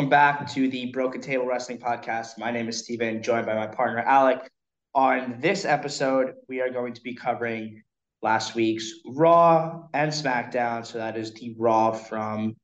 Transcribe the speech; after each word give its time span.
Welcome 0.00 0.08
back 0.08 0.50
to 0.54 0.66
the 0.66 0.86
Broken 0.92 1.20
Table 1.20 1.44
Wrestling 1.44 1.76
Podcast. 1.76 2.38
My 2.38 2.50
name 2.50 2.70
is 2.70 2.78
Steven, 2.78 3.22
joined 3.22 3.44
by 3.44 3.54
my 3.54 3.66
partner 3.66 3.98
Alec. 3.98 4.50
On 4.94 5.36
this 5.40 5.66
episode, 5.66 6.32
we 6.48 6.62
are 6.62 6.70
going 6.70 6.94
to 6.94 7.02
be 7.02 7.14
covering 7.14 7.82
last 8.22 8.54
week's 8.54 8.90
Raw 9.04 9.82
and 9.92 10.10
SmackDown. 10.10 10.86
So 10.86 10.96
that 10.96 11.18
is 11.18 11.34
the 11.34 11.54
Raw 11.58 11.92
from 11.92 12.56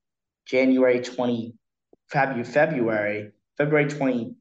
January 0.46 1.00
20, 1.00 1.52
February, 2.08 3.32
February 3.58 3.90
20, 3.90 4.34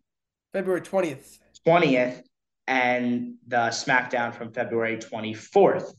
February 0.53 0.81
20th. 0.81 1.39
20th, 1.67 2.21
and 2.65 3.33
the 3.45 3.71
SmackDown 3.71 4.33
from 4.33 4.53
February 4.53 4.99
24th. 4.99 5.91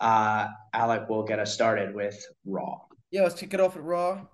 Uh, 0.00 0.48
Alec 0.74 1.08
will 1.08 1.22
get 1.22 1.38
us 1.38 1.54
started 1.54 1.94
with 1.94 2.22
Raw. 2.44 2.76
Yeah, 3.10 3.22
let's 3.22 3.40
kick 3.40 3.54
it 3.54 3.60
off 3.60 3.74
at 3.74 3.82
Raw. 3.82 4.26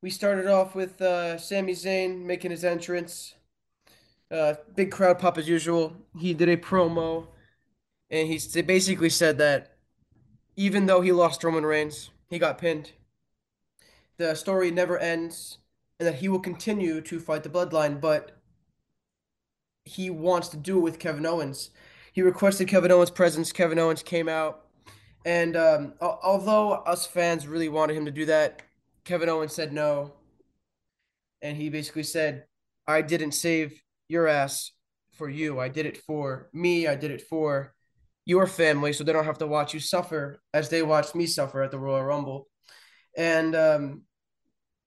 We 0.00 0.10
started 0.10 0.46
off 0.46 0.76
with 0.76 1.02
uh, 1.02 1.38
Sami 1.38 1.72
Zayn 1.72 2.22
making 2.24 2.52
his 2.52 2.64
entrance. 2.64 3.34
Uh, 4.30 4.54
big 4.76 4.92
crowd 4.92 5.18
pop 5.18 5.36
as 5.36 5.48
usual. 5.48 5.96
He 6.16 6.34
did 6.34 6.48
a 6.48 6.56
promo, 6.56 7.26
and 8.08 8.28
he 8.28 8.62
basically 8.62 9.10
said 9.10 9.38
that 9.38 9.74
even 10.54 10.86
though 10.86 11.00
he 11.00 11.10
lost 11.10 11.42
Roman 11.42 11.66
Reigns, 11.66 12.10
he 12.30 12.38
got 12.38 12.58
pinned. 12.58 12.92
The 14.18 14.36
story 14.36 14.70
never 14.70 14.98
ends, 14.98 15.58
and 15.98 16.06
that 16.06 16.16
he 16.16 16.28
will 16.28 16.40
continue 16.40 17.00
to 17.00 17.18
fight 17.18 17.42
the 17.42 17.48
bloodline, 17.48 18.00
but 18.00 18.38
he 19.84 20.10
wants 20.10 20.48
to 20.48 20.56
do 20.56 20.78
it 20.78 20.82
with 20.82 20.98
Kevin 21.00 21.26
Owens. 21.26 21.70
He 22.12 22.22
requested 22.22 22.68
Kevin 22.68 22.92
Owens' 22.92 23.10
presence. 23.10 23.50
Kevin 23.50 23.78
Owens 23.80 24.04
came 24.04 24.28
out, 24.28 24.64
and 25.24 25.56
um, 25.56 25.94
although 26.00 26.72
us 26.72 27.04
fans 27.04 27.48
really 27.48 27.68
wanted 27.68 27.96
him 27.96 28.04
to 28.04 28.12
do 28.12 28.26
that, 28.26 28.62
Kevin 29.08 29.30
Owens 29.30 29.54
said 29.54 29.72
no. 29.72 30.12
And 31.40 31.56
he 31.56 31.70
basically 31.70 32.02
said, 32.02 32.44
I 32.86 33.00
didn't 33.00 33.32
save 33.32 33.80
your 34.06 34.28
ass 34.28 34.72
for 35.14 35.30
you. 35.30 35.58
I 35.58 35.70
did 35.70 35.86
it 35.86 35.96
for 35.96 36.50
me. 36.52 36.86
I 36.86 36.94
did 36.94 37.10
it 37.10 37.22
for 37.22 37.74
your 38.26 38.46
family 38.46 38.92
so 38.92 39.02
they 39.02 39.14
don't 39.14 39.24
have 39.24 39.38
to 39.38 39.46
watch 39.46 39.72
you 39.72 39.80
suffer 39.80 40.42
as 40.52 40.68
they 40.68 40.82
watched 40.82 41.14
me 41.14 41.24
suffer 41.24 41.62
at 41.62 41.70
the 41.70 41.78
Royal 41.78 42.04
Rumble. 42.04 42.48
And 43.16 43.56
um, 43.56 44.02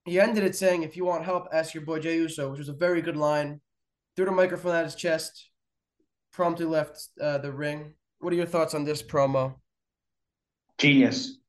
he 0.06 0.20
ended 0.20 0.44
it 0.44 0.56
saying, 0.56 0.84
if 0.84 0.96
you 0.96 1.04
want 1.04 1.26
help, 1.26 1.48
ask 1.52 1.74
your 1.74 1.84
boy 1.84 1.98
Jey 1.98 2.18
Uso, 2.18 2.52
which 2.52 2.60
was 2.60 2.70
a 2.70 2.74
very 2.74 3.02
good 3.02 3.18
line. 3.18 3.60
Threw 4.16 4.26
the 4.26 4.32
microphone 4.32 4.76
at 4.76 4.86
his 4.86 4.94
chest, 4.94 5.50
promptly 6.32 6.68
left 6.68 7.08
uh, 7.20 7.40
the 7.40 7.52
ring. 7.52 7.96
What 8.20 8.34
are 8.34 8.36
your 8.36 8.46
thoughts 8.46 8.76
on 8.76 8.84
this 8.84 9.02
promo? 9.02 9.56
Genius 10.78 11.41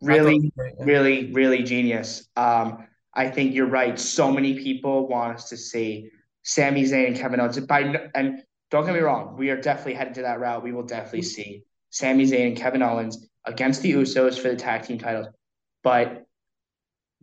really, 0.00 0.52
really, 0.78 1.32
really 1.32 1.62
genius. 1.62 2.28
Um, 2.36 2.86
I 3.14 3.28
think 3.28 3.54
you're 3.54 3.66
right. 3.66 3.98
So 3.98 4.30
many 4.30 4.58
people 4.58 5.08
want 5.08 5.34
us 5.34 5.48
to 5.50 5.56
see 5.56 6.10
Sami 6.42 6.84
Zayn 6.84 7.08
and 7.08 7.16
Kevin 7.16 7.40
Owens. 7.40 7.58
By 7.60 8.08
and 8.14 8.42
don't 8.70 8.84
get 8.86 8.94
me 8.94 9.00
wrong, 9.00 9.36
we 9.36 9.50
are 9.50 9.60
definitely 9.60 9.94
headed 9.94 10.14
to 10.14 10.22
that 10.22 10.40
route. 10.40 10.62
We 10.62 10.72
will 10.72 10.84
definitely 10.84 11.22
see 11.22 11.64
Sami 11.90 12.24
Zayn 12.24 12.48
and 12.48 12.56
Kevin 12.56 12.82
Owens 12.82 13.28
against 13.44 13.82
the 13.82 13.92
Usos 13.92 14.38
for 14.38 14.48
the 14.48 14.56
tag 14.56 14.82
team 14.82 14.98
titles. 14.98 15.26
But 15.82 16.26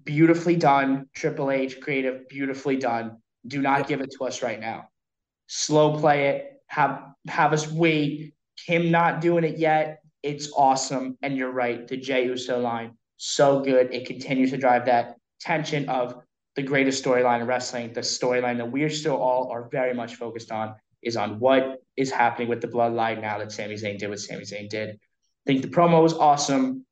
beautifully 0.04 0.56
done, 0.56 1.08
Triple 1.14 1.52
H 1.52 1.80
creative, 1.80 2.28
beautifully 2.28 2.78
done. 2.78 3.18
Do 3.46 3.62
not 3.62 3.88
give 3.88 4.02
it 4.02 4.12
to 4.18 4.26
us 4.26 4.42
right 4.42 4.60
now. 4.60 4.90
Slow 5.48 5.98
play 5.98 6.30
it. 6.30 6.62
Have 6.68 7.02
have 7.28 7.54
us 7.54 7.72
wait. 7.72 8.34
Him 8.66 8.92
not 8.92 9.22
doing 9.22 9.44
it 9.44 9.58
yet 9.58 10.02
it's 10.28 10.52
awesome. 10.56 11.18
And 11.22 11.38
you're 11.38 11.52
right, 11.52 11.88
the 11.88 11.98
Jey 11.98 12.26
Uso 12.26 12.60
line, 12.60 12.98
so 13.16 13.62
good. 13.62 13.94
It 13.94 14.06
continues 14.06 14.52
to 14.52 14.58
drive 14.58 14.86
that 14.86 15.16
tension 15.40 15.88
of 15.88 16.22
the 16.56 16.62
greatest 16.62 17.04
storyline 17.04 17.42
in 17.42 17.48
wrestling. 17.48 17.94
The 17.94 18.02
storyline 18.02 18.58
that 18.58 18.70
we're 18.70 18.90
still 18.90 19.16
all 19.16 19.50
are 19.52 19.70
very 19.70 19.94
much 19.94 20.16
focused 20.16 20.52
on 20.52 20.76
is 21.02 21.16
on 21.16 21.40
what 21.40 21.82
is 21.96 22.12
happening 22.12 22.50
with 22.50 22.62
the 22.62 22.68
bloodline 22.68 23.22
now 23.22 23.38
that 23.38 23.52
Sami 23.52 23.76
Zayn 23.76 23.98
did 23.98 24.10
what 24.10 24.20
Sami 24.20 24.44
Zayn 24.44 24.68
did. 24.68 24.90
I 24.90 25.46
think 25.46 25.62
the 25.62 25.70
promo 25.70 26.04
was 26.04 26.14
awesome. 26.14 26.86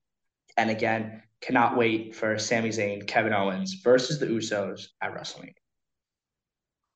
And 0.55 0.69
again, 0.69 1.21
cannot 1.41 1.75
wait 1.75 2.15
for 2.15 2.37
Sami 2.39 2.69
Zayn, 2.69 3.05
Kevin 3.05 3.33
Owens 3.33 3.81
versus 3.83 4.17
the 4.17 4.27
Usos 4.27 4.87
at 5.01 5.13
WrestleMania. 5.13 5.53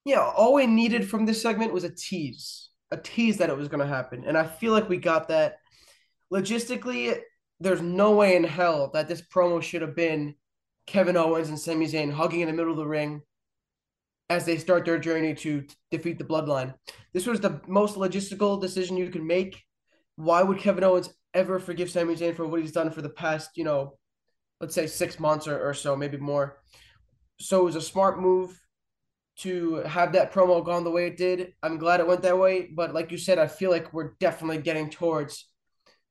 Yeah, 0.05 0.22
all 0.22 0.53
we 0.53 0.66
needed 0.66 1.09
from 1.09 1.25
this 1.25 1.41
segment 1.41 1.73
was 1.73 1.83
a 1.83 1.89
tease, 1.89 2.69
a 2.91 2.97
tease 2.97 3.38
that 3.38 3.49
it 3.49 3.57
was 3.57 3.67
going 3.67 3.81
to 3.81 3.94
happen. 3.94 4.23
And 4.25 4.38
I 4.38 4.47
feel 4.47 4.72
like 4.72 4.88
we 4.88 4.97
got 4.97 5.28
that 5.28 5.59
logistically, 6.31 7.19
there's 7.59 7.81
no 7.81 8.16
way 8.16 8.35
in 8.35 8.44
hell 8.44 8.90
that 8.94 9.07
this 9.07 9.22
promo 9.22 9.62
should 9.62 9.81
have 9.81 9.95
been 9.95 10.35
Kevin 10.88 11.17
Owens 11.17 11.50
and 11.50 11.59
Sami 11.59 11.88
Zayn 11.88 12.12
hugging 12.12 12.41
in 12.41 12.47
the 12.47 12.53
middle 12.53 12.72
of 12.72 12.78
the 12.78 12.88
ring 12.88 13.22
as 14.29 14.45
they 14.45 14.57
start 14.57 14.85
their 14.85 15.00
journey 15.00 15.34
to 15.34 15.66
defeat 15.91 16.17
the 16.17 16.23
bloodline. 16.23 16.73
This 17.13 17.25
was 17.25 17.40
the 17.40 17.62
most 17.67 17.95
logistical 17.95 18.62
decision 18.62 18.97
you 18.97 19.09
could 19.09 19.23
make. 19.23 19.62
Why 20.16 20.44
would 20.44 20.59
Kevin 20.59 20.84
Owens 20.84 21.09
ever 21.34 21.59
forgive 21.59 21.90
Sami 21.90 22.16
Zayn 22.16 22.35
for 22.35 22.46
what 22.46 22.61
he's 22.61 22.72
done 22.72 22.91
for 22.91 23.01
the 23.01 23.09
past, 23.09 23.51
you 23.56 23.63
know, 23.63 23.97
let's 24.61 24.75
say 24.75 24.88
six 24.88 25.19
months 25.19 25.47
or, 25.47 25.59
or 25.67 25.73
so, 25.73 25.96
maybe 25.96 26.17
more? 26.17 26.61
So 27.40 27.61
it 27.61 27.66
was 27.66 27.75
a 27.75 27.81
smart 27.81 28.19
move 28.19 28.59
to 29.40 29.75
have 29.75 30.11
that 30.13 30.34
promo 30.34 30.63
gone 30.63 30.84
the 30.84 30.91
way 30.91 31.07
it 31.07 31.17
did. 31.17 31.53
I'm 31.63 31.78
glad 31.78 32.00
it 32.00 32.07
went 32.07 32.22
that 32.23 32.38
way. 32.38 32.69
But 32.73 32.94
like 32.94 33.11
you 33.11 33.17
said, 33.17 33.40
I 33.40 33.47
feel 33.47 33.72
like 33.72 33.94
we're 33.94 34.13
definitely 34.19 34.61
getting 34.61 34.90
towards 34.90 35.46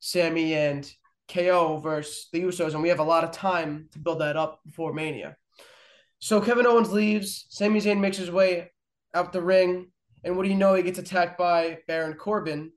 Sami 0.01 0.55
and 0.55 0.91
KO 1.29 1.79
versus 1.79 2.29
the 2.33 2.43
Usos, 2.43 2.75
and 2.75 2.83
we 2.83 2.89
have 2.89 3.01
a 3.01 3.05
lot 3.05 3.25
of 3.25 3.33
time 3.33 3.89
to 3.93 3.99
build 3.99 4.21
that 4.21 4.37
up 4.37 4.61
before 4.65 4.93
Mania. 4.93 5.37
So 6.21 6.41
Kevin 6.41 6.67
Owens 6.67 6.93
leaves. 6.93 7.47
Sami 7.51 7.81
Zayn 7.81 8.01
makes 8.01 8.17
his 8.17 8.31
way 8.31 8.71
out 9.15 9.33
the 9.33 9.43
ring, 9.43 9.91
and 10.25 10.37
what 10.37 10.45
do 10.45 10.49
you 10.49 10.57
know? 10.57 10.75
He 10.75 10.83
gets 10.83 10.99
attacked 10.99 11.39
by 11.39 11.79
Baron 11.87 12.15
Corbin 12.15 12.73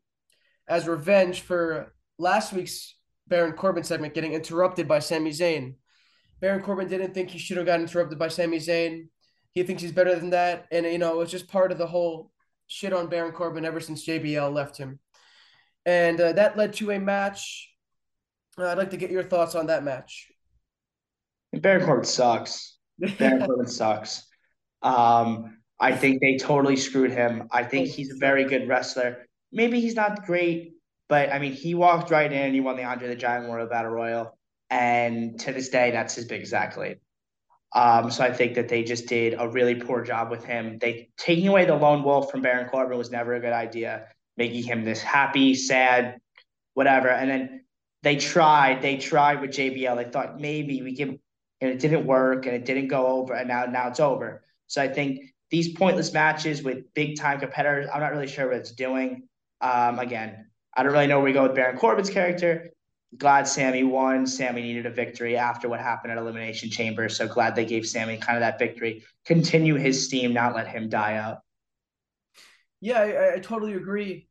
as 0.68 0.88
revenge 0.88 1.42
for 1.42 1.94
last 2.18 2.54
week's 2.54 2.96
Baron 3.28 3.54
Corbin 3.54 3.84
segment 3.84 4.14
getting 4.14 4.34
interrupted 4.34 4.88
by 4.88 5.00
Sami 5.00 5.32
Zayn. 5.32 5.76
Baron 6.40 6.62
Corbin 6.62 6.88
didn't 6.88 7.14
think 7.14 7.30
he 7.30 7.40
should 7.40 7.58
have 7.58 7.66
gotten 7.66 7.86
interrupted 7.86 8.20
by 8.20 8.28
Sami 8.28 8.58
Zayn. 8.58 9.08
He 9.54 9.64
thinks 9.64 9.82
he's 9.82 9.92
better 9.92 10.16
than 10.16 10.32
that, 10.32 10.68
and 10.72 10.86
you 10.86 10.98
know 10.98 11.22
it's 11.22 11.32
just 11.32 11.48
part 11.48 11.72
of 11.72 11.78
the 11.78 11.88
whole 11.88 12.32
shit 12.68 12.94
on 12.94 13.08
Baron 13.08 13.32
Corbin 13.32 13.66
ever 13.66 13.80
since 13.80 14.06
JBL 14.06 14.54
left 14.54 14.78
him 14.78 15.00
and 15.86 16.20
uh, 16.20 16.34
that 16.34 16.58
led 16.58 16.74
to 16.74 16.92
a 16.92 17.00
match. 17.00 17.70
Uh, 18.58 18.68
I'd 18.68 18.78
like 18.78 18.92
to 18.92 18.98
get 18.98 19.12
your 19.12 19.24
thoughts 19.24 19.56
on 19.56 19.68
that 19.68 19.84
match. 19.84 20.28
Baron 21.54 21.86
Corbin 21.86 22.06
sucks. 22.06 22.78
Baron 23.18 23.46
Corbin 23.46 23.68
sucks. 23.68 24.28
Um, 24.82 25.58
I 25.80 25.96
think 25.96 26.22
they 26.22 26.38
totally 26.38 26.78
screwed 26.78 27.12
him. 27.12 27.48
I 27.52 27.64
think 27.64 27.88
he's 27.88 28.12
a 28.12 28.18
very 28.18 28.46
good 28.46 28.68
wrestler. 28.68 29.26
Maybe 29.52 29.82
he's 29.82 29.96
not 29.96 30.26
great, 30.26 30.74
but 31.10 31.32
I 31.32 31.40
mean, 31.40 31.54
he 31.54 31.76
walked 31.76 32.12
right 32.12 32.32
in. 32.32 32.42
and 32.42 32.54
He 32.54 32.62
won 32.62 32.78
the 32.78 32.84
Andre 32.84 33.08
the 33.08 33.16
Giant 33.16 33.44
Memorial 33.44 33.68
Battle 33.68 33.92
Royal, 33.92 34.38
and 34.70 35.40
to 35.42 35.52
this 35.52 35.70
day, 35.70 35.92
that's 35.92 36.16
his 36.16 36.26
biggest 36.26 36.54
accolade. 36.54 37.00
Um, 37.74 38.12
so 38.12 38.24
I 38.24 38.34
think 38.34 38.56
that 38.56 38.68
they 38.68 38.84
just 38.84 39.08
did 39.08 39.36
a 39.38 39.48
really 39.48 39.76
poor 39.76 40.04
job 40.04 40.30
with 40.30 40.44
him. 40.44 40.78
They 40.80 41.10
taking 41.18 41.48
away 41.48 41.66
the 41.66 41.76
lone 41.76 42.04
wolf 42.04 42.30
from 42.30 42.42
Baron 42.42 42.70
Corbin 42.70 42.98
was 42.98 43.12
never 43.12 43.34
a 43.34 43.40
good 43.40 43.54
idea 43.54 44.08
making 44.42 44.64
him 44.64 44.84
this 44.84 45.04
happy, 45.04 45.54
sad, 45.54 46.20
whatever. 46.74 47.10
And 47.10 47.30
then 47.30 47.66
they 48.02 48.16
tried, 48.16 48.82
they 48.82 48.98
tried 48.98 49.40
with 49.40 49.52
JBL. 49.52 49.96
They 49.96 50.10
thought 50.10 50.40
maybe 50.40 50.82
we 50.82 50.96
can, 50.96 51.20
and 51.62 51.70
it 51.70 51.80
didn't 51.80 52.08
work 52.08 52.48
and 52.48 52.56
it 52.56 52.66
didn't 52.66 52.88
go 52.88 53.06
over. 53.06 53.36
And 53.36 53.48
now, 53.48 53.66
now 53.66 53.90
it's 53.90 54.00
over. 54.00 54.44
So 54.66 54.82
I 54.82 54.88
think 54.88 55.20
these 55.52 55.74
pointless 55.74 56.12
matches 56.12 56.64
with 56.64 56.92
big 56.96 57.20
time 57.20 57.40
competitors, 57.40 57.88
I'm 57.94 58.00
not 58.00 58.14
really 58.14 58.28
sure 58.28 58.48
what 58.48 58.58
it's 58.58 58.72
doing. 58.72 59.28
Um, 59.62 60.00
again, 60.00 60.48
I 60.76 60.82
don't 60.82 60.92
really 60.92 61.06
know 61.06 61.18
where 61.18 61.26
we 61.26 61.34
go 61.34 61.44
with 61.44 61.54
Baron 61.54 61.78
Corbin's 61.78 62.10
character. 62.10 62.72
Glad 63.16 63.48
Sami 63.48 63.84
won. 63.84 64.26
Sami 64.26 64.64
needed 64.64 64.88
a 64.88 64.90
victory 64.90 65.38
after 65.38 65.70
what 65.70 65.82
happened 65.82 66.14
at 66.14 66.18
Elimination 66.18 66.72
Chamber. 66.72 67.10
So 67.10 67.28
glad 67.28 67.56
they 67.56 67.66
gave 67.66 67.86
Sami 67.86 68.18
kind 68.18 68.38
of 68.38 68.42
that 68.42 68.58
victory. 68.58 69.04
Continue 69.26 69.76
his 69.76 70.04
steam, 70.04 70.34
not 70.34 70.56
let 70.56 70.68
him 70.68 70.90
die 70.90 71.18
out. 71.18 71.40
Yeah, 72.80 73.00
I, 73.00 73.36
I 73.36 73.40
totally 73.40 73.74
agree. 73.74 74.28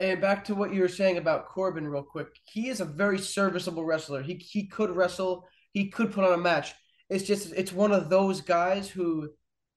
And 0.00 0.20
back 0.20 0.44
to 0.44 0.54
what 0.54 0.72
you 0.72 0.80
were 0.82 0.88
saying 0.88 1.16
about 1.18 1.48
Corbin, 1.48 1.88
real 1.88 2.04
quick. 2.04 2.28
He 2.44 2.68
is 2.68 2.80
a 2.80 2.84
very 2.84 3.18
serviceable 3.18 3.84
wrestler. 3.84 4.22
He 4.22 4.34
he 4.34 4.66
could 4.66 4.90
wrestle. 4.90 5.48
He 5.72 5.88
could 5.88 6.12
put 6.12 6.24
on 6.24 6.34
a 6.34 6.42
match. 6.42 6.72
It's 7.10 7.24
just 7.24 7.52
it's 7.52 7.72
one 7.72 7.92
of 7.92 8.08
those 8.08 8.40
guys 8.40 8.88
who, 8.88 9.30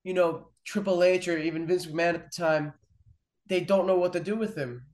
you 0.04 0.14
know, 0.14 0.52
Triple 0.66 1.04
H 1.04 1.28
or 1.28 1.38
even 1.38 1.66
Vince 1.66 1.88
McMahon 1.88 2.16
at 2.16 2.32
the 2.32 2.44
time, 2.44 2.74
they 3.48 3.62
don't 3.62 3.88
know 3.88 3.98
what 3.98 4.14
to 4.14 4.20
do 4.20 4.36
with 4.36 4.56
him. 4.56 4.86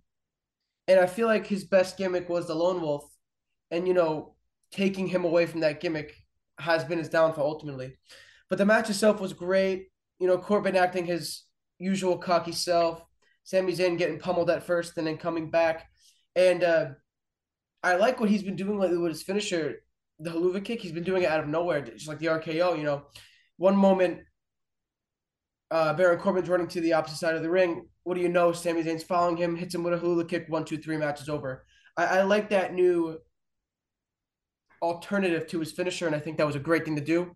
And 0.88 1.00
I 1.00 1.08
feel 1.08 1.28
like 1.28 1.46
his 1.46 1.66
best 1.66 1.98
gimmick 1.98 2.30
was 2.30 2.48
the 2.48 2.56
Lone 2.56 2.82
Wolf, 2.82 3.06
and 3.72 3.88
you 3.88 3.94
know, 3.94 4.36
taking 4.72 5.08
him 5.08 5.26
away 5.26 5.46
from 5.46 5.60
that 5.62 5.82
gimmick 5.82 6.16
has 6.60 6.84
been 6.84 6.98
his 7.00 7.10
downfall 7.10 7.46
ultimately. 7.46 7.98
But 8.50 8.58
the 8.58 8.66
match 8.66 8.90
itself 8.90 9.20
was 9.20 9.34
great. 9.34 9.90
You 10.20 10.28
know, 10.28 10.38
Corbin 10.38 10.76
acting 10.76 11.06
his 11.06 11.44
usual 11.78 12.18
cocky 12.18 12.54
self. 12.54 13.04
Sami 13.48 13.72
Zayn 13.72 13.98
getting 13.98 14.20
pummeled 14.20 14.50
at 14.50 14.62
first 14.62 14.98
and 14.98 15.08
then 15.08 15.16
coming 15.16 15.50
back. 15.50 15.88
And 16.36 16.66
uh, 16.66 16.88
I 17.82 17.96
like 17.96 18.20
what 18.20 18.30
he's 18.30 18.44
been 18.44 18.58
doing 18.58 18.78
lately 18.78 18.98
with 18.98 19.14
his 19.14 19.24
finisher, 19.24 19.84
the 20.20 20.32
Helluva 20.32 20.62
Kick. 20.62 20.82
He's 20.82 20.92
been 20.92 21.06
doing 21.06 21.24
it 21.24 21.30
out 21.30 21.40
of 21.40 21.48
nowhere, 21.48 21.80
just 21.80 22.10
like 22.10 22.20
the 22.20 22.26
RKO, 22.26 22.78
you 22.78 22.84
know. 22.84 23.04
one 23.56 23.78
moment, 23.78 24.20
uh, 25.72 25.94
Baron 25.94 26.20
Corbin's 26.20 26.50
running 26.50 26.68
to 26.68 26.82
the 26.82 26.92
opposite 26.92 27.20
side 27.20 27.36
of 27.36 27.42
the 27.42 27.50
ring. 27.50 27.88
What 28.04 28.16
do 28.16 28.22
you 28.22 28.28
know? 28.28 28.52
Sami 28.52 28.84
Zayn's 28.84 29.04
following 29.04 29.38
him, 29.38 29.56
hits 29.56 29.74
him 29.74 29.82
with 29.82 29.94
a 29.94 29.98
Helluva 29.98 30.28
Kick. 30.28 30.48
One, 30.50 30.66
two, 30.66 30.78
three. 30.78 30.98
Match 30.98 31.22
is 31.22 31.30
over. 31.30 31.66
I, 31.96 32.06
I 32.06 32.22
like 32.24 32.50
that 32.50 32.74
new 32.74 33.18
alternative 34.82 35.48
to 35.48 35.60
his 35.62 35.72
finisher, 35.72 36.06
and 36.06 36.16
I 36.16 36.20
think 36.20 36.38
that 36.38 36.48
was 36.48 36.58
a 36.58 36.60
great 36.60 36.84
thing 36.84 36.98
to 36.98 37.02
do. 37.02 37.34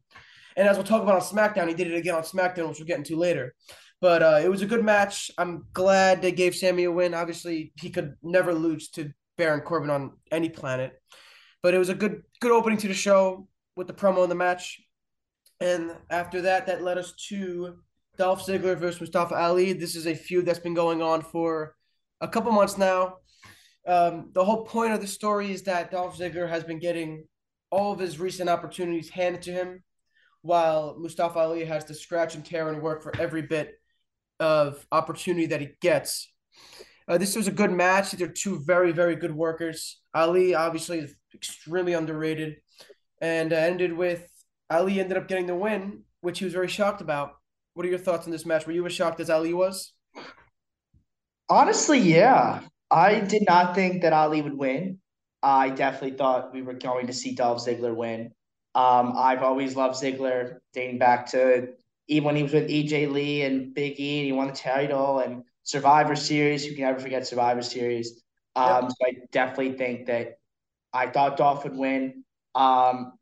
And 0.57 0.67
as 0.67 0.75
we'll 0.75 0.85
talk 0.85 1.03
about 1.03 1.15
on 1.15 1.21
SmackDown, 1.21 1.69
he 1.69 1.73
did 1.73 1.89
it 1.89 1.95
again 1.95 2.15
on 2.15 2.23
SmackDown, 2.23 2.67
which 2.67 2.79
we'll 2.79 2.87
get 2.87 2.97
into 2.97 3.15
later. 3.15 3.55
But 4.01 4.23
uh, 4.23 4.39
it 4.43 4.49
was 4.49 4.63
a 4.63 4.67
good 4.67 4.83
match. 4.83 5.29
I'm 5.37 5.67
glad 5.73 6.21
they 6.21 6.31
gave 6.31 6.55
Sami 6.55 6.85
a 6.85 6.91
win. 6.91 7.13
Obviously, 7.13 7.71
he 7.79 7.91
could 7.91 8.15
never 8.23 8.53
lose 8.53 8.89
to 8.91 9.13
Baron 9.37 9.61
Corbin 9.61 9.91
on 9.91 10.13
any 10.31 10.49
planet. 10.49 10.99
But 11.61 11.75
it 11.75 11.77
was 11.77 11.89
a 11.89 11.95
good 11.95 12.23
good 12.39 12.51
opening 12.51 12.79
to 12.79 12.87
the 12.87 12.95
show 12.95 13.47
with 13.75 13.85
the 13.87 13.93
promo 13.93 14.23
in 14.23 14.29
the 14.29 14.35
match. 14.35 14.81
And 15.59 15.95
after 16.09 16.41
that, 16.41 16.65
that 16.65 16.81
led 16.81 16.97
us 16.97 17.13
to 17.29 17.75
Dolph 18.17 18.45
Ziggler 18.45 18.75
versus 18.75 18.99
Mustafa 18.99 19.35
Ali. 19.35 19.73
This 19.73 19.95
is 19.95 20.07
a 20.07 20.15
feud 20.15 20.47
that's 20.47 20.59
been 20.59 20.73
going 20.73 21.03
on 21.03 21.21
for 21.21 21.75
a 22.19 22.27
couple 22.27 22.51
months 22.51 22.79
now. 22.79 23.17
Um, 23.87 24.31
the 24.33 24.43
whole 24.43 24.65
point 24.65 24.93
of 24.93 25.01
the 25.01 25.07
story 25.07 25.51
is 25.51 25.61
that 25.63 25.91
Dolph 25.91 26.17
Ziggler 26.17 26.49
has 26.49 26.63
been 26.63 26.79
getting 26.79 27.25
all 27.69 27.91
of 27.91 27.99
his 27.99 28.19
recent 28.19 28.49
opportunities 28.49 29.09
handed 29.09 29.43
to 29.43 29.51
him, 29.51 29.83
while 30.41 30.95
Mustafa 30.99 31.39
Ali 31.39 31.63
has 31.65 31.85
to 31.85 31.93
scratch 31.93 32.33
and 32.33 32.43
tear 32.43 32.69
and 32.69 32.81
work 32.81 33.03
for 33.03 33.15
every 33.19 33.43
bit 33.43 33.80
of 34.41 34.85
opportunity 34.91 35.45
that 35.47 35.61
he 35.61 35.69
gets. 35.79 36.31
Uh, 37.07 37.17
this 37.17 37.35
was 37.35 37.47
a 37.47 37.51
good 37.51 37.71
match. 37.71 38.11
These 38.11 38.21
are 38.21 38.31
two 38.31 38.59
very, 38.59 38.91
very 38.91 39.15
good 39.15 39.35
workers. 39.35 40.01
Ali 40.13 40.53
obviously 40.55 40.99
is 40.99 41.15
extremely 41.33 41.93
underrated, 41.93 42.57
and 43.21 43.53
uh, 43.53 43.55
ended 43.55 43.93
with 43.93 44.27
Ali 44.69 44.99
ended 44.99 45.17
up 45.17 45.27
getting 45.27 45.47
the 45.47 45.55
win, 45.55 46.03
which 46.21 46.39
he 46.39 46.45
was 46.45 46.53
very 46.53 46.67
shocked 46.67 47.01
about. 47.01 47.33
What 47.73 47.85
are 47.85 47.89
your 47.89 47.99
thoughts 47.99 48.25
on 48.25 48.31
this 48.31 48.45
match? 48.45 48.65
Were 48.65 48.73
you 48.73 48.85
as 48.85 48.93
shocked 48.93 49.19
as 49.19 49.29
Ali 49.29 49.53
was? 49.53 49.93
Honestly, 51.49 51.99
yeah. 51.99 52.61
I 52.89 53.21
did 53.21 53.43
not 53.47 53.75
think 53.75 54.01
that 54.01 54.13
Ali 54.13 54.41
would 54.41 54.57
win. 54.57 54.99
I 55.43 55.69
definitely 55.69 56.17
thought 56.17 56.53
we 56.53 56.61
were 56.61 56.73
going 56.73 57.07
to 57.07 57.13
see 57.13 57.33
Dolph 57.33 57.65
Ziggler 57.65 57.95
win. 57.95 58.31
Um, 58.75 59.13
I've 59.17 59.41
always 59.41 59.75
loved 59.75 60.01
Ziggler, 60.01 60.57
dating 60.73 60.99
back 60.99 61.27
to 61.31 61.69
even 62.11 62.25
when 62.25 62.35
he 62.35 62.43
was 62.43 62.51
with 62.51 62.69
AJ 62.69 63.09
Lee 63.09 63.43
and 63.43 63.73
Big 63.73 63.97
E, 63.97 64.19
and 64.19 64.25
he 64.25 64.31
won 64.33 64.47
the 64.47 64.53
title 64.53 65.19
and 65.19 65.43
Survivor 65.63 66.15
Series. 66.15 66.65
You 66.65 66.75
can 66.75 66.83
never 66.83 66.99
forget 66.99 67.25
Survivor 67.25 67.61
Series. 67.61 68.21
Um, 68.53 68.83
yep. 68.83 68.91
So 68.91 69.07
I 69.07 69.13
definitely 69.31 69.77
think 69.77 70.07
that 70.07 70.37
I 70.91 71.07
thought 71.07 71.37
Dolph 71.37 71.63
would 71.63 71.75
win. 71.75 72.25
Um, 72.53 73.13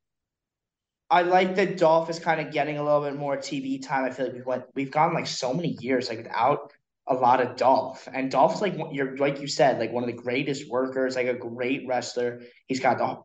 I 1.07 1.21
like 1.21 1.55
that 1.55 1.77
Dolph 1.77 2.09
is 2.09 2.17
kind 2.17 2.41
of 2.41 2.51
getting 2.51 2.77
a 2.77 2.83
little 2.83 3.01
bit 3.01 3.15
more 3.15 3.37
TV 3.37 3.79
time. 3.79 4.05
I 4.05 4.09
feel 4.09 4.25
like 4.25 4.33
we've 4.33 4.45
went 4.45 4.63
we've 4.73 4.91
gone 4.91 5.13
like 5.13 5.27
so 5.27 5.53
many 5.53 5.77
years 5.79 6.09
like 6.09 6.17
without 6.17 6.73
a 7.05 7.13
lot 7.13 7.41
of 7.41 7.57
Dolph. 7.57 8.07
And 8.11 8.31
Dolph's 8.31 8.59
like 8.59 8.75
you're 8.91 9.17
like 9.17 9.39
you 9.39 9.47
said, 9.47 9.77
like 9.77 9.91
one 9.91 10.03
of 10.03 10.07
the 10.07 10.19
greatest 10.19 10.67
workers, 10.67 11.15
like 11.15 11.27
a 11.27 11.35
great 11.35 11.87
wrestler. 11.87 12.41
He's 12.65 12.79
got 12.79 12.97
the 12.97 13.21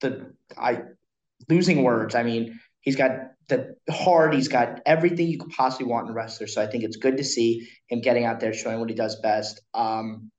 the 0.00 0.34
I 0.58 0.82
losing 1.48 1.82
words. 1.82 2.14
I 2.14 2.22
mean, 2.22 2.60
he's 2.82 2.96
got 2.96 3.33
the 3.48 3.76
heart, 3.90 4.34
he's 4.34 4.48
got 4.48 4.80
everything 4.86 5.28
you 5.28 5.38
could 5.38 5.50
possibly 5.50 5.86
want 5.86 6.06
in 6.06 6.12
a 6.12 6.14
wrestler. 6.14 6.46
So 6.46 6.62
I 6.62 6.66
think 6.66 6.84
it's 6.84 6.96
good 6.96 7.16
to 7.18 7.24
see 7.24 7.68
him 7.88 8.00
getting 8.00 8.24
out 8.24 8.40
there 8.40 8.52
showing 8.52 8.80
what 8.80 8.88
he 8.88 8.94
does 8.94 9.16
best. 9.20 9.60
Um, 9.74 10.30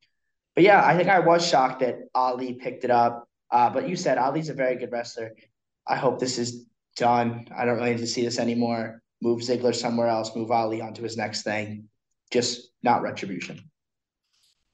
but 0.56 0.64
yeah, 0.64 0.86
I 0.86 0.96
think 0.96 1.10
I 1.10 1.20
was 1.20 1.46
shocked 1.46 1.82
that 1.82 1.96
Ali 2.14 2.54
picked 2.54 2.84
it 2.84 2.92
up. 2.92 3.28
Uh, 3.52 3.70
but 3.70 3.88
you 3.88 3.96
said 3.96 4.18
Ali's 4.18 4.50
a 4.50 4.54
very 4.54 4.76
good 4.76 4.92
wrestler. 4.92 5.32
I 5.88 5.96
hope 5.96 6.20
this 6.20 6.38
is 6.38 6.66
done. 6.96 7.48
I 7.56 7.66
don't 7.66 7.76
really 7.76 7.92
need 7.92 8.00
to 8.00 8.08
see 8.08 8.24
this 8.24 8.40
anymore. 8.40 9.02
Move 9.22 9.42
Ziggler 9.42 9.76
somewhere 9.76 10.08
else. 10.08 10.36
Move 10.36 10.52
Ali 10.52 10.82
onto 10.82 11.04
his 11.04 11.18
next 11.18 11.44
thing. 11.44 11.90
Just 12.32 12.72
not 12.82 13.02
retribution. 13.02 13.70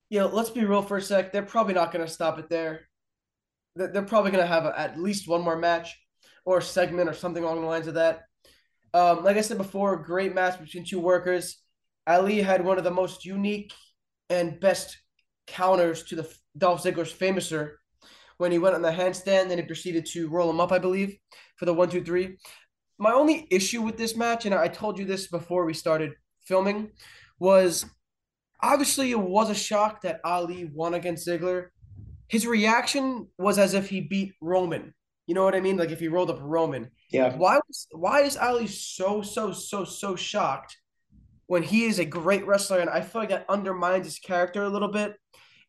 Yeah, 0.09 0.25
let's 0.25 0.49
be 0.49 0.65
real 0.65 0.81
for 0.81 0.97
a 0.97 1.01
sec. 1.01 1.31
They're 1.31 1.41
probably 1.41 1.73
not 1.73 1.91
going 1.91 2.05
to 2.05 2.11
stop 2.11 2.39
it 2.39 2.49
there. 2.49 2.87
They're 3.75 4.03
probably 4.03 4.31
going 4.31 4.43
to 4.43 4.47
have 4.47 4.65
at 4.65 4.99
least 4.99 5.27
one 5.27 5.41
more 5.41 5.57
match 5.57 5.97
or 6.45 6.61
segment 6.61 7.09
or 7.09 7.13
something 7.13 7.43
along 7.43 7.61
the 7.61 7.67
lines 7.67 7.87
of 7.87 7.95
that. 7.95 8.21
Um, 8.93 9.23
like 9.23 9.37
I 9.37 9.41
said 9.41 9.57
before, 9.57 9.95
great 9.97 10.33
match 10.33 10.59
between 10.59 10.85
two 10.85 10.99
workers. 10.99 11.61
Ali 12.07 12.41
had 12.41 12.65
one 12.65 12.77
of 12.77 12.83
the 12.83 12.91
most 12.91 13.25
unique 13.25 13.73
and 14.29 14.59
best 14.59 14.97
counters 15.47 16.03
to 16.05 16.15
the 16.15 16.33
Dolph 16.57 16.83
Ziggler's 16.83 17.13
Fameasser 17.13 17.73
when 18.41 18.51
he 18.51 18.57
went 18.57 18.73
on 18.73 18.81
the 18.81 18.89
handstand, 18.89 19.49
then 19.49 19.59
he 19.59 19.63
proceeded 19.63 20.03
to 20.07 20.27
roll 20.27 20.49
him 20.49 20.59
up, 20.59 20.71
I 20.71 20.79
believe, 20.79 21.15
for 21.57 21.65
the 21.65 21.73
one, 21.75 21.91
two, 21.91 22.03
three. 22.03 22.37
My 22.97 23.11
only 23.11 23.47
issue 23.51 23.83
with 23.83 23.97
this 23.97 24.15
match, 24.15 24.47
and 24.47 24.55
I 24.55 24.67
told 24.67 24.97
you 24.97 25.05
this 25.05 25.27
before 25.27 25.63
we 25.63 25.75
started 25.75 26.13
filming, 26.47 26.89
was 27.37 27.85
obviously 28.63 29.11
it 29.11 29.19
was 29.19 29.51
a 29.51 29.55
shock 29.55 30.01
that 30.01 30.21
Ali 30.23 30.71
won 30.73 30.95
against 30.95 31.27
Ziggler. 31.27 31.67
His 32.29 32.47
reaction 32.47 33.27
was 33.37 33.59
as 33.59 33.75
if 33.75 33.89
he 33.89 34.01
beat 34.01 34.33
Roman. 34.41 34.95
You 35.31 35.35
know 35.35 35.45
what 35.45 35.55
I 35.55 35.61
mean? 35.61 35.77
Like 35.77 35.91
if 35.91 36.01
he 36.01 36.09
rolled 36.09 36.29
up 36.29 36.39
Roman. 36.41 36.91
Yeah. 37.09 37.37
Why 37.37 37.61
was 37.65 37.87
why 37.91 38.23
is 38.23 38.35
Ali 38.35 38.67
so 38.67 39.21
so 39.21 39.53
so 39.53 39.85
so 39.85 40.17
shocked 40.17 40.75
when 41.47 41.63
he 41.63 41.85
is 41.85 41.99
a 41.99 42.03
great 42.03 42.45
wrestler 42.45 42.79
and 42.79 42.89
I 42.89 42.99
feel 42.99 43.21
like 43.21 43.29
that 43.29 43.45
undermines 43.47 44.05
his 44.05 44.19
character 44.19 44.63
a 44.63 44.67
little 44.67 44.89
bit. 44.89 45.15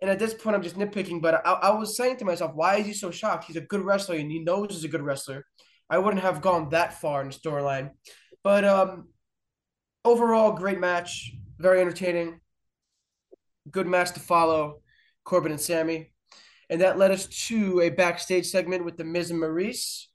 And 0.00 0.10
at 0.10 0.18
this 0.18 0.34
point, 0.34 0.56
I'm 0.56 0.64
just 0.64 0.76
nitpicking, 0.76 1.22
but 1.22 1.46
I, 1.46 1.52
I 1.52 1.70
was 1.78 1.96
saying 1.96 2.16
to 2.16 2.24
myself, 2.24 2.56
why 2.56 2.78
is 2.78 2.86
he 2.86 2.92
so 2.92 3.12
shocked? 3.12 3.44
He's 3.44 3.54
a 3.54 3.60
good 3.60 3.82
wrestler 3.82 4.16
and 4.16 4.32
he 4.32 4.40
knows 4.40 4.72
he's 4.72 4.82
a 4.82 4.88
good 4.88 5.00
wrestler. 5.00 5.46
I 5.88 5.98
wouldn't 5.98 6.24
have 6.24 6.42
gone 6.42 6.70
that 6.70 7.00
far 7.00 7.22
in 7.22 7.28
the 7.28 7.34
storyline. 7.34 7.90
But 8.42 8.64
um, 8.64 9.10
overall, 10.04 10.54
great 10.54 10.80
match, 10.80 11.30
very 11.60 11.80
entertaining. 11.80 12.40
Good 13.70 13.86
match 13.86 14.10
to 14.14 14.20
follow, 14.20 14.82
Corbin 15.22 15.52
and 15.52 15.60
Sami. 15.60 16.11
And 16.72 16.80
that 16.80 16.98
led 16.98 17.10
us 17.10 17.26
to 17.48 17.82
a 17.82 17.90
backstage 17.90 18.46
segment 18.46 18.84
with 18.84 18.96
the 18.96 19.04
Miz 19.04 19.30
and 19.30 19.40
Maryse. 19.40 20.06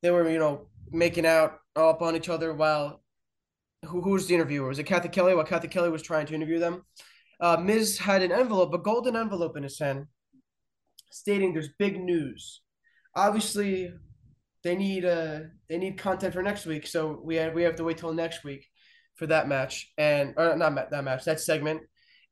They 0.00 0.10
were, 0.10 0.30
you 0.30 0.38
know, 0.38 0.68
making 0.90 1.26
out 1.26 1.58
up 1.76 2.00
on 2.00 2.16
each 2.16 2.28
other 2.28 2.54
while 2.54 3.02
who, 3.84 4.00
who 4.00 4.10
was 4.10 4.26
the 4.26 4.34
interviewer? 4.34 4.68
Was 4.68 4.78
it 4.78 4.84
Cathy 4.84 5.08
Kelley? 5.08 5.34
While 5.34 5.44
Cathy 5.44 5.68
Kelley 5.68 5.90
was 5.90 6.02
trying 6.02 6.26
to 6.26 6.34
interview 6.34 6.58
them 6.58 6.84
uh, 7.40 7.56
Miz 7.56 7.98
had 7.98 8.22
an 8.22 8.32
envelope, 8.32 8.72
a 8.74 8.78
golden 8.78 9.16
envelope 9.16 9.56
in 9.56 9.62
his 9.62 9.78
hand, 9.78 10.06
stating 11.10 11.52
there's 11.52 11.70
big 11.78 11.98
news. 11.98 12.60
Obviously, 13.16 13.92
they 14.62 14.76
need 14.76 15.06
uh 15.06 15.40
they 15.68 15.78
need 15.78 15.98
content 15.98 16.34
for 16.34 16.42
next 16.42 16.66
week, 16.66 16.86
so 16.86 17.18
we 17.24 17.36
have, 17.36 17.54
we 17.54 17.62
have 17.62 17.76
to 17.76 17.84
wait 17.84 17.96
till 17.96 18.12
next 18.12 18.44
week 18.44 18.66
for 19.16 19.26
that 19.26 19.48
match 19.48 19.90
and 19.96 20.34
or 20.36 20.54
not 20.56 20.90
that 20.90 21.04
match 21.04 21.24
that 21.24 21.40
segment. 21.40 21.80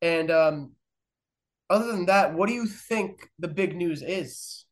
And 0.02 0.30
um, 0.30 0.72
other 1.70 1.86
than 1.92 2.06
that, 2.06 2.34
what 2.34 2.48
do 2.48 2.54
you 2.54 2.66
think 2.66 3.28
the 3.38 3.48
big 3.48 3.76
news 3.76 4.02
is? 4.02 4.64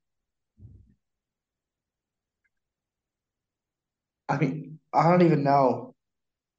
I 4.29 4.39
mean, 4.39 4.79
I 4.93 5.09
don't 5.11 5.23
even 5.23 5.45
know. 5.45 5.95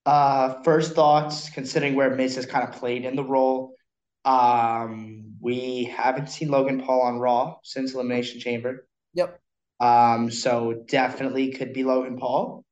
Uh, 0.05 0.61
first 0.63 0.93
thoughts, 0.93 1.49
considering 1.49 1.95
where 1.95 2.15
Miz 2.15 2.35
has 2.35 2.45
kind 2.45 2.67
of 2.67 2.73
played 2.75 3.03
in 3.03 3.15
the 3.15 3.23
role. 3.23 3.75
Um, 4.23 5.33
we 5.41 5.85
haven't 5.85 6.29
seen 6.29 6.49
Logan 6.49 6.81
Paul 6.81 7.01
on 7.01 7.19
Raw 7.19 7.57
since 7.63 7.93
Elimination 7.93 8.39
Chamber. 8.39 8.87
Yep. 9.15 9.39
Um, 9.79 10.31
so 10.31 10.83
definitely 10.87 11.51
could 11.51 11.73
be 11.73 11.83
Logan 11.83 12.17
Paul. 12.17 12.63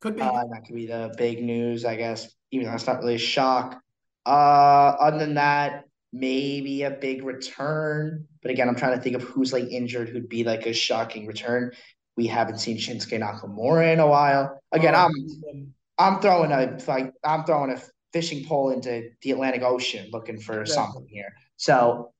Could 0.00 0.16
be. 0.16 0.22
Uh, 0.22 0.44
that 0.52 0.64
could 0.66 0.76
be 0.76 0.86
the 0.86 1.12
big 1.16 1.42
news, 1.42 1.84
I 1.84 1.96
guess. 1.96 2.32
Even 2.52 2.68
though 2.68 2.74
it's 2.74 2.86
not 2.86 3.00
really 3.00 3.16
a 3.16 3.18
shock. 3.18 3.80
Uh, 4.24 4.94
other 5.00 5.18
than 5.18 5.34
that, 5.34 5.85
maybe 6.18 6.82
a 6.82 6.90
big 6.90 7.24
return. 7.24 8.26
But 8.42 8.50
again, 8.50 8.68
I'm 8.68 8.76
trying 8.76 8.96
to 8.96 9.02
think 9.02 9.16
of 9.16 9.22
who's 9.22 9.52
like 9.52 9.64
injured 9.64 10.08
who'd 10.08 10.28
be 10.28 10.44
like 10.44 10.66
a 10.66 10.72
shocking 10.72 11.26
return. 11.26 11.72
We 12.16 12.26
haven't 12.26 12.58
seen 12.58 12.78
Shinsuke 12.78 13.20
Nakamura 13.20 13.92
in 13.92 14.00
a 14.00 14.06
while. 14.06 14.58
Again, 14.72 14.94
oh, 14.94 15.08
I'm 15.08 15.72
I'm 15.98 16.20
throwing 16.20 16.52
a 16.52 16.78
like 16.86 17.12
I'm 17.24 17.44
throwing 17.44 17.70
a 17.72 17.80
fishing 18.12 18.44
pole 18.46 18.70
into 18.70 19.10
the 19.22 19.30
Atlantic 19.30 19.62
Ocean 19.62 20.08
looking 20.12 20.38
for 20.38 20.62
exactly. 20.62 20.74
something 20.74 21.08
here. 21.08 21.34
So 21.56 22.12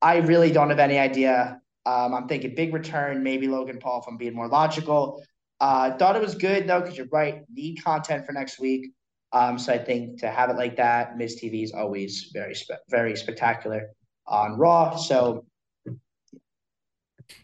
I 0.00 0.18
really 0.18 0.52
don't 0.52 0.70
have 0.70 0.78
any 0.78 0.98
idea. 0.98 1.60
Um, 1.86 2.14
I'm 2.14 2.28
thinking 2.28 2.54
big 2.54 2.72
return, 2.72 3.22
maybe 3.22 3.48
Logan 3.48 3.78
Paul 3.78 4.00
if 4.00 4.08
I'm 4.08 4.16
being 4.16 4.34
more 4.34 4.48
logical. 4.48 5.22
Uh, 5.60 5.96
thought 5.96 6.16
it 6.16 6.22
was 6.22 6.34
good 6.34 6.66
though, 6.66 6.80
because 6.80 6.96
you're 6.96 7.08
right, 7.12 7.42
need 7.52 7.82
content 7.82 8.26
for 8.26 8.32
next 8.32 8.60
week. 8.60 8.92
Um, 9.32 9.58
so 9.58 9.72
I 9.72 9.78
think 9.78 10.20
to 10.20 10.30
have 10.30 10.50
it 10.50 10.56
like 10.56 10.76
that, 10.76 11.16
Miz 11.16 11.40
TV 11.40 11.62
is 11.62 11.72
always 11.72 12.30
very 12.32 12.54
spe- 12.54 12.82
very 12.88 13.16
spectacular 13.16 13.90
on 14.26 14.58
Raw. 14.58 14.96
So 14.96 15.44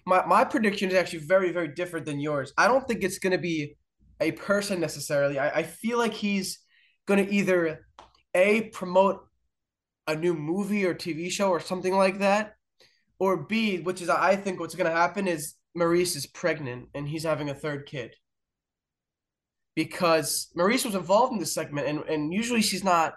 my 0.04 0.24
my 0.26 0.44
prediction 0.44 0.90
is 0.90 0.96
actually 0.96 1.20
very 1.20 1.52
very 1.52 1.68
different 1.68 2.06
than 2.06 2.18
yours. 2.18 2.52
I 2.58 2.66
don't 2.68 2.86
think 2.86 3.04
it's 3.04 3.18
going 3.18 3.32
to 3.32 3.38
be 3.38 3.76
a 4.20 4.32
person 4.32 4.80
necessarily. 4.80 5.38
I, 5.38 5.58
I 5.58 5.62
feel 5.62 5.98
like 5.98 6.14
he's 6.14 6.58
going 7.06 7.24
to 7.24 7.32
either 7.32 7.86
a 8.34 8.62
promote 8.70 9.20
a 10.08 10.14
new 10.14 10.34
movie 10.34 10.84
or 10.84 10.94
TV 10.94 11.30
show 11.30 11.50
or 11.50 11.60
something 11.60 11.94
like 11.94 12.18
that, 12.20 12.54
or 13.18 13.44
B, 13.44 13.80
which 13.80 14.00
is 14.02 14.08
I 14.08 14.36
think 14.36 14.60
what's 14.60 14.74
going 14.74 14.90
to 14.90 14.96
happen 14.96 15.26
is 15.28 15.54
Maryse 15.76 16.16
is 16.16 16.26
pregnant 16.26 16.88
and 16.94 17.08
he's 17.08 17.24
having 17.24 17.50
a 17.50 17.54
third 17.54 17.86
kid. 17.86 18.14
Because 19.76 20.48
Maryse 20.56 20.84
was 20.84 20.96
involved 20.96 21.32
in 21.32 21.38
this 21.38 21.54
segment, 21.54 21.86
and 21.86 22.00
and 22.08 22.32
usually 22.32 22.62
she's 22.62 22.82
not, 22.82 23.14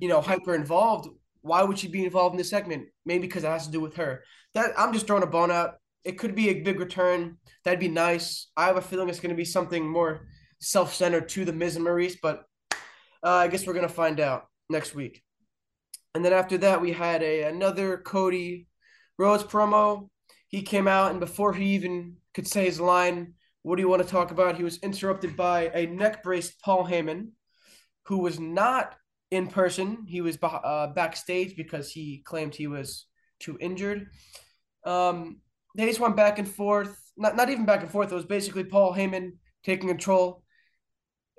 you 0.00 0.08
know, 0.08 0.22
hyper 0.22 0.54
involved. 0.54 1.08
Why 1.42 1.62
would 1.62 1.78
she 1.78 1.88
be 1.88 2.04
involved 2.04 2.32
in 2.32 2.38
this 2.38 2.48
segment? 2.48 2.86
Maybe 3.04 3.26
because 3.26 3.44
it 3.44 3.48
has 3.48 3.66
to 3.66 3.72
do 3.72 3.80
with 3.80 3.96
her. 3.96 4.22
That 4.54 4.72
I'm 4.78 4.92
just 4.92 5.06
throwing 5.06 5.24
a 5.24 5.26
bone 5.26 5.50
out. 5.50 5.74
It 6.04 6.16
could 6.16 6.34
be 6.34 6.48
a 6.48 6.62
big 6.62 6.80
return. 6.80 7.36
That'd 7.64 7.80
be 7.80 7.88
nice. 7.88 8.50
I 8.56 8.66
have 8.66 8.78
a 8.78 8.80
feeling 8.80 9.08
it's 9.08 9.20
going 9.20 9.34
to 9.34 9.36
be 9.36 9.44
something 9.44 9.86
more 9.86 10.28
self-centered 10.60 11.28
to 11.30 11.44
the 11.44 11.52
Miz 11.52 11.76
and 11.76 11.84
Maryse, 11.84 12.16
but 12.22 12.44
uh, 13.22 13.30
I 13.30 13.48
guess 13.48 13.66
we're 13.66 13.74
gonna 13.74 13.88
find 13.88 14.20
out 14.20 14.46
next 14.68 14.94
week. 14.94 15.22
And 16.14 16.24
then 16.24 16.32
after 16.32 16.58
that, 16.58 16.80
we 16.80 16.92
had 16.92 17.22
a 17.22 17.42
another 17.42 17.98
Cody 17.98 18.66
Rhodes 19.18 19.44
promo. 19.44 20.08
He 20.48 20.62
came 20.62 20.88
out, 20.88 21.10
and 21.10 21.20
before 21.20 21.52
he 21.52 21.74
even 21.74 22.16
could 22.34 22.46
say 22.46 22.64
his 22.64 22.80
line, 22.80 23.34
what 23.62 23.76
do 23.76 23.82
you 23.82 23.88
want 23.88 24.02
to 24.02 24.08
talk 24.08 24.30
about? 24.30 24.56
He 24.56 24.64
was 24.64 24.78
interrupted 24.78 25.36
by 25.36 25.70
a 25.74 25.86
neck 25.86 26.22
braced 26.22 26.60
Paul 26.62 26.86
Heyman, 26.86 27.30
who 28.06 28.18
was 28.18 28.38
not 28.38 28.94
in 29.30 29.48
person. 29.48 30.04
He 30.06 30.20
was 30.20 30.38
uh, 30.42 30.88
backstage 30.88 31.56
because 31.56 31.90
he 31.90 32.22
claimed 32.24 32.54
he 32.54 32.66
was 32.66 33.06
too 33.40 33.58
injured. 33.60 34.08
Um, 34.84 35.40
they 35.76 35.86
just 35.86 36.00
went 36.00 36.16
back 36.16 36.38
and 36.38 36.48
forth. 36.48 36.96
Not 37.16 37.36
not 37.36 37.50
even 37.50 37.66
back 37.66 37.82
and 37.82 37.90
forth. 37.90 38.10
It 38.10 38.14
was 38.14 38.24
basically 38.24 38.64
Paul 38.64 38.94
Heyman 38.94 39.32
taking 39.64 39.88
control, 39.88 40.42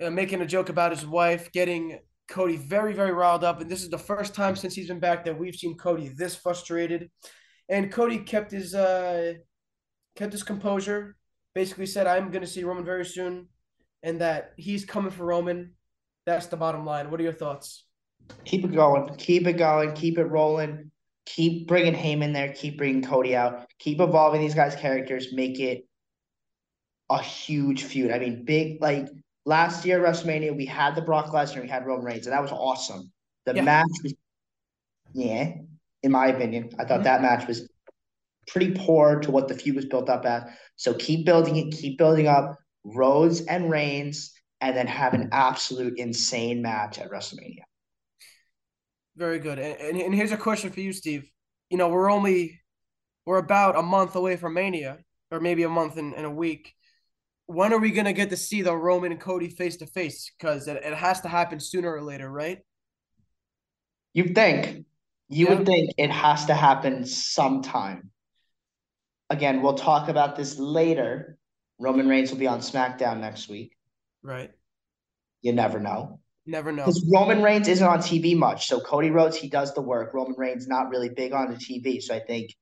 uh, 0.01 0.09
making 0.09 0.41
a 0.41 0.45
joke 0.45 0.69
about 0.69 0.91
his 0.91 1.05
wife, 1.05 1.51
getting 1.51 1.99
Cody 2.27 2.57
very, 2.57 2.93
very 2.93 3.11
riled 3.11 3.43
up. 3.43 3.59
And 3.59 3.69
this 3.69 3.81
is 3.81 3.89
the 3.89 3.97
first 3.97 4.35
time 4.35 4.55
since 4.55 4.75
he's 4.75 4.88
been 4.88 4.99
back 4.99 5.25
that 5.25 5.38
we've 5.38 5.55
seen 5.55 5.77
Cody 5.77 6.09
this 6.09 6.35
frustrated. 6.35 7.09
And 7.69 7.91
Cody 7.91 8.19
kept 8.19 8.51
his 8.51 8.75
uh 8.75 9.33
kept 10.15 10.33
his 10.33 10.43
composure, 10.43 11.15
basically 11.60 11.86
said, 11.86 12.08
I'm 12.08 12.32
gonna 12.32 12.48
see 12.48 12.63
Roman 12.63 12.86
very 12.86 13.06
soon, 13.06 13.48
and 14.01 14.22
that 14.22 14.54
he's 14.56 14.86
coming 14.86 15.12
for 15.12 15.25
Roman. 15.25 15.74
That's 16.25 16.46
the 16.46 16.56
bottom 16.56 16.86
line. 16.86 17.12
What 17.12 17.20
are 17.20 17.24
your 17.24 17.34
thoughts? 17.34 17.84
Keep 18.46 18.63
it 18.63 18.74
going. 18.74 19.13
Keep 19.16 19.46
it 19.46 19.58
going. 19.58 19.92
Keep 19.92 20.20
it 20.20 20.24
rolling. 20.24 20.89
Keep 21.25 21.68
bringing 21.68 21.94
Heyman 21.94 22.32
there. 22.32 22.54
Keep 22.54 22.78
bringing 22.78 23.04
Cody 23.04 23.36
out. 23.36 23.68
Keep 23.78 24.00
evolving 24.00 24.39
these 24.39 24.56
guys' 24.56 24.74
characters. 24.74 25.34
Make 25.34 25.60
it 25.60 25.86
a 27.10 27.22
huge 27.22 27.84
feud. 27.84 28.12
I 28.12 28.20
mean, 28.20 28.46
big 28.46 28.82
like 28.82 29.10
last 29.46 29.86
year 29.86 30.00
WrestleMania, 30.00 30.56
we 30.56 30.66
had 30.66 30.96
the 30.96 31.01
Brock 31.01 31.28
Lesnar, 31.34 31.62
we 31.62 31.68
had 31.68 31.86
Roman 31.86 32.06
Reigns, 32.06 32.25
and 32.25 32.34
that 32.34 32.42
was 32.42 32.54
awesome. 32.54 33.12
The 33.46 33.56
yeah. 33.56 33.63
match 33.63 33.96
was, 34.01 34.13
yeah, 35.12 35.56
in 36.04 36.12
my 36.13 36.28
opinion, 36.28 36.70
I 36.80 36.86
thought 36.86 37.01
mm-hmm. 37.01 37.04
that 37.04 37.22
match 37.22 37.48
was 37.50 37.68
pretty 38.50 38.72
poor 38.72 39.20
to 39.20 39.32
what 39.32 39.48
the 39.48 39.56
feud 39.56 39.75
was 39.75 39.86
built 39.86 40.10
up 40.10 40.25
at. 40.25 40.50
So 40.75 40.94
keep 40.94 41.25
building 41.25 41.56
it, 41.56 41.72
keep 41.72 41.98
building 41.98 42.27
up 42.27 42.58
Rhodes 42.84 43.41
and 43.41 43.70
Reigns, 43.70 44.34
and 44.62 44.75
then 44.75 44.88
have 44.88 45.13
an 45.13 45.29
absolute 45.32 45.98
insane 45.98 46.62
match 46.62 47.00
at 47.00 47.10
WrestleMania. 47.10 47.63
Very 49.15 49.39
good. 49.39 49.60
And, 49.60 49.79
and, 49.79 50.01
and 50.01 50.15
here's 50.15 50.32
a 50.32 50.38
question 50.38 50.72
for 50.72 50.79
you, 50.79 50.94
Steve. 50.94 51.29
You 51.70 51.77
know, 51.77 51.89
we're 51.89 52.12
only 52.12 52.62
we're 53.25 53.38
about 53.38 53.77
a 53.77 53.82
month 53.82 54.15
away 54.15 54.38
from 54.38 54.53
Mania, 54.53 55.00
or 55.32 55.39
maybe 55.39 55.63
a 55.63 55.70
month 55.70 55.98
and, 55.98 56.13
and 56.13 56.25
a 56.25 56.32
week 56.32 56.74
when 57.50 57.74
are 57.74 57.79
we 57.79 57.89
gonna 57.89 58.13
get 58.13 58.29
to 58.29 58.38
see 58.38 58.62
the 58.62 58.75
Roman 58.75 59.12
and 59.12 59.20
Cody 59.20 59.50
face 59.50 59.77
to 59.77 59.88
face? 59.88 60.32
Because 60.38 60.68
it, 60.68 60.84
it 60.84 60.94
has 60.94 61.22
to 61.22 61.27
happen 61.27 61.60
sooner 61.60 61.91
or 61.91 62.03
later, 62.03 62.29
right? 62.29 62.60
You 64.13 64.25
think 64.36 64.86
you 65.29 65.48
yeah. 65.48 65.56
would 65.56 65.65
think 65.65 65.89
it 65.98 66.12
has 66.12 66.46
to 66.46 66.53
happen 66.53 67.08
sometime. 67.08 68.12
Again, 69.29 69.62
we'll 69.62 69.75
talk 69.75 70.09
about 70.09 70.36
this 70.36 70.57
later. 70.57 71.38
Roman 71.79 72.07
Reigns 72.07 72.31
will 72.31 72.39
be 72.39 72.48
on 72.48 72.59
SmackDown 72.59 73.19
next 73.19 73.48
week. 73.48 73.75
Right. 74.24 74.51
You 75.41 75.53
never 75.53 75.79
know. 75.79 76.19
Never 76.45 76.71
know. 76.71 76.83
Because 76.86 77.05
Roman 77.13 77.43
Reigns 77.43 77.67
isn't 77.67 77.86
on 77.86 78.00
TV 78.00 78.36
much. 78.36 78.67
So 78.67 78.79
Cody 78.79 79.12
Rhodes, 79.12 79.38
he 79.38 79.50
does 79.50 79.74
the 79.74 79.81
work. 79.81 80.13
Roman 80.13 80.36
Reigns 80.38 80.67
not 80.67 80.89
really 80.89 81.09
big 81.09 81.31
on 81.31 81.51
the 81.51 81.57
TV. 81.57 82.01
So 82.01 82.15
I 82.15 82.19
think 82.19 82.55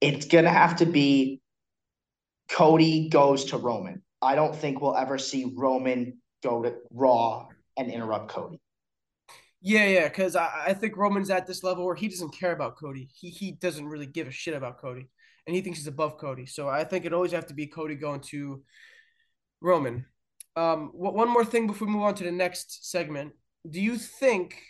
it's 0.00 0.26
gonna 0.26 0.50
have 0.50 0.76
to 0.76 0.86
be 0.86 1.40
Cody 2.48 3.08
goes 3.08 3.46
to 3.46 3.56
Roman. 3.56 4.02
I 4.22 4.34
don't 4.34 4.54
think 4.54 4.80
we'll 4.80 4.96
ever 4.96 5.18
see 5.18 5.52
Roman 5.54 6.18
go 6.42 6.62
to 6.62 6.74
Raw 6.90 7.48
and 7.76 7.90
interrupt 7.90 8.28
Cody. 8.28 8.60
Yeah, 9.60 9.86
yeah, 9.86 10.08
because 10.08 10.36
I, 10.36 10.50
I 10.66 10.74
think 10.74 10.96
Roman's 10.96 11.30
at 11.30 11.46
this 11.46 11.64
level 11.64 11.86
where 11.86 11.94
he 11.94 12.06
doesn't 12.06 12.36
care 12.36 12.52
about 12.52 12.76
Cody. 12.76 13.08
He 13.14 13.30
he 13.30 13.52
doesn't 13.52 13.86
really 13.86 14.06
give 14.06 14.28
a 14.28 14.30
shit 14.30 14.54
about 14.54 14.78
Cody, 14.78 15.08
and 15.46 15.54
he 15.54 15.62
thinks 15.62 15.78
he's 15.78 15.86
above 15.86 16.18
Cody. 16.18 16.46
So 16.46 16.68
I 16.68 16.84
think 16.84 17.04
it 17.04 17.12
always 17.12 17.32
have 17.32 17.46
to 17.46 17.54
be 17.54 17.66
Cody 17.66 17.94
going 17.94 18.20
to 18.32 18.62
Roman. 19.60 20.06
Um, 20.56 20.90
one 20.94 21.28
more 21.28 21.44
thing 21.44 21.66
before 21.66 21.88
we 21.88 21.94
move 21.94 22.02
on 22.02 22.14
to 22.14 22.24
the 22.24 22.32
next 22.32 22.90
segment. 22.90 23.32
Do 23.68 23.80
you 23.80 23.96
think 23.96 24.62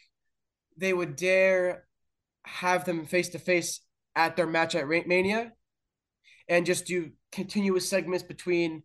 they 0.76 0.92
would 0.92 1.16
dare 1.16 1.84
have 2.44 2.84
them 2.84 3.06
face 3.06 3.28
to 3.30 3.38
face 3.38 3.80
at 4.16 4.36
their 4.36 4.46
match 4.46 4.74
at 4.74 4.86
Mania, 4.86 5.52
and 6.48 6.66
just 6.66 6.86
do 6.86 7.10
continuous 7.32 7.88
segments 7.88 8.22
between 8.22 8.82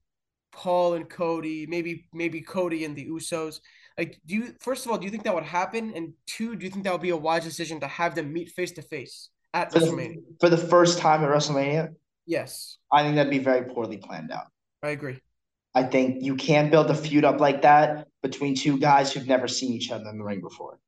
Paul 0.52 0.96
and 0.96 1.10
Cody, 1.10 1.68
maybe 1.68 2.08
maybe 2.14 2.42
Cody 2.42 2.86
and 2.86 2.96
the 2.96 3.08
Usos. 3.08 3.60
Like, 3.98 4.20
do 4.26 4.36
you 4.36 4.56
first 4.60 4.86
of 4.86 4.92
all, 4.92 4.98
do 4.98 5.06
you 5.06 5.12
think 5.12 5.24
that 5.24 5.36
would 5.36 5.44
happen? 5.44 5.94
And 5.96 6.14
two, 6.26 6.56
do 6.56 6.66
you 6.66 6.72
think 6.72 6.84
that 6.86 6.94
would 6.94 7.02
be 7.02 7.10
a 7.10 7.18
wise 7.18 7.44
decision 7.44 7.80
to 7.82 7.88
have 7.88 8.16
them 8.16 8.34
meet 8.34 8.50
face 8.50 8.72
to 8.74 8.82
face 8.82 9.30
at 9.54 9.72
for 9.72 9.80
WrestleMania 9.80 10.16
the, 10.16 10.36
for 10.40 10.50
the 10.50 10.58
first 10.58 11.00
time 11.00 11.24
at 11.24 11.30
WrestleMania? 11.30 11.94
Yes, 12.26 12.78
I 12.92 13.04
think 13.04 13.16
that'd 13.16 13.32
be 13.32 13.40
very 13.40 13.66
poorly 13.66 13.98
planned 13.98 14.32
out. 14.32 14.48
I 14.84 14.90
agree. 14.90 15.20
I 15.76 15.84
think 15.84 16.24
you 16.24 16.36
can't 16.36 16.72
build 16.72 16.90
a 16.90 16.96
feud 16.96 17.26
up 17.26 17.40
like 17.40 17.62
that 17.62 18.08
between 18.24 18.56
two 18.56 18.80
guys 18.80 19.14
who've 19.14 19.28
never 19.28 19.48
seen 19.48 19.74
each 19.74 19.92
other 19.92 20.10
in 20.10 20.18
the 20.18 20.24
ring 20.24 20.42
before. 20.42 20.74
Okay. 20.74 20.80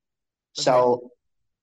So 0.63 1.11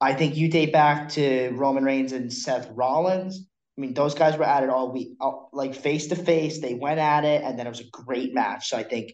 I 0.00 0.14
think 0.14 0.36
you 0.36 0.48
date 0.48 0.72
back 0.72 1.08
to 1.10 1.50
Roman 1.50 1.84
Reigns 1.84 2.12
and 2.12 2.32
Seth 2.32 2.68
Rollins 2.70 3.48
I 3.78 3.80
mean, 3.80 3.94
those 3.94 4.14
guys 4.14 4.36
were 4.36 4.44
at 4.44 4.64
it 4.64 4.70
all 4.70 4.90
week, 4.90 5.16
like 5.52 5.72
face 5.72 6.08
to 6.08 6.16
face. 6.16 6.60
They 6.60 6.74
went 6.74 6.98
at 6.98 7.24
it, 7.24 7.44
and 7.44 7.56
then 7.56 7.66
it 7.66 7.70
was 7.70 7.78
a 7.78 7.88
great 7.90 8.34
match. 8.34 8.70
So 8.70 8.76
I 8.76 8.82
think 8.82 9.12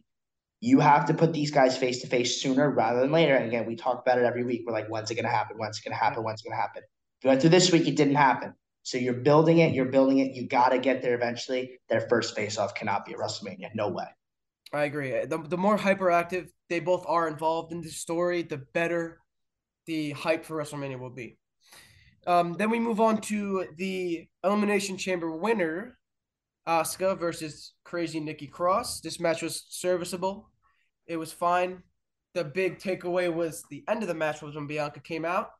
you 0.61 0.81
have 0.81 1.05
to 1.07 1.15
put 1.15 1.35
these 1.35 1.51
guys 1.51 1.77
face 1.77 2.01
to 2.01 2.07
face 2.07 2.41
sooner 2.41 2.71
rather 2.71 3.01
than 3.01 3.13
later. 3.13 3.35
And 3.35 3.47
again, 3.47 3.67
we 3.67 3.77
talk 3.77 4.01
about 4.01 4.17
it 4.17 4.25
every 4.25 4.43
week. 4.43 4.63
We're 4.67 4.73
like, 4.73 4.89
when's 4.89 5.11
it 5.11 5.17
going 5.17 5.27
to 5.27 5.31
happen? 5.31 5.59
When's 5.59 5.79
it 5.79 5.85
going 5.85 5.97
to 5.97 6.03
happen? 6.03 6.25
When's 6.25 6.41
it 6.41 6.49
going 6.49 6.57
to 6.57 6.63
happen? 6.63 6.83
Went 7.25 7.41
through 7.41 7.51
this 7.51 7.73
week, 7.73 7.89
it 7.89 7.97
didn't 7.97 8.17
happen. 8.17 8.55
So 8.83 8.99
you're 8.99 9.15
building 9.15 9.59
it. 9.59 9.73
You're 9.73 9.87
building 9.87 10.19
it. 10.19 10.33
You 10.33 10.47
got 10.47 10.69
to 10.69 10.79
get 10.79 11.01
there 11.01 11.15
eventually. 11.15 11.81
Their 11.89 12.03
first 12.03 12.37
face 12.37 12.59
off 12.59 12.75
cannot 12.75 13.07
be 13.07 13.15
a 13.15 13.17
WrestleMania. 13.17 13.71
No 13.75 13.89
way. 13.89 14.05
I 14.75 14.85
agree. 14.85 15.25
The, 15.25 15.39
the 15.39 15.57
more 15.57 15.79
hyperactive 15.79 16.49
they 16.69 16.81
both 16.81 17.05
are 17.07 17.29
involved 17.29 17.73
in 17.73 17.81
the 17.81 17.89
story, 17.89 18.43
the 18.43 18.59
better 18.75 19.21
the 19.87 20.11
hype 20.13 20.45
for 20.45 20.57
WrestleMania 20.57 20.99
will 20.99 21.11
be. 21.11 21.39
Um, 22.27 22.55
then 22.55 22.71
we 22.71 22.79
move 22.79 23.01
on 23.01 23.21
to 23.23 23.67
the 23.77 24.27
Elimination 24.43 24.97
Chamber 24.97 25.31
winner, 25.31 25.99
Asuka 26.67 27.19
versus 27.19 27.75
Crazy 27.85 28.21
Nikki 28.21 28.47
Cross. 28.47 29.01
This 29.01 29.21
match 29.21 29.43
was 29.43 29.67
serviceable. 29.69 30.51
It 31.07 31.19
was 31.19 31.33
fine. 31.33 31.83
The 32.33 32.45
big 32.45 32.79
takeaway 32.79 33.33
was 33.33 33.65
the 33.71 33.85
end 33.89 34.03
of 34.03 34.09
the 34.09 34.15
match 34.15 34.43
was 34.43 34.55
when 34.55 34.67
Bianca 34.67 35.01
came 35.01 35.25
out. 35.25 35.51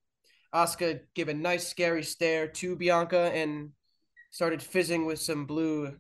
Asuka 0.55 1.01
gave 1.15 1.29
a 1.29 1.35
nice 1.35 1.67
scary 1.67 2.03
stare 2.03 2.47
to 2.47 2.77
Bianca 2.77 3.33
and 3.35 3.71
started 4.31 4.63
fizzing 4.63 5.07
with 5.07 5.21
some 5.21 5.47
blue 5.47 5.97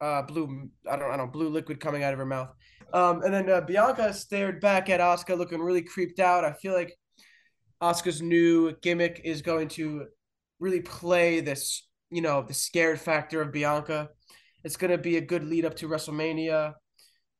uh 0.00 0.22
blue 0.22 0.68
I 0.90 0.96
don't 0.96 1.10
I 1.10 1.16
don't 1.16 1.32
blue 1.32 1.48
liquid 1.48 1.80
coming 1.80 2.02
out 2.02 2.12
of 2.12 2.18
her 2.18 2.26
mouth. 2.26 2.50
Um 2.92 3.22
and 3.22 3.32
then 3.32 3.48
uh, 3.48 3.60
Bianca 3.60 4.12
stared 4.12 4.60
back 4.60 4.88
at 4.90 5.00
Asuka 5.00 5.36
looking 5.36 5.60
really 5.60 5.82
creeped 5.82 6.20
out. 6.20 6.44
I 6.44 6.52
feel 6.52 6.74
like 6.74 6.96
Asuka's 7.82 8.22
new 8.22 8.74
gimmick 8.82 9.20
is 9.24 9.42
going 9.42 9.68
to 9.68 10.06
really 10.60 10.80
play 10.80 11.40
this, 11.40 11.86
you 12.10 12.22
know, 12.22 12.42
the 12.42 12.54
scared 12.54 13.00
factor 13.00 13.42
of 13.42 13.52
Bianca. 13.52 14.08
It's 14.64 14.76
going 14.76 14.90
to 14.90 14.98
be 14.98 15.18
a 15.18 15.20
good 15.20 15.44
lead 15.44 15.64
up 15.64 15.76
to 15.76 15.88
WrestleMania. 15.88 16.74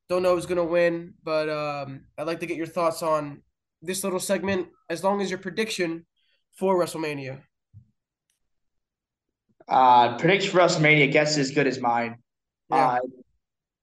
Don't 0.08 0.22
know 0.22 0.34
who's 0.34 0.46
going 0.46 0.58
to 0.58 0.64
win, 0.64 1.14
but 1.24 1.48
um, 1.48 2.02
I'd 2.16 2.26
like 2.26 2.40
to 2.40 2.46
get 2.46 2.58
your 2.58 2.66
thoughts 2.66 3.02
on 3.02 3.42
this 3.86 4.04
little 4.04 4.20
segment, 4.20 4.68
as 4.90 5.02
long 5.02 5.20
as 5.20 5.30
your 5.30 5.38
prediction 5.38 6.06
for 6.58 6.78
WrestleMania. 6.78 7.40
Uh, 9.68 10.16
prediction 10.18 10.50
for 10.50 10.58
WrestleMania, 10.58 11.10
guess 11.10 11.38
as 11.38 11.50
good 11.50 11.66
as 11.66 11.80
mine. 11.80 12.16
Yeah. 12.70 12.88
Uh, 12.88 12.98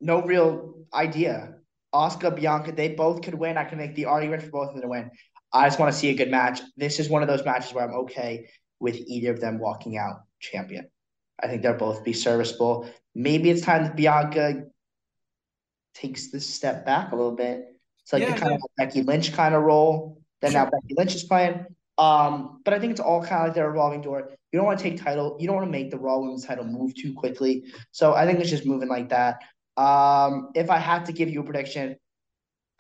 no 0.02 0.22
real 0.22 0.76
idea. 0.94 1.56
Asuka 1.94 2.36
Bianca, 2.36 2.72
they 2.72 2.90
both 2.90 3.22
could 3.22 3.36
win. 3.36 3.58
I 3.58 3.64
can 3.64 3.78
make 3.78 3.96
the 3.96 4.06
argument 4.06 4.44
for 4.44 4.50
both 4.50 4.70
of 4.70 4.74
them 4.76 4.82
to 4.82 4.88
win. 4.88 5.12
I 5.52 5.68
just 5.68 5.80
want 5.80 5.92
to 5.94 5.98
see 5.98 6.10
a 6.10 6.16
good 6.16 6.32
match. 6.32 6.62
This 6.76 7.00
is 7.00 7.10
one 7.10 7.22
of 7.22 7.28
those 7.28 7.46
matches 7.46 7.74
where 7.74 7.88
I'm 7.88 7.96
okay 8.02 8.50
with 8.80 8.96
either 8.96 9.32
of 9.32 9.40
them 9.40 9.60
walking 9.60 9.98
out 9.98 10.22
champion. 10.40 10.88
I 11.42 11.48
think 11.48 11.62
they'll 11.62 11.78
both 11.78 12.04
be 12.04 12.14
serviceable. 12.14 12.90
Maybe 13.14 13.50
it's 13.50 13.62
time 13.62 13.84
that 13.84 13.96
Bianca 13.96 14.64
takes 15.94 16.32
this 16.32 16.52
step 16.52 16.86
back 16.86 17.12
a 17.12 17.16
little 17.16 17.36
bit. 17.36 17.66
It's 18.04 18.14
like 18.14 18.22
yeah, 18.22 18.34
the 18.34 18.40
kind 18.40 18.52
yeah. 18.52 18.58
of 18.58 18.62
Becky 18.78 19.02
Lynch 19.02 19.34
kind 19.34 19.56
of 19.56 19.64
role 19.64 20.22
that 20.42 20.52
sure. 20.52 20.62
now 20.62 20.70
Becky 20.70 20.94
Lynch 20.98 21.16
is 21.16 21.24
playing. 21.24 21.66
Um, 21.98 22.62
but 22.66 22.74
I 22.74 22.80
think 22.80 22.92
it's 22.92 23.00
all 23.00 23.22
kind 23.22 23.42
of 23.42 23.48
like 23.48 23.56
their 23.56 23.70
revolving 23.70 24.02
door. 24.02 24.30
You 24.52 24.60
don't 24.60 24.66
want 24.66 24.80
to 24.80 24.84
take 24.84 25.02
title. 25.02 25.38
You 25.40 25.48
don't 25.48 25.56
want 25.56 25.68
to 25.68 25.72
make 25.72 25.92
the 25.92 25.98
Raw 25.98 26.20
Women's 26.20 26.46
title 26.46 26.66
move 26.66 26.96
too 26.96 27.14
quickly. 27.14 27.66
So 27.92 28.14
I 28.14 28.26
think 28.26 28.40
it's 28.40 28.50
just 28.50 28.66
moving 28.66 28.90
like 28.90 29.10
that. 29.10 29.42
Um, 29.78 30.50
if 30.54 30.70
I 30.70 30.78
had 30.78 31.06
to 31.06 31.14
give 31.14 31.30
you 31.30 31.42
a 31.42 31.44
prediction, 31.44 31.96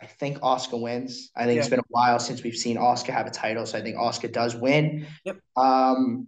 I 0.01 0.05
think 0.05 0.39
Asuka 0.39 0.79
wins. 0.79 1.31
I 1.35 1.45
think 1.45 1.55
yeah. 1.55 1.61
it's 1.61 1.69
been 1.69 1.79
a 1.79 1.89
while 1.89 2.19
since 2.19 2.43
we've 2.43 2.55
seen 2.55 2.77
Asuka 2.77 3.11
have 3.11 3.25
a 3.25 3.31
title, 3.31 3.65
so 3.65 3.77
I 3.77 3.81
think 3.81 3.95
Asuka 3.95 4.31
does 4.31 4.55
win. 4.55 5.07
Yep. 5.23 5.37
Um, 5.55 6.27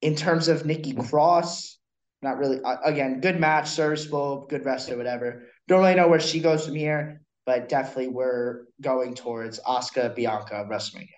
in 0.00 0.14
terms 0.14 0.48
of 0.48 0.64
Nikki 0.64 0.92
Cross, 0.92 1.78
not 2.22 2.38
really. 2.38 2.60
Uh, 2.62 2.76
again, 2.84 3.20
good 3.20 3.40
match, 3.40 3.68
serviceable, 3.68 4.46
good 4.48 4.64
wrestler, 4.64 4.96
whatever. 4.96 5.44
Don't 5.66 5.80
really 5.80 5.94
know 5.94 6.08
where 6.08 6.20
she 6.20 6.40
goes 6.40 6.66
from 6.66 6.74
here, 6.74 7.22
but 7.46 7.68
definitely 7.68 8.08
we're 8.08 8.64
going 8.80 9.14
towards 9.14 9.60
Asuka 9.60 10.14
Bianca 10.14 10.66
WrestleMania. 10.70 11.08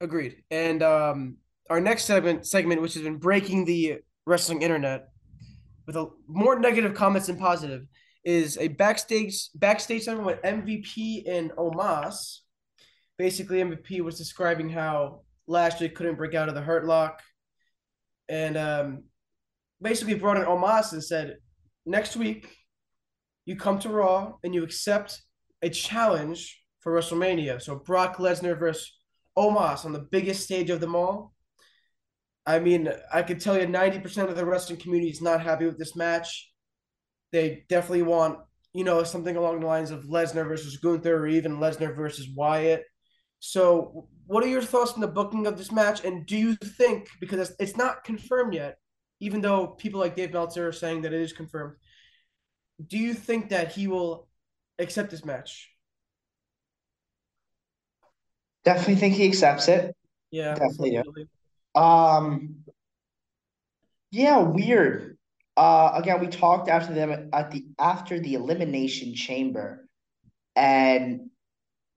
Agreed. 0.00 0.42
And 0.50 0.82
um, 0.82 1.36
our 1.68 1.80
next 1.80 2.04
segment, 2.04 2.46
segment, 2.46 2.80
which 2.80 2.94
has 2.94 3.02
been 3.02 3.18
breaking 3.18 3.64
the 3.64 3.98
wrestling 4.26 4.62
internet 4.62 5.08
with 5.86 5.96
a 5.96 6.08
more 6.26 6.58
negative 6.58 6.94
comments 6.94 7.26
than 7.26 7.36
positive, 7.36 7.86
is 8.24 8.58
a 8.58 8.68
backstage 8.68 9.48
backstage 9.54 10.04
segment 10.04 10.26
with 10.26 10.42
MVP 10.42 11.28
and 11.28 11.50
Omos. 11.52 12.38
Basically, 13.16 13.58
MVP 13.58 14.00
was 14.00 14.16
describing 14.16 14.68
how 14.68 15.22
Lashley 15.46 15.88
couldn't 15.88 16.16
break 16.16 16.34
out 16.34 16.48
of 16.48 16.54
the 16.54 16.60
Hurt 16.60 16.84
Lock, 16.84 17.20
and 18.28 18.56
um, 18.56 19.04
basically 19.80 20.14
brought 20.14 20.36
in 20.36 20.44
Omos 20.44 20.92
and 20.92 21.02
said, 21.02 21.38
"Next 21.88 22.16
week, 22.16 22.54
you 23.46 23.56
come 23.56 23.78
to 23.78 23.88
Raw 23.88 24.34
and 24.44 24.54
you 24.54 24.62
accept 24.62 25.22
a 25.62 25.70
challenge 25.70 26.62
for 26.80 26.92
WrestleMania. 26.92 27.62
So 27.62 27.76
Brock 27.76 28.18
Lesnar 28.18 28.58
versus 28.58 28.92
Omos 29.38 29.86
on 29.86 29.94
the 29.94 30.06
biggest 30.10 30.44
stage 30.44 30.68
of 30.68 30.80
them 30.80 30.94
all. 30.94 31.32
I 32.44 32.58
mean, 32.58 32.92
I 33.10 33.22
could 33.22 33.40
tell 33.40 33.58
you 33.58 33.66
90% 33.66 34.28
of 34.28 34.36
the 34.36 34.44
wrestling 34.44 34.78
community 34.78 35.10
is 35.10 35.22
not 35.22 35.40
happy 35.40 35.64
with 35.64 35.78
this 35.78 35.96
match. 35.96 36.52
They 37.32 37.64
definitely 37.70 38.02
want, 38.02 38.38
you 38.74 38.84
know, 38.84 39.02
something 39.02 39.36
along 39.36 39.60
the 39.60 39.66
lines 39.66 39.90
of 39.90 40.04
Lesnar 40.04 40.46
versus 40.46 40.76
Gunther 40.76 41.16
or 41.16 41.26
even 41.26 41.56
Lesnar 41.56 41.96
versus 41.96 42.28
Wyatt. 42.34 42.84
So, 43.40 44.08
what 44.26 44.44
are 44.44 44.48
your 44.48 44.60
thoughts 44.60 44.92
on 44.92 45.00
the 45.00 45.08
booking 45.08 45.46
of 45.46 45.56
this 45.56 45.72
match? 45.72 46.04
And 46.04 46.26
do 46.26 46.36
you 46.36 46.54
think, 46.54 47.08
because 47.18 47.54
it's 47.58 47.78
not 47.78 48.04
confirmed 48.04 48.52
yet, 48.52 48.76
even 49.20 49.40
though 49.40 49.66
people 49.66 50.00
like 50.00 50.16
Dave 50.16 50.32
Meltzer 50.32 50.68
are 50.68 50.72
saying 50.72 51.02
that 51.02 51.12
it 51.12 51.20
is 51.20 51.32
confirmed, 51.32 51.76
do 52.86 52.98
you 52.98 53.14
think 53.14 53.50
that 53.50 53.72
he 53.72 53.88
will 53.88 54.28
accept 54.78 55.10
this 55.10 55.24
match? 55.24 55.70
Definitely 58.64 58.96
think 58.96 59.14
he 59.14 59.26
accepts 59.26 59.68
it. 59.68 59.96
Yeah, 60.30 60.54
definitely. 60.54 61.02
Do. 61.74 61.80
Um, 61.80 62.64
yeah, 64.10 64.38
weird. 64.38 65.16
Uh, 65.56 65.92
again, 65.94 66.20
we 66.20 66.28
talked 66.28 66.68
after 66.68 66.94
them 66.94 67.30
at 67.32 67.50
the 67.50 67.64
after 67.78 68.20
the 68.20 68.34
elimination 68.34 69.14
chamber, 69.14 69.88
and 70.54 71.30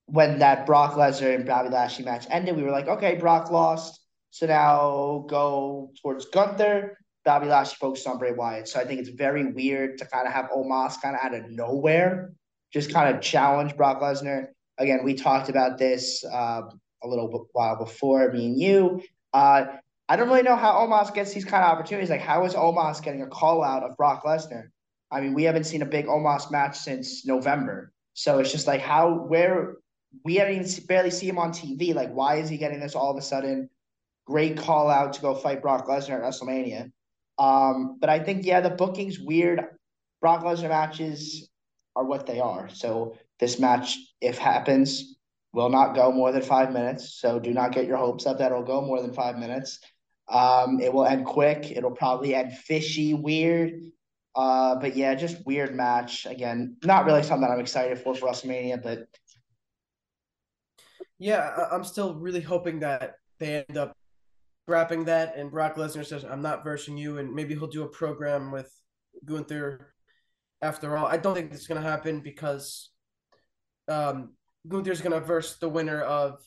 when 0.07 0.39
that 0.39 0.65
Brock 0.65 0.95
Lesnar 0.95 1.35
and 1.35 1.45
Bobby 1.45 1.69
Lashley 1.69 2.05
match 2.05 2.25
ended, 2.29 2.55
we 2.55 2.63
were 2.63 2.71
like, 2.71 2.87
okay, 2.87 3.15
Brock 3.15 3.51
lost, 3.51 3.99
so 4.31 4.45
now 4.45 5.25
go 5.29 5.91
towards 6.01 6.25
Gunther. 6.25 6.97
Bobby 7.23 7.47
Lashley 7.47 7.77
focused 7.79 8.07
on 8.07 8.17
Bray 8.17 8.31
Wyatt. 8.31 8.67
So 8.67 8.79
I 8.79 8.85
think 8.85 8.99
it's 8.99 9.09
very 9.09 9.51
weird 9.51 9.97
to 9.99 10.05
kind 10.05 10.27
of 10.27 10.33
have 10.33 10.49
Omos 10.49 11.01
kind 11.01 11.15
of 11.15 11.21
out 11.23 11.33
of 11.33 11.49
nowhere 11.49 12.31
just 12.71 12.93
kind 12.93 13.13
of 13.13 13.21
challenge 13.21 13.75
Brock 13.75 14.01
Lesnar. 14.01 14.47
Again, 14.77 15.01
we 15.03 15.13
talked 15.13 15.49
about 15.49 15.77
this 15.77 16.23
uh, 16.25 16.61
a 17.03 17.07
little 17.07 17.47
while 17.53 17.77
before, 17.77 18.31
me 18.31 18.45
and 18.47 18.59
you. 18.59 19.03
Uh, 19.33 19.65
I 20.09 20.15
don't 20.15 20.27
really 20.27 20.41
know 20.41 20.55
how 20.55 20.73
Omos 20.73 21.13
gets 21.13 21.33
these 21.33 21.45
kind 21.45 21.63
of 21.63 21.71
opportunities. 21.71 22.09
Like, 22.09 22.21
how 22.21 22.45
is 22.45 22.53
Omos 22.53 23.03
getting 23.03 23.21
a 23.21 23.27
call 23.27 23.63
out 23.63 23.83
of 23.83 23.95
Brock 23.97 24.23
Lesnar? 24.23 24.69
I 25.11 25.21
mean, 25.21 25.33
we 25.33 25.43
haven't 25.43 25.65
seen 25.65 25.81
a 25.81 25.85
big 25.85 26.07
Omos 26.07 26.51
match 26.51 26.77
since 26.77 27.25
November. 27.25 27.93
So 28.13 28.39
it's 28.39 28.51
just 28.51 28.67
like, 28.67 28.81
how, 28.81 29.13
where, 29.13 29.75
we 30.25 30.35
haven't 30.35 30.55
even 30.55 30.85
barely 30.87 31.11
see 31.11 31.27
him 31.27 31.37
on 31.37 31.51
TV. 31.51 31.93
Like, 31.93 32.11
why 32.11 32.35
is 32.35 32.49
he 32.49 32.57
getting 32.57 32.79
this 32.79 32.95
all 32.95 33.11
of 33.11 33.17
a 33.17 33.21
sudden? 33.21 33.69
Great 34.25 34.57
call 34.57 34.89
out 34.89 35.13
to 35.13 35.21
go 35.21 35.33
fight 35.35 35.61
Brock 35.61 35.87
Lesnar 35.87 36.15
at 36.15 36.21
WrestleMania. 36.21 36.91
Um, 37.37 37.97
but 37.99 38.09
I 38.09 38.19
think 38.19 38.45
yeah, 38.45 38.61
the 38.61 38.69
booking's 38.69 39.19
weird. 39.19 39.63
Brock 40.21 40.43
Lesnar 40.43 40.69
matches 40.69 41.49
are 41.95 42.05
what 42.05 42.25
they 42.25 42.39
are. 42.39 42.69
So 42.69 43.17
this 43.39 43.59
match, 43.59 43.97
if 44.21 44.37
happens, 44.37 45.15
will 45.53 45.69
not 45.69 45.95
go 45.95 46.11
more 46.11 46.31
than 46.31 46.41
five 46.41 46.71
minutes. 46.71 47.15
So 47.15 47.39
do 47.39 47.53
not 47.53 47.71
get 47.71 47.85
your 47.85 47.97
hopes 47.97 48.25
up 48.25 48.37
that 48.37 48.51
it'll 48.51 48.63
go 48.63 48.81
more 48.81 49.01
than 49.01 49.13
five 49.13 49.37
minutes. 49.37 49.79
Um, 50.29 50.79
it 50.79 50.93
will 50.93 51.05
end 51.05 51.25
quick. 51.25 51.71
It'll 51.71 51.91
probably 51.91 52.35
end 52.35 52.53
fishy, 52.53 53.13
weird. 53.13 53.81
Uh, 54.33 54.75
but 54.75 54.95
yeah, 54.95 55.13
just 55.13 55.45
weird 55.45 55.75
match. 55.75 56.25
Again, 56.25 56.77
not 56.83 57.05
really 57.05 57.23
something 57.23 57.47
that 57.47 57.53
I'm 57.53 57.59
excited 57.59 57.99
for 57.99 58.15
for 58.15 58.27
WrestleMania, 58.27 58.81
but 58.81 59.07
yeah, 61.19 61.67
I'm 61.71 61.83
still 61.83 62.15
really 62.15 62.39
hoping 62.41 62.79
that 62.79 63.15
they 63.39 63.65
end 63.67 63.77
up 63.77 63.95
scrapping 64.65 65.05
that, 65.05 65.35
and 65.35 65.51
Brock 65.51 65.75
Lesnar 65.75 66.05
says, 66.05 66.23
"I'm 66.23 66.41
not 66.41 66.63
versing 66.63 66.97
you," 66.97 67.17
and 67.17 67.33
maybe 67.33 67.53
he'll 67.55 67.67
do 67.67 67.83
a 67.83 67.89
program 67.89 68.51
with 68.51 68.71
Gunther. 69.25 69.93
After 70.61 70.95
all, 70.95 71.07
I 71.07 71.17
don't 71.17 71.33
think 71.33 71.51
it's 71.53 71.67
gonna 71.67 71.81
happen 71.81 72.21
because 72.21 72.91
um, 73.87 74.33
Gunther's 74.67 75.01
gonna 75.01 75.19
verse 75.19 75.57
the 75.57 75.69
winner 75.69 76.01
of 76.01 76.39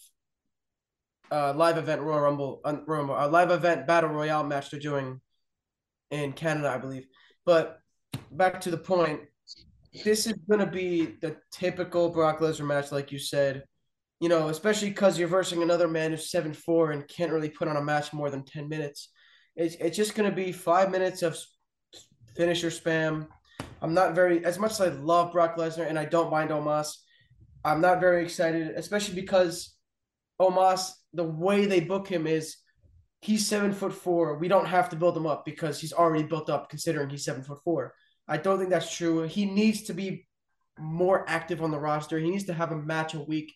uh, 1.30 1.52
live 1.54 1.78
event 1.78 2.02
Royal 2.02 2.20
Rumble, 2.20 2.60
uh, 2.64 2.76
Rumble, 2.86 3.16
a 3.18 3.26
live 3.26 3.50
event 3.50 3.86
battle 3.86 4.10
royale 4.10 4.44
match 4.44 4.70
they're 4.70 4.80
doing 4.80 5.20
in 6.10 6.32
Canada, 6.32 6.68
I 6.68 6.78
believe. 6.78 7.06
But 7.44 7.78
back 8.30 8.60
to 8.62 8.70
the 8.70 8.78
point, 8.78 9.22
this 10.04 10.26
is 10.26 10.34
gonna 10.48 10.70
be 10.70 11.16
the 11.20 11.36
typical 11.50 12.10
Brock 12.10 12.38
Lesnar 12.38 12.66
match, 12.66 12.92
like 12.92 13.10
you 13.10 13.18
said 13.18 13.64
you 14.24 14.30
know, 14.30 14.48
especially 14.48 14.88
because 14.88 15.18
you're 15.18 15.28
versing 15.28 15.62
another 15.62 15.86
man 15.86 16.10
who's 16.10 16.30
seven 16.30 16.54
four 16.54 16.92
and 16.92 17.06
can't 17.08 17.30
really 17.30 17.50
put 17.50 17.68
on 17.68 17.76
a 17.76 17.82
match 17.82 18.14
more 18.14 18.30
than 18.30 18.42
ten 18.42 18.70
minutes. 18.70 19.10
It's 19.54 19.74
it's 19.74 19.98
just 19.98 20.14
gonna 20.14 20.32
be 20.32 20.50
five 20.50 20.90
minutes 20.90 21.20
of 21.22 21.36
finisher 22.34 22.70
spam. 22.70 23.28
I'm 23.82 23.92
not 23.92 24.14
very 24.14 24.42
as 24.42 24.58
much 24.58 24.70
as 24.70 24.80
I 24.80 24.88
love 24.88 25.32
Brock 25.32 25.58
Lesnar 25.58 25.86
and 25.86 25.98
I 25.98 26.06
don't 26.06 26.30
mind 26.30 26.48
Omos. 26.48 26.94
I'm 27.66 27.82
not 27.82 28.00
very 28.00 28.22
excited, 28.22 28.68
especially 28.76 29.14
because 29.14 29.76
Omos, 30.40 30.92
the 31.12 31.24
way 31.24 31.66
they 31.66 31.80
book 31.80 32.08
him 32.08 32.26
is 32.26 32.56
he's 33.20 33.46
seven 33.46 33.74
foot 33.74 33.92
four. 33.92 34.38
We 34.38 34.48
don't 34.48 34.64
have 34.64 34.88
to 34.88 34.96
build 34.96 35.18
him 35.18 35.26
up 35.26 35.44
because 35.44 35.78
he's 35.78 35.92
already 35.92 36.24
built 36.24 36.48
up 36.48 36.70
considering 36.70 37.10
he's 37.10 37.26
seven 37.26 37.42
foot 37.42 37.58
four. 37.62 37.92
I 38.26 38.38
don't 38.38 38.56
think 38.56 38.70
that's 38.70 38.96
true. 38.96 39.24
He 39.24 39.44
needs 39.44 39.82
to 39.82 39.92
be 39.92 40.26
more 40.78 41.28
active 41.28 41.62
on 41.62 41.70
the 41.70 41.78
roster. 41.78 42.18
He 42.18 42.30
needs 42.30 42.44
to 42.44 42.54
have 42.54 42.72
a 42.72 42.76
match 42.78 43.12
a 43.12 43.20
week 43.20 43.52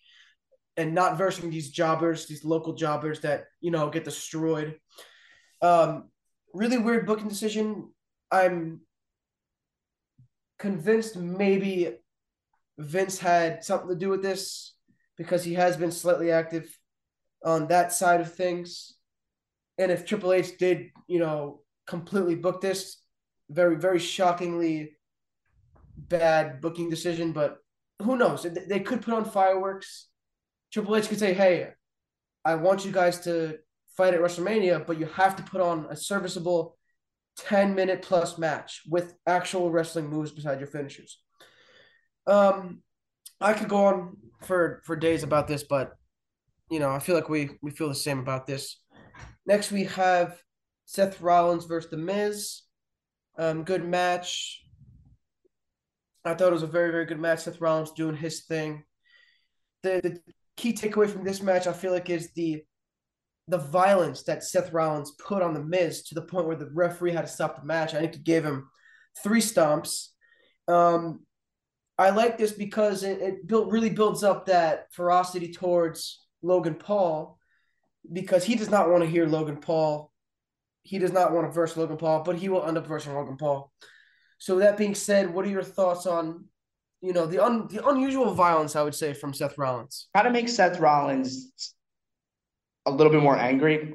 and 0.79 0.95
not 0.95 1.19
versing 1.19 1.51
these 1.51 1.71
jobbers, 1.71 2.27
these 2.27 2.45
local 2.45 2.73
jobbers 2.73 3.21
that 3.21 3.47
you 3.61 3.71
know 3.71 3.91
get 3.91 4.05
destroyed. 4.05 4.77
Um, 5.61 6.09
really 6.55 6.79
weird 6.79 7.05
booking 7.05 7.29
decision. 7.29 7.93
I'm 8.31 8.81
convinced 10.59 11.17
maybe 11.17 11.97
Vince 12.79 13.19
had 13.19 13.65
something 13.65 13.89
to 13.89 13.97
do 13.97 14.09
with 14.09 14.23
this 14.23 14.75
because 15.17 15.43
he 15.45 15.55
has 15.55 15.77
been 15.77 15.91
slightly 15.91 16.31
active 16.31 16.79
on 17.45 17.67
that 17.69 17.93
side 17.93 18.21
of 18.21 18.33
things. 18.33 18.95
And 19.79 19.91
if 19.91 20.05
Triple 20.05 20.33
H 20.33 20.59
did, 20.59 20.91
you 21.09 21.19
know, 21.19 21.63
completely 21.87 22.37
book 22.37 22.61
this, 22.61 22.99
very, 23.51 23.77
very 23.77 23.99
shockingly 23.99 24.93
bad 25.97 26.61
booking 26.61 26.89
decision, 26.91 27.33
but 27.33 27.59
who 28.03 28.17
knows? 28.17 28.47
They 28.69 28.81
could 28.81 29.03
put 29.03 29.15
on 29.15 29.25
fireworks 29.25 30.08
Triple 30.73 30.97
H 30.97 31.09
could 31.09 31.19
say, 31.19 31.35
"Hey, 31.35 31.73
I 32.45 32.55
want 32.57 32.85
you 32.85 32.93
guys 32.93 33.21
to 33.21 33.59
fight 33.97 34.15
at 34.15 34.21
WrestleMania, 34.21 34.87
but 34.87 34.99
you 34.99 35.07
have 35.07 35.37
to 35.37 35.43
put 35.43 35.61
on 35.61 35.87
a 35.91 35.97
serviceable 35.97 36.77
10 37.39 37.75
minute 37.75 38.03
plus 38.03 38.39
match 38.39 38.83
with 38.89 39.15
actual 39.27 39.71
wrestling 39.71 40.09
moves 40.09 40.33
beside 40.33 40.61
your 40.61 40.69
finishers." 40.69 41.21
Um, 42.27 42.83
I 43.41 43.55
could 43.55 43.69
go 43.69 43.87
on 43.87 44.17
for 44.43 44.83
for 44.85 44.97
days 44.97 45.23
about 45.23 45.49
this, 45.49 45.63
but 45.63 45.93
you 46.71 46.79
know, 46.79 46.91
I 46.91 46.99
feel 46.99 47.15
like 47.15 47.29
we 47.29 47.51
we 47.63 47.71
feel 47.71 47.89
the 47.89 47.95
same 47.95 48.19
about 48.19 48.47
this. 48.47 48.81
Next, 49.47 49.73
we 49.73 49.85
have 49.85 50.41
Seth 50.85 51.21
Rollins 51.21 51.65
versus 51.65 51.91
The 51.91 51.97
Miz. 51.97 52.63
Um, 53.39 53.63
good 53.63 53.85
match. 53.85 54.63
I 56.25 56.35
thought 56.35 56.49
it 56.49 56.53
was 56.53 56.63
a 56.63 56.67
very 56.67 56.91
very 56.91 57.07
good 57.07 57.21
match. 57.21 57.41
Seth 57.41 57.61
Rollins 57.61 57.93
doing 57.93 58.17
his 58.17 58.45
thing. 58.45 58.85
The, 59.83 60.01
the 60.03 60.21
key 60.59 60.73
takeaway 60.73 61.09
from 61.09 61.25
this 61.25 61.43
match, 61.43 61.67
I 61.67 61.73
feel 61.73 61.93
like, 61.93 62.11
is 62.11 62.33
the 62.33 62.63
the 63.51 63.59
violence 63.59 64.25
that 64.25 64.45
Seth 64.45 64.75
Rollins 64.75 65.13
put 65.13 65.43
on 65.43 65.55
the 65.55 65.65
Miz 65.65 66.03
to 66.05 66.15
the 66.15 66.21
point 66.21 66.47
where 66.47 66.57
the 66.57 66.69
referee 66.71 67.13
had 67.13 67.25
to 67.25 67.33
stop 67.33 67.59
the 67.59 67.67
match. 67.67 67.95
I 67.95 68.01
think 68.01 68.15
he 68.15 68.21
gave 68.21 68.45
him 68.45 68.69
three 69.23 69.41
stomps. 69.41 70.09
Um, 70.69 71.21
I 71.97 72.11
like 72.11 72.37
this 72.37 72.53
because 72.53 73.05
it, 73.05 73.23
it 73.23 73.47
built 73.47 73.73
really 73.73 73.89
builds 73.89 74.23
up 74.23 74.47
that 74.47 74.93
ferocity 74.93 75.51
towards 75.51 76.27
Logan 76.43 76.75
Paul 76.75 77.39
because 78.13 78.45
he 78.45 78.55
does 78.55 78.69
not 78.69 78.91
want 78.91 79.03
to 79.03 79.09
hear 79.09 79.27
Logan 79.27 79.57
Paul 79.57 80.13
he 80.89 80.99
does 80.99 81.13
not 81.13 81.33
want 81.33 81.47
to 81.47 81.53
verse 81.53 81.77
Logan 81.77 81.99
Paul, 81.99 82.23
but 82.23 82.37
he 82.37 82.49
will 82.49 82.65
end 82.65 82.79
up 82.79 82.87
versing 82.87 83.13
Logan 83.13 83.37
Paul. 83.37 83.71
So 84.39 84.59
that 84.59 84.79
being 84.79 84.95
said, 84.95 85.35
what 85.35 85.45
are 85.45 85.51
your 85.51 85.63
thoughts 85.63 86.07
on, 86.07 86.47
you 87.01 87.13
know, 87.13 87.27
the 87.27 87.43
un, 87.43 87.69
the 87.69 87.87
unusual 87.87 88.33
violence 88.35 88.75
I 88.77 88.83
would 88.83 88.95
say 88.95 89.13
from 89.13 89.33
Seth 89.33 89.57
Rollins? 89.59 90.09
How 90.15 90.23
to 90.23 90.31
make 90.31 90.49
Seth 90.49 90.81
Rollins 90.81 91.75
a 92.87 92.91
little 92.91 93.13
bit 93.13 93.23
more 93.23 93.37
angry. 93.37 93.95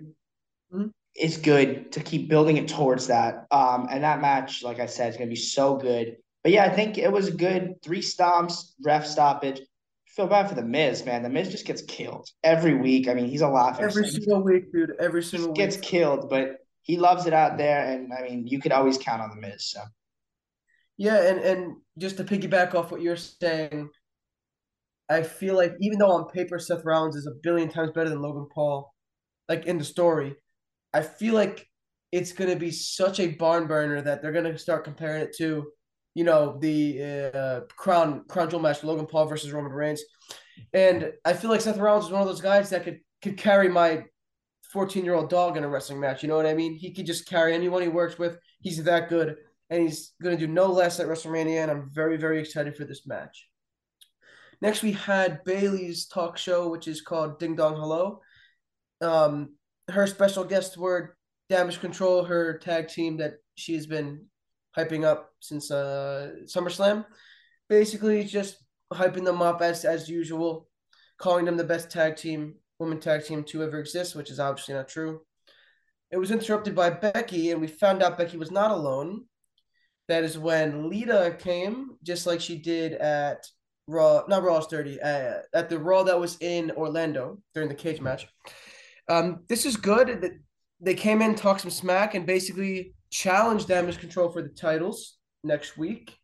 Mm-hmm. 0.74 0.88
It's 1.16 1.38
good 1.38 1.92
to 1.92 2.00
keep 2.00 2.30
building 2.30 2.58
it 2.58 2.68
towards 2.68 3.08
that. 3.08 3.46
Um, 3.52 3.88
and 3.92 4.04
that 4.04 4.22
match, 4.22 4.64
like 4.64 4.80
I 4.80 4.86
said, 4.86 5.10
is 5.10 5.18
going 5.18 5.30
to 5.30 5.34
be 5.34 5.40
so 5.40 5.76
good. 5.76 6.18
But 6.44 6.52
yeah, 6.52 6.66
I 6.66 6.70
think 6.70 6.98
it 6.98 7.12
was 7.12 7.28
a 7.28 7.32
good 7.32 7.82
three 7.82 8.02
stomps, 8.02 8.74
ref 8.84 9.06
stoppage. 9.06 9.62
Feel 10.08 10.28
bad 10.28 10.48
for 10.48 10.56
the 10.56 10.64
Miz, 10.64 11.06
man. 11.06 11.24
The 11.24 11.30
Miz 11.30 11.50
just 11.50 11.66
gets 11.66 11.82
killed 11.84 12.30
every 12.44 12.76
week. 12.76 13.08
I 13.08 13.14
mean, 13.14 13.26
he's 13.26 13.42
a 13.42 13.48
lot. 13.48 13.80
Every 13.80 14.08
single 14.08 14.44
week, 14.44 14.72
dude. 14.72 14.92
Every 15.00 15.24
single 15.24 15.50
week 15.50 15.56
gets 15.56 15.78
killed, 15.78 16.30
but 16.30 16.58
he 16.84 16.98
loves 16.98 17.26
it 17.26 17.34
out 17.34 17.58
there, 17.58 17.90
and 17.90 18.12
I 18.14 18.22
mean, 18.22 18.46
you 18.46 18.60
could 18.60 18.72
always 18.72 18.98
count 18.98 19.22
on 19.22 19.30
the 19.30 19.38
Miz. 19.38 19.66
So. 19.66 19.82
Yeah, 20.98 21.22
and 21.28 21.40
and 21.40 21.76
just 21.98 22.18
to 22.18 22.24
piggyback 22.24 22.76
off 22.76 22.92
what 22.92 23.02
you're 23.02 23.16
saying, 23.18 23.90
I 25.10 25.24
feel 25.24 25.56
like 25.56 25.74
even 25.82 25.98
though 26.00 26.12
on 26.12 26.30
paper 26.30 26.60
Seth 26.60 26.86
Rollins 26.86 27.16
is 27.16 27.28
a 27.28 27.36
billion 27.42 27.70
times 27.70 27.92
better 27.92 28.10
than 28.10 28.22
Logan 28.22 28.48
Paul, 28.54 28.94
like 29.50 29.66
in 29.66 29.78
the 29.78 29.84
story, 29.84 30.36
I 30.94 31.02
feel 31.02 31.34
like 31.34 31.68
it's 32.12 32.32
gonna 32.32 32.56
be 32.56 32.72
such 32.72 33.20
a 33.20 33.28
barn 33.30 33.68
burner 33.68 34.02
that 34.02 34.22
they're 34.22 34.32
gonna 34.32 34.58
start 34.58 34.84
comparing 34.84 35.24
it 35.24 35.36
to, 35.38 35.66
you 36.14 36.24
know, 36.24 36.58
the 36.60 37.32
uh, 37.34 37.62
crown 37.76 38.26
crown 38.28 38.50
jewel 38.50 38.62
match 38.62 38.84
Logan 38.84 39.08
Paul 39.08 39.26
versus 39.26 39.52
Roman 39.52 39.72
Reigns, 39.72 40.04
and 40.74 41.12
I 41.26 41.34
feel 41.34 41.50
like 41.50 41.62
Seth 41.62 41.78
Rollins 41.78 42.06
is 42.06 42.12
one 42.12 42.22
of 42.22 42.28
those 42.28 42.42
guys 42.42 42.70
that 42.70 42.84
could 42.84 43.00
could 43.24 43.38
carry 43.38 43.68
my 43.70 44.04
14 44.72 45.04
year 45.06 45.16
old 45.16 45.30
dog 45.30 45.58
in 45.58 45.64
a 45.64 45.70
wrestling 45.70 46.00
match. 46.00 46.22
You 46.24 46.30
know 46.30 46.36
what 46.36 46.46
I 46.46 46.54
mean? 46.54 46.76
He 46.76 46.94
could 46.94 47.06
just 47.08 47.28
carry 47.28 47.54
anyone 47.54 47.82
he 47.82 47.88
works 47.88 48.20
with. 48.20 48.38
He's 48.62 48.84
that 48.84 49.10
good 49.10 49.38
and 49.70 49.82
he's 49.82 50.14
going 50.22 50.38
to 50.38 50.48
do 50.48 50.52
no 50.52 50.68
less 50.68 51.00
at 51.00 51.08
WrestleMania, 51.08 51.62
and 51.62 51.72
I'm 51.72 51.90
very, 51.92 52.18
very 52.18 52.40
excited 52.40 52.76
for 52.76 52.86
this 52.86 53.08
match. 53.08 53.48
Next, 54.62 54.82
we 54.82 54.94
had 54.94 55.44
Bayley's 55.44 56.08
talk 56.08 56.38
show, 56.38 56.70
which 56.70 56.88
is 56.88 57.02
called 57.02 57.40
Ding 57.40 57.56
Dong 57.56 57.76
Hello. 57.76 58.22
Um, 59.02 59.56
her 59.90 60.08
special 60.08 60.44
guests 60.44 60.78
were 60.78 61.18
Damage 61.50 61.82
Control, 61.82 62.24
her 62.24 62.58
tag 62.58 62.88
team 62.88 63.18
that 63.18 63.34
she's 63.56 63.86
been 63.86 64.26
hyping 64.78 65.04
up 65.04 65.32
since 65.40 65.70
uh, 65.70 66.32
SummerSlam. 66.46 67.06
Basically, 67.68 68.24
just 68.24 68.58
hyping 68.94 69.26
them 69.26 69.42
up 69.42 69.62
as 69.62 69.86
as 69.86 70.08
usual, 70.10 70.70
calling 71.18 71.46
them 71.46 71.58
the 71.58 71.64
best 71.64 71.92
tag 71.92 72.16
team, 72.16 72.56
women 72.80 73.00
tag 73.00 73.26
team 73.26 73.44
to 73.44 73.64
ever 73.64 73.80
exist, 73.80 74.16
which 74.16 74.32
is 74.32 74.40
obviously 74.40 74.76
not 74.76 74.88
true. 74.88 75.22
It 76.12 76.18
was 76.18 76.32
interrupted 76.32 76.76
by 76.76 76.92
Becky, 76.92 77.52
and 77.52 77.60
we 77.60 77.68
found 77.68 78.04
out 78.04 78.18
Becky 78.18 78.38
was 78.38 78.52
not 78.52 78.72
alone. 78.72 79.26
That 80.08 80.24
is 80.24 80.38
when 80.38 80.90
Lita 80.90 81.38
came, 81.40 81.98
just 82.04 82.28
like 82.28 82.42
she 82.42 82.58
did 82.58 82.94
at 82.94 83.46
Raw, 83.88 84.24
not 84.28 84.44
Raw 84.44 84.60
30, 84.60 85.02
uh, 85.02 85.34
at 85.54 85.70
the 85.70 85.80
Raw 85.80 86.04
that 86.04 86.20
was 86.20 86.38
in 86.42 86.72
Orlando 86.72 87.40
during 87.54 87.70
the 87.70 87.76
cage 87.76 88.02
match. 88.02 88.28
Um, 89.10 89.44
this 89.48 89.66
is 89.66 89.78
good. 89.78 90.40
They 90.80 90.94
came 90.94 91.22
in, 91.22 91.36
talked 91.36 91.62
some 91.62 91.72
smack, 91.72 92.16
and 92.16 92.26
basically 92.26 92.96
challenged 93.10 93.68
Damage 93.68 94.00
Control 94.00 94.30
for 94.30 94.42
the 94.42 94.50
titles 94.50 95.18
next 95.44 95.78
week. 95.78 96.16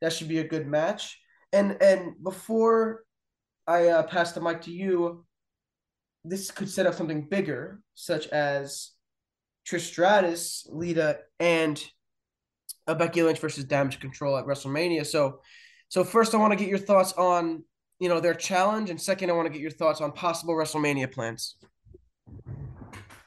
That 0.00 0.12
should 0.12 0.28
be 0.28 0.38
a 0.38 0.48
good 0.48 0.66
match. 0.66 1.18
And 1.52 1.80
and 1.82 2.14
before 2.22 3.04
I 3.66 3.88
uh, 3.88 4.02
pass 4.04 4.32
the 4.32 4.40
mic 4.40 4.62
to 4.62 4.70
you, 4.70 5.24
this 6.24 6.50
could 6.50 6.68
set 6.68 6.86
up 6.86 6.94
something 6.94 7.28
bigger, 7.28 7.80
such 7.94 8.26
as 8.28 8.90
Trish 9.68 9.80
Stratus, 9.80 10.66
Lita, 10.70 11.20
and 11.38 11.82
uh, 12.86 12.94
Becky 12.94 13.22
Lynch 13.22 13.38
versus 13.38 13.64
Damage 13.64 14.00
Control 14.00 14.36
at 14.36 14.46
WrestleMania. 14.46 15.06
So, 15.06 15.40
so 15.88 16.04
first 16.04 16.34
I 16.34 16.38
want 16.38 16.52
to 16.52 16.56
get 16.56 16.68
your 16.68 16.78
thoughts 16.78 17.12
on 17.14 17.64
you 17.98 18.08
know 18.08 18.20
their 18.20 18.34
challenge, 18.34 18.90
and 18.90 19.00
second 19.00 19.30
I 19.30 19.34
want 19.34 19.46
to 19.46 19.52
get 19.52 19.60
your 19.60 19.70
thoughts 19.70 20.00
on 20.00 20.12
possible 20.12 20.54
WrestleMania 20.54 21.12
plans. 21.12 21.56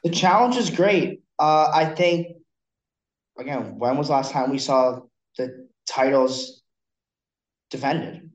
The 0.02 0.10
challenge 0.10 0.56
is 0.56 0.68
great. 0.68 1.22
Uh, 1.38 1.70
I 1.72 1.86
think 1.86 2.36
again, 3.38 3.78
when 3.78 3.96
was 3.96 4.10
last 4.10 4.32
time 4.32 4.50
we 4.50 4.58
saw 4.58 5.00
the 5.38 5.68
titles 5.86 6.62
defended? 7.70 8.30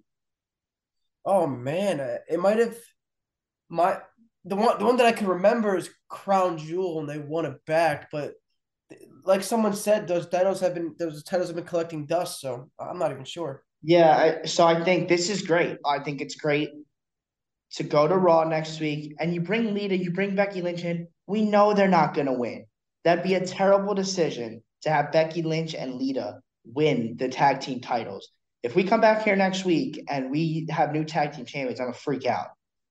Oh 1.26 1.46
man, 1.46 2.00
uh, 2.00 2.18
it 2.30 2.40
might 2.40 2.58
have 2.58 2.78
my 3.70 4.00
the 4.46 4.56
one 4.56 4.80
the 4.80 4.86
one 4.86 4.98
that 4.98 5.06
I 5.06 5.12
can 5.12 5.28
remember 5.28 5.76
is 5.76 5.90
Crown 6.08 6.58
Jewel, 6.58 7.00
and 7.00 7.10
they 7.10 7.20
won 7.20 7.46
it 7.46 7.66
back, 7.66 8.10
but 8.12 8.34
like 9.26 9.44
someone 9.44 9.74
said, 9.74 10.08
those 10.08 10.28
titles 10.28 10.60
have 10.62 10.74
been 10.74 10.96
those 10.98 11.24
titles 11.24 11.50
have 11.50 11.56
been 11.56 11.66
collecting 11.66 12.06
dust. 12.06 12.42
So 12.42 12.70
I'm 12.80 13.00
not 13.00 13.12
even 13.12 13.26
sure. 13.26 13.64
Yeah, 13.82 14.40
I, 14.44 14.46
so 14.46 14.66
I 14.66 14.84
think 14.84 15.08
this 15.08 15.30
is 15.30 15.42
great. 15.42 15.78
I 15.86 16.00
think 16.00 16.22
it's 16.22 16.36
great 16.36 16.70
to 17.74 17.84
go 17.84 18.08
to 18.08 18.18
Raw 18.18 18.44
next 18.44 18.80
week, 18.80 19.16
and 19.20 19.34
you 19.34 19.42
bring 19.42 19.74
Lita, 19.74 19.98
you 19.98 20.12
bring 20.12 20.36
Becky 20.36 20.62
Lynch 20.62 20.84
in. 20.84 21.08
We 21.28 21.44
know 21.44 21.74
they're 21.74 21.88
not 21.88 22.14
going 22.14 22.26
to 22.26 22.34
win. 22.34 22.66
That'd 23.04 23.24
be 23.24 23.36
a 23.36 23.46
terrible 23.46 23.94
decision 23.94 24.62
to 24.82 24.90
have 24.90 25.12
Becky 25.12 25.44
Lynch 25.44 25.76
and 25.76 25.96
Lita 25.96 26.42
win 26.66 27.16
the 27.18 27.30
tag 27.30 27.62
team 27.62 27.80
titles. 27.80 28.30
If 28.64 28.76
we 28.76 28.84
come 28.84 29.00
back 29.00 29.24
here 29.24 29.36
next 29.36 29.64
week 29.64 30.04
and 30.10 30.30
we 30.30 30.68
have 30.70 30.92
new 30.92 31.06
tag 31.06 31.34
team 31.34 31.46
champions, 31.46 31.80
I'm 31.80 31.88
gonna 31.88 31.98
freak 31.98 32.26
out. 32.26 32.48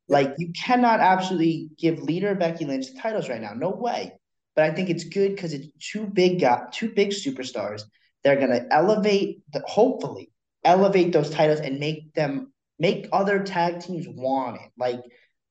Like 0.09 0.35
you 0.39 0.53
cannot 0.65 1.01
absolutely 1.01 1.69
give 1.79 1.99
Lita 2.01 2.31
or 2.31 2.35
Becky 2.35 2.65
Lynch 2.65 2.87
the 2.93 2.99
titles 2.99 3.29
right 3.29 3.41
now. 3.41 3.53
No 3.53 3.71
way 3.71 4.19
but 4.59 4.69
I 4.69 4.75
think 4.75 4.91
it's 4.91 5.05
good 5.05 5.37
because 5.37 5.53
it's 5.53 5.69
two 5.79 6.05
big 6.05 6.41
got 6.41 6.73
two 6.73 6.91
big 6.91 7.11
superstars. 7.11 7.83
They're 8.25 8.41
gonna 8.41 8.67
elevate 8.73 9.41
the 9.53 9.63
hopefully 9.65 10.33
elevate 10.65 11.13
those 11.13 11.31
titles 11.31 11.61
and 11.61 11.79
make 11.79 12.13
them 12.15 12.53
make 12.77 13.09
other 13.13 13.45
tag 13.45 13.79
teams 13.79 14.09
want 14.09 14.57
it. 14.57 14.73
Like 14.77 14.99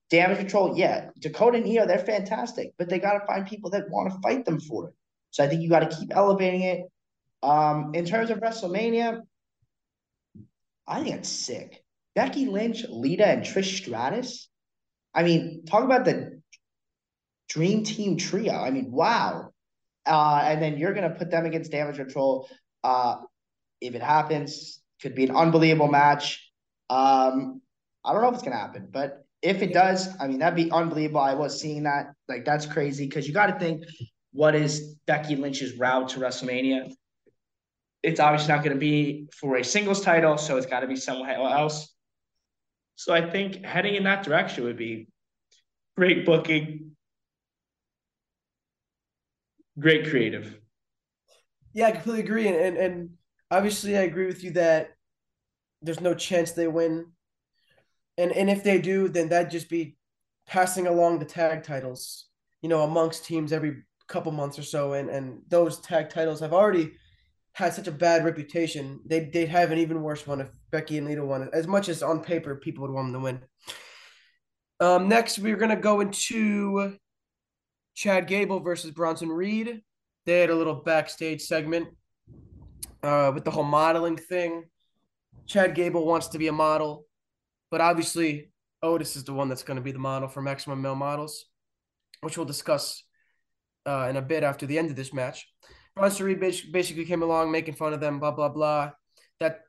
Damage 0.09 0.39
Control, 0.39 0.77
yeah, 0.77 1.11
Dakota 1.19 1.57
and 1.57 1.65
Io, 1.65 1.87
they're 1.87 1.99
fantastic, 1.99 2.73
but 2.77 2.89
they 2.89 2.99
gotta 2.99 3.25
find 3.25 3.47
people 3.47 3.69
that 3.69 3.89
want 3.89 4.11
to 4.11 4.19
fight 4.19 4.43
them 4.43 4.59
for 4.59 4.89
it. 4.89 4.93
So 5.31 5.41
I 5.41 5.47
think 5.47 5.61
you 5.61 5.69
got 5.69 5.89
to 5.89 5.97
keep 5.97 6.13
elevating 6.13 6.63
it. 6.63 6.81
Um, 7.41 7.91
in 7.93 8.03
terms 8.03 8.29
of 8.29 8.39
WrestleMania, 8.39 9.21
I 10.85 11.01
think 11.01 11.15
it's 11.15 11.29
sick. 11.29 11.81
Becky 12.13 12.47
Lynch, 12.47 12.83
Lita, 12.89 13.25
and 13.25 13.43
Trish 13.43 13.77
Stratus. 13.77 14.49
I 15.13 15.23
mean, 15.23 15.63
talk 15.65 15.85
about 15.85 16.03
the 16.03 16.36
dream 17.57 17.83
team 17.83 18.17
trio. 18.17 18.53
I 18.53 18.69
mean, 18.69 18.91
wow. 18.91 19.49
Uh, 20.05 20.41
and 20.43 20.61
then 20.61 20.77
you're 20.77 20.93
going 20.93 21.09
to 21.11 21.17
put 21.17 21.31
them 21.31 21.45
against 21.45 21.71
damage 21.71 21.95
control. 21.95 22.47
Uh, 22.83 23.15
if 23.81 23.95
it 23.95 24.01
happens, 24.03 24.79
could 25.01 25.15
be 25.15 25.23
an 25.23 25.35
unbelievable 25.35 25.87
match. 25.87 26.51
Um, 26.91 27.61
I 28.05 28.13
don't 28.13 28.21
know 28.21 28.29
if 28.29 28.35
it's 28.35 28.43
going 28.43 28.53
to 28.53 28.59
happen, 28.59 28.89
but 28.91 29.25
if 29.41 29.63
it 29.63 29.73
does, 29.73 30.07
I 30.19 30.27
mean, 30.27 30.37
that'd 30.37 30.55
be 30.55 30.71
unbelievable. 30.71 31.19
I 31.19 31.33
was 31.33 31.59
seeing 31.59 31.83
that. 31.83 32.13
Like, 32.29 32.45
that's 32.45 32.67
crazy 32.67 33.05
because 33.07 33.27
you 33.27 33.33
got 33.33 33.47
to 33.47 33.59
think 33.59 33.83
what 34.33 34.53
is 34.53 34.95
Becky 35.07 35.35
Lynch's 35.35 35.73
route 35.77 36.09
to 36.09 36.19
WrestleMania? 36.19 36.93
It's 38.03 38.19
obviously 38.19 38.53
not 38.53 38.63
going 38.63 38.75
to 38.75 38.79
be 38.79 39.29
for 39.33 39.57
a 39.57 39.63
singles 39.63 40.01
title, 40.01 40.37
so 40.37 40.57
it's 40.57 40.67
got 40.67 40.81
to 40.81 40.87
be 40.87 40.95
somewhere 40.95 41.35
else. 41.35 41.91
So 42.95 43.13
I 43.13 43.27
think 43.27 43.65
heading 43.65 43.95
in 43.95 44.03
that 44.03 44.23
direction 44.23 44.63
would 44.65 44.77
be 44.77 45.07
great 45.97 46.23
booking, 46.25 46.96
great 49.79 50.09
creative. 50.09 50.59
Yeah, 51.73 51.87
I 51.87 51.91
completely 51.91 52.23
agree, 52.23 52.47
and, 52.47 52.57
and 52.57 52.77
and 52.77 53.09
obviously 53.51 53.97
I 53.97 54.01
agree 54.01 54.25
with 54.25 54.43
you 54.43 54.51
that 54.51 54.91
there's 55.81 56.01
no 56.01 56.13
chance 56.13 56.51
they 56.51 56.67
win, 56.67 57.07
and 58.17 58.31
and 58.31 58.49
if 58.49 58.63
they 58.63 58.79
do, 58.79 59.07
then 59.07 59.29
that'd 59.29 59.51
just 59.51 59.69
be 59.69 59.97
passing 60.47 60.87
along 60.87 61.19
the 61.19 61.25
tag 61.25 61.63
titles, 61.63 62.25
you 62.61 62.69
know, 62.69 62.83
amongst 62.83 63.25
teams 63.25 63.53
every 63.53 63.83
couple 64.07 64.31
months 64.31 64.57
or 64.57 64.63
so, 64.63 64.93
and 64.93 65.09
and 65.09 65.41
those 65.49 65.79
tag 65.79 66.09
titles 66.09 66.39
have 66.39 66.53
already 66.53 66.93
had 67.53 67.73
such 67.73 67.87
a 67.87 67.91
bad 67.91 68.23
reputation. 68.25 68.99
They 69.05 69.29
they'd 69.31 69.49
have 69.49 69.71
an 69.71 69.79
even 69.79 70.01
worse 70.01 70.25
one 70.25 70.41
if 70.41 70.49
Becky 70.71 70.97
and 70.97 71.07
Lita 71.07 71.23
won. 71.23 71.49
As 71.53 71.67
much 71.67 71.89
as 71.89 72.01
on 72.01 72.23
paper 72.23 72.55
people 72.55 72.83
would 72.83 72.93
want 72.93 73.11
them 73.11 73.21
to 73.21 73.25
win. 73.25 73.41
Um, 74.79 75.09
next, 75.09 75.39
we're 75.39 75.57
gonna 75.57 75.75
go 75.75 75.99
into 75.99 76.97
Chad 77.97 78.27
Gable 78.27 78.59
versus 78.59 78.91
Bronson 78.91 79.29
Reed. 79.29 79.81
They 80.27 80.39
had 80.39 80.51
a 80.51 80.55
little 80.55 80.75
backstage 80.75 81.41
segment 81.41 81.87
uh, 83.01 83.31
with 83.33 83.43
the 83.43 83.49
whole 83.49 83.63
modeling 83.63 84.17
thing. 84.17 84.65
Chad 85.47 85.73
Gable 85.73 86.05
wants 86.05 86.27
to 86.27 86.37
be 86.37 86.47
a 86.47 86.51
model, 86.51 87.07
but 87.71 87.81
obviously 87.81 88.51
Otis 88.83 89.15
is 89.15 89.23
the 89.23 89.33
one 89.33 89.49
that's 89.49 89.63
going 89.63 89.77
to 89.77 89.81
be 89.81 89.91
the 89.91 89.97
model 89.97 90.27
for 90.27 90.43
Maximum 90.43 90.79
Male 90.79 90.93
Models, 90.93 91.45
which 92.21 92.37
we'll 92.37 92.45
discuss 92.45 93.03
uh, 93.87 94.05
in 94.11 94.15
a 94.15 94.21
bit 94.21 94.43
after 94.43 94.67
the 94.67 94.77
end 94.77 94.91
of 94.91 94.95
this 94.95 95.11
match. 95.11 95.47
Bronson 95.95 96.27
Reed 96.27 96.39
basically 96.39 97.05
came 97.05 97.23
along 97.23 97.51
making 97.51 97.73
fun 97.73 97.93
of 97.93 97.99
them, 97.99 98.19
blah, 98.19 98.29
blah, 98.29 98.49
blah. 98.49 98.91
That 99.39 99.61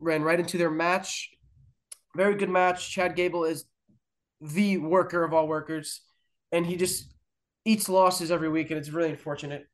ran 0.00 0.22
right 0.22 0.40
into 0.40 0.56
their 0.56 0.70
match. 0.70 1.28
Very 2.16 2.36
good 2.36 2.48
match. 2.48 2.90
Chad 2.90 3.16
Gable 3.16 3.44
is 3.44 3.66
the 4.40 4.78
worker 4.78 5.24
of 5.24 5.34
all 5.34 5.46
workers, 5.46 6.00
and 6.52 6.64
he 6.64 6.76
just 6.76 7.12
eats 7.70 7.88
losses 7.88 8.30
every 8.30 8.48
week, 8.48 8.70
and 8.70 8.78
it's 8.78 8.90
really 8.90 9.10
unfortunate 9.10 9.66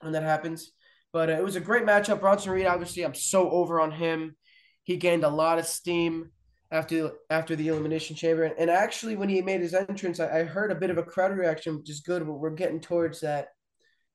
when 0.00 0.12
that 0.12 0.22
happens. 0.22 0.72
But 1.12 1.30
uh, 1.30 1.34
it 1.34 1.44
was 1.44 1.56
a 1.56 1.60
great 1.60 1.84
matchup. 1.84 2.20
Bronson 2.20 2.52
Reed, 2.52 2.66
obviously, 2.66 3.04
I'm 3.04 3.14
so 3.14 3.50
over 3.50 3.80
on 3.80 3.90
him. 3.90 4.36
He 4.82 4.96
gained 4.96 5.24
a 5.24 5.28
lot 5.28 5.58
of 5.58 5.66
steam 5.66 6.30
after 6.70 7.12
after 7.30 7.56
the 7.56 7.68
elimination 7.68 8.16
chamber, 8.16 8.44
and 8.44 8.68
actually, 8.68 9.16
when 9.16 9.28
he 9.28 9.40
made 9.40 9.60
his 9.60 9.74
entrance, 9.74 10.20
I, 10.20 10.40
I 10.40 10.42
heard 10.44 10.70
a 10.70 10.76
bit 10.76 10.90
of 10.90 10.98
a 10.98 11.02
crowd 11.02 11.32
reaction, 11.36 11.78
which 11.78 11.90
is 11.90 12.00
good. 12.00 12.26
But 12.26 12.34
we're 12.34 12.50
getting 12.50 12.80
towards 12.80 13.20
that 13.20 13.48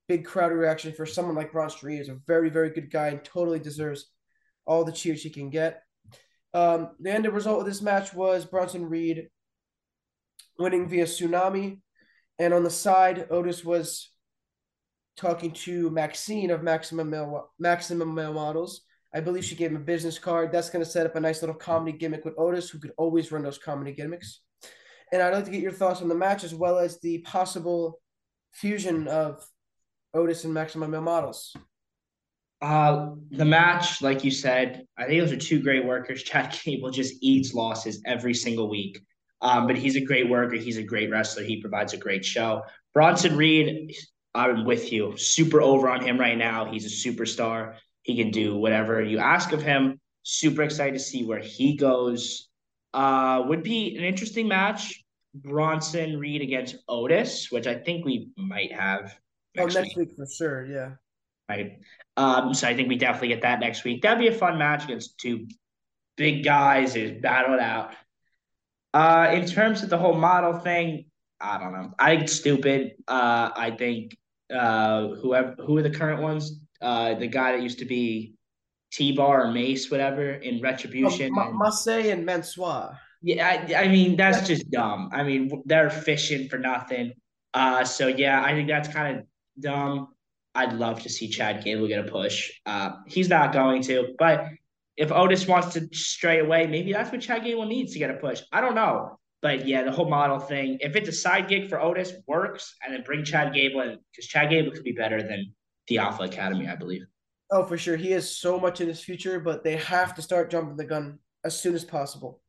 big 0.07 0.25
crowd 0.25 0.51
reaction 0.51 0.93
for 0.93 1.05
someone 1.05 1.35
like 1.35 1.51
Bronson 1.51 1.87
Reed. 1.87 1.99
He's 1.99 2.09
a 2.09 2.19
very 2.27 2.49
very 2.49 2.69
good 2.69 2.91
guy 2.91 3.07
and 3.07 3.23
totally 3.23 3.59
deserves 3.59 4.11
all 4.65 4.83
the 4.83 4.91
cheers 4.91 5.23
he 5.23 5.29
can 5.29 5.49
get. 5.49 5.81
Um, 6.53 6.91
the 6.99 7.11
end 7.11 7.25
result 7.27 7.59
of 7.59 7.65
this 7.65 7.81
match 7.81 8.13
was 8.13 8.45
Bronson 8.45 8.85
Reed 8.85 9.29
winning 10.59 10.87
via 10.87 11.05
tsunami. 11.05 11.79
And 12.39 12.53
on 12.53 12.63
the 12.63 12.69
side, 12.69 13.27
Otis 13.29 13.63
was 13.63 14.09
talking 15.17 15.51
to 15.51 15.89
Maxine 15.89 16.49
of 16.51 16.63
Maximum 16.63 17.09
Male, 17.09 17.51
Maximum 17.59 18.15
Male 18.15 18.33
Models. 18.33 18.81
I 19.13 19.19
believe 19.19 19.43
she 19.43 19.55
gave 19.55 19.71
him 19.71 19.77
a 19.77 19.81
business 19.81 20.17
card. 20.17 20.51
That's 20.51 20.69
going 20.69 20.83
to 20.83 20.89
set 20.89 21.05
up 21.05 21.15
a 21.15 21.19
nice 21.19 21.41
little 21.41 21.55
comedy 21.55 21.97
gimmick 21.97 22.23
with 22.23 22.37
Otis, 22.37 22.69
who 22.69 22.79
could 22.79 22.93
always 22.97 23.31
run 23.31 23.43
those 23.43 23.57
comedy 23.57 23.91
gimmicks. 23.91 24.41
And 25.11 25.21
I'd 25.21 25.33
like 25.33 25.45
to 25.45 25.51
get 25.51 25.61
your 25.61 25.71
thoughts 25.71 26.01
on 26.01 26.07
the 26.07 26.15
match 26.15 26.43
as 26.43 26.55
well 26.55 26.77
as 26.77 26.99
the 27.01 27.17
possible 27.19 27.99
fusion 28.53 29.07
of 29.07 29.43
Otis 30.13 30.45
and 30.45 30.53
Maximum 30.53 30.91
Male 30.91 31.01
Models. 31.01 31.55
Uh, 32.61 33.11
the 33.31 33.45
match, 33.45 34.01
like 34.01 34.23
you 34.23 34.31
said, 34.31 34.85
I 34.97 35.05
think 35.05 35.21
those 35.21 35.31
are 35.31 35.37
two 35.37 35.61
great 35.61 35.85
workers. 35.85 36.23
Chad 36.23 36.55
Gable 36.63 36.91
just 36.91 37.15
eats 37.21 37.53
losses 37.53 38.01
every 38.05 38.33
single 38.33 38.69
week. 38.69 39.01
Um, 39.41 39.67
but 39.67 39.77
he's 39.77 39.95
a 39.95 40.01
great 40.01 40.29
worker. 40.29 40.55
He's 40.55 40.77
a 40.77 40.83
great 40.83 41.09
wrestler. 41.09 41.43
He 41.43 41.61
provides 41.61 41.93
a 41.93 41.97
great 41.97 42.25
show. 42.25 42.63
Bronson 42.93 43.37
Reed, 43.37 43.93
I'm 44.35 44.65
with 44.65 44.91
you. 44.91 45.17
Super 45.17 45.61
over 45.61 45.89
on 45.89 46.01
him 46.01 46.19
right 46.19 46.37
now. 46.37 46.71
He's 46.71 46.85
a 46.85 47.09
superstar. 47.09 47.75
He 48.03 48.15
can 48.15 48.31
do 48.31 48.57
whatever 48.57 49.01
you 49.01 49.19
ask 49.19 49.51
of 49.51 49.61
him. 49.61 49.99
Super 50.23 50.63
excited 50.63 50.93
to 50.93 50.99
see 50.99 51.23
where 51.23 51.39
he 51.39 51.77
goes. 51.77 52.49
Uh, 52.93 53.43
would 53.47 53.63
be 53.63 53.95
an 53.97 54.03
interesting 54.03 54.47
match. 54.47 55.03
Bronson 55.33 56.17
Reed 56.17 56.41
against 56.41 56.77
Otis, 56.87 57.51
which 57.51 57.67
I 57.67 57.75
think 57.75 58.03
we 58.03 58.29
might 58.35 58.73
have 58.73 59.15
next, 59.55 59.75
oh, 59.75 59.81
next 59.81 59.95
week. 59.95 60.09
week 60.09 60.17
for 60.17 60.25
sure. 60.25 60.65
Yeah. 60.65 60.91
Right. 61.47 61.79
Um, 62.17 62.53
so 62.53 62.67
I 62.67 62.75
think 62.75 62.89
we 62.89 62.95
definitely 62.95 63.29
get 63.29 63.41
that 63.43 63.59
next 63.59 63.83
week. 63.83 64.01
That'd 64.01 64.19
be 64.19 64.27
a 64.27 64.37
fun 64.37 64.57
match 64.57 64.83
against 64.83 65.17
two 65.19 65.47
big 66.17 66.43
guys 66.43 66.93
who 66.93 67.19
battle 67.19 67.53
it 67.53 67.59
out. 67.59 67.93
Uh, 68.93 69.31
in 69.33 69.45
terms 69.45 69.83
of 69.83 69.89
the 69.89 69.97
whole 69.97 70.15
model 70.15 70.53
thing, 70.59 71.05
I 71.39 71.57
don't 71.57 71.73
know. 71.73 71.93
I 71.99 72.11
think 72.11 72.23
it's 72.23 72.33
stupid. 72.33 72.93
Uh, 73.07 73.49
I 73.55 73.71
think 73.71 74.17
uh, 74.53 75.09
whoever 75.09 75.55
who 75.65 75.77
are 75.77 75.81
the 75.81 75.89
current 75.89 76.21
ones? 76.21 76.59
Uh, 76.81 77.13
the 77.15 77.27
guy 77.27 77.51
that 77.53 77.61
used 77.61 77.79
to 77.79 77.85
be 77.85 78.33
T-Bar 78.91 79.45
or 79.45 79.51
Mace, 79.51 79.91
whatever, 79.91 80.31
in 80.31 80.61
Retribution. 80.61 81.31
Oh, 81.37 81.41
and 81.87 82.25
Mansoor. 82.25 82.97
Yeah, 83.21 83.47
I, 83.47 83.83
I 83.83 83.87
mean 83.87 84.15
that's 84.15 84.47
just 84.47 84.69
dumb. 84.71 85.09
I 85.11 85.23
mean 85.23 85.61
they're 85.65 85.89
fishing 85.89 86.49
for 86.49 86.57
nothing. 86.57 87.13
Uh, 87.53 87.83
so 87.83 88.07
yeah, 88.07 88.43
I 88.43 88.53
think 88.53 88.67
that's 88.67 88.87
kind 88.87 89.19
of 89.19 89.25
dumb. 89.59 90.09
I'd 90.55 90.73
love 90.73 91.01
to 91.03 91.09
see 91.09 91.29
Chad 91.29 91.63
Gable 91.63 91.87
get 91.87 92.05
a 92.05 92.09
push. 92.09 92.51
Uh, 92.65 92.91
he's 93.07 93.29
not 93.29 93.53
going 93.53 93.81
to, 93.83 94.15
but 94.17 94.45
if 94.99 95.13
Otis 95.13 95.47
wants 95.47 95.73
to 95.73 95.87
stray 95.93 96.39
away, 96.39 96.67
maybe 96.67 96.91
that's 96.91 97.09
what 97.09 97.21
Chad 97.21 97.45
Gable 97.45 97.65
needs 97.65 97.93
to 97.93 97.99
get 97.99 98.09
a 98.09 98.15
push. 98.15 98.41
I 98.51 98.59
don't 98.59 98.75
know. 98.75 99.17
But 99.41 99.65
yeah, 99.65 99.83
the 99.83 99.93
whole 99.93 100.09
model 100.09 100.39
thing, 100.39 100.77
if 100.81 100.97
it's 100.97 101.07
a 101.07 101.13
side 101.13 101.47
gig 101.47 101.69
for 101.69 101.79
Otis, 101.79 102.11
works, 102.27 102.75
and 102.83 102.93
then 102.93 103.03
bring 103.03 103.23
Chad 103.23 103.53
Gable 103.53 103.79
in 103.79 103.97
because 104.11 104.27
Chad 104.27 104.49
Gable 104.49 104.71
could 104.71 104.83
be 104.83 104.91
better 104.91 105.23
than 105.23 105.53
the 105.87 105.99
Alpha 105.99 106.23
Academy, 106.23 106.67
I 106.67 106.75
believe. 106.75 107.03
Oh, 107.49 107.65
for 107.65 107.77
sure. 107.77 107.95
He 107.95 108.11
has 108.11 108.35
so 108.35 108.59
much 108.59 108.81
in 108.81 108.89
his 108.89 109.01
future, 109.01 109.39
but 109.39 109.63
they 109.63 109.77
have 109.77 110.15
to 110.15 110.21
start 110.21 110.51
jumping 110.51 110.75
the 110.75 110.83
gun 110.83 111.19
as 111.45 111.57
soon 111.57 111.75
as 111.75 111.85
possible. 111.85 112.41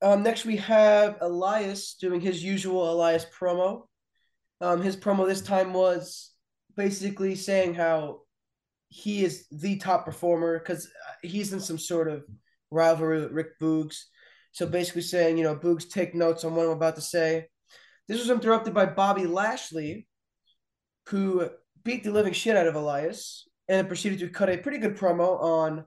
Um, 0.00 0.22
next, 0.22 0.44
we 0.44 0.58
have 0.58 1.18
Elias 1.20 1.96
doing 2.00 2.20
his 2.20 2.42
usual 2.42 2.88
Elias 2.92 3.26
promo. 3.36 3.88
Um, 4.60 4.80
his 4.80 4.96
promo 4.96 5.26
this 5.26 5.42
time 5.42 5.72
was 5.72 6.30
basically 6.76 7.34
saying 7.34 7.74
how 7.74 8.20
he 8.92 9.24
is 9.24 9.46
the 9.50 9.78
top 9.78 10.04
performer 10.04 10.58
because 10.58 10.84
uh, 10.86 11.26
he's 11.26 11.54
in 11.54 11.60
some 11.60 11.78
sort 11.78 12.08
of 12.08 12.24
rivalry 12.70 13.22
with 13.22 13.32
Rick 13.32 13.58
Boogs. 13.58 14.02
So 14.52 14.66
basically 14.66 15.00
saying, 15.00 15.38
you 15.38 15.44
know, 15.44 15.56
Boogs, 15.56 15.88
take 15.88 16.14
notes 16.14 16.44
on 16.44 16.54
what 16.54 16.66
I'm 16.66 16.72
about 16.72 16.96
to 16.96 17.00
say. 17.00 17.46
This 18.06 18.18
was 18.18 18.28
interrupted 18.28 18.74
by 18.74 18.84
Bobby 18.84 19.24
Lashley, 19.24 20.06
who 21.08 21.48
beat 21.84 22.04
the 22.04 22.10
living 22.10 22.34
shit 22.34 22.54
out 22.54 22.66
of 22.66 22.74
Elias 22.74 23.48
and 23.66 23.88
proceeded 23.88 24.18
to 24.18 24.28
cut 24.28 24.50
a 24.50 24.58
pretty 24.58 24.76
good 24.76 24.98
promo 24.98 25.40
on 25.40 25.86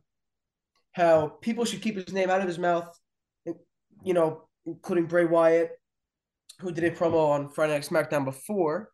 how 0.93 1.27
people 1.27 1.63
should 1.63 1.83
keep 1.83 1.95
his 1.95 2.11
name 2.11 2.31
out 2.31 2.41
of 2.41 2.47
his 2.47 2.57
mouth, 2.57 2.89
you 4.03 4.15
know, 4.15 4.47
including 4.65 5.05
Bray 5.05 5.25
Wyatt, 5.25 5.69
who 6.59 6.71
did 6.71 6.85
a 6.85 6.89
promo 6.89 7.29
on 7.29 7.49
Friday 7.49 7.73
Night 7.73 7.83
SmackDown 7.83 8.25
before. 8.25 8.89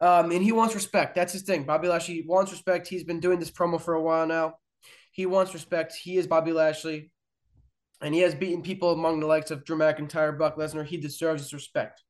Um, 0.00 0.32
and 0.32 0.42
he 0.42 0.52
wants 0.52 0.74
respect. 0.74 1.14
That's 1.14 1.32
his 1.32 1.42
thing. 1.42 1.64
Bobby 1.64 1.88
Lashley 1.88 2.24
wants 2.26 2.52
respect. 2.52 2.88
He's 2.88 3.04
been 3.04 3.20
doing 3.20 3.38
this 3.38 3.50
promo 3.50 3.80
for 3.80 3.94
a 3.94 4.02
while 4.02 4.26
now. 4.26 4.54
He 5.12 5.26
wants 5.26 5.54
respect. 5.54 5.94
He 5.94 6.16
is 6.16 6.26
Bobby 6.26 6.52
Lashley. 6.52 7.10
And 8.00 8.14
he 8.14 8.20
has 8.20 8.34
beaten 8.34 8.62
people 8.62 8.92
among 8.92 9.20
the 9.20 9.26
likes 9.26 9.50
of 9.50 9.64
Drew 9.64 9.78
McIntyre, 9.78 10.36
Brock 10.36 10.56
Lesnar. 10.56 10.84
He 10.84 10.96
deserves 10.96 11.42
his 11.42 11.54
respect. 11.54 12.02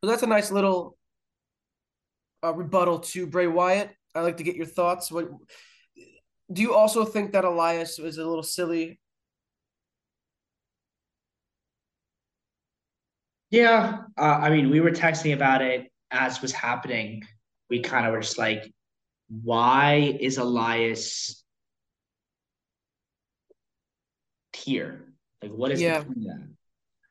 So 0.00 0.10
that's 0.10 0.22
a 0.22 0.26
nice 0.26 0.52
little 0.52 0.96
uh, 2.44 2.54
rebuttal 2.54 3.00
to 3.00 3.26
Bray 3.26 3.46
Wyatt. 3.46 3.90
I'd 4.14 4.20
like 4.20 4.36
to 4.36 4.44
get 4.44 4.54
your 4.54 4.66
thoughts. 4.66 5.10
What 5.10 5.28
do 6.52 6.62
you 6.62 6.74
also 6.74 7.04
think 7.04 7.32
that 7.32 7.44
Elias 7.44 7.98
was 7.98 8.18
a 8.18 8.26
little 8.26 8.42
silly? 8.42 9.00
Yeah, 13.50 14.02
uh, 14.16 14.20
I 14.20 14.50
mean, 14.50 14.70
we 14.70 14.80
were 14.80 14.90
texting 14.90 15.32
about 15.32 15.62
it 15.62 15.90
as 16.10 16.40
was 16.42 16.52
happening, 16.52 17.22
we 17.70 17.80
kind 17.80 18.06
of 18.06 18.12
were 18.12 18.20
just 18.20 18.38
like, 18.38 18.72
why 19.28 20.16
is 20.20 20.38
Elias 20.38 21.44
here? 24.54 25.12
Like, 25.42 25.52
what 25.52 25.70
is 25.70 25.80
yeah. 25.80 26.00
that? 26.00 26.48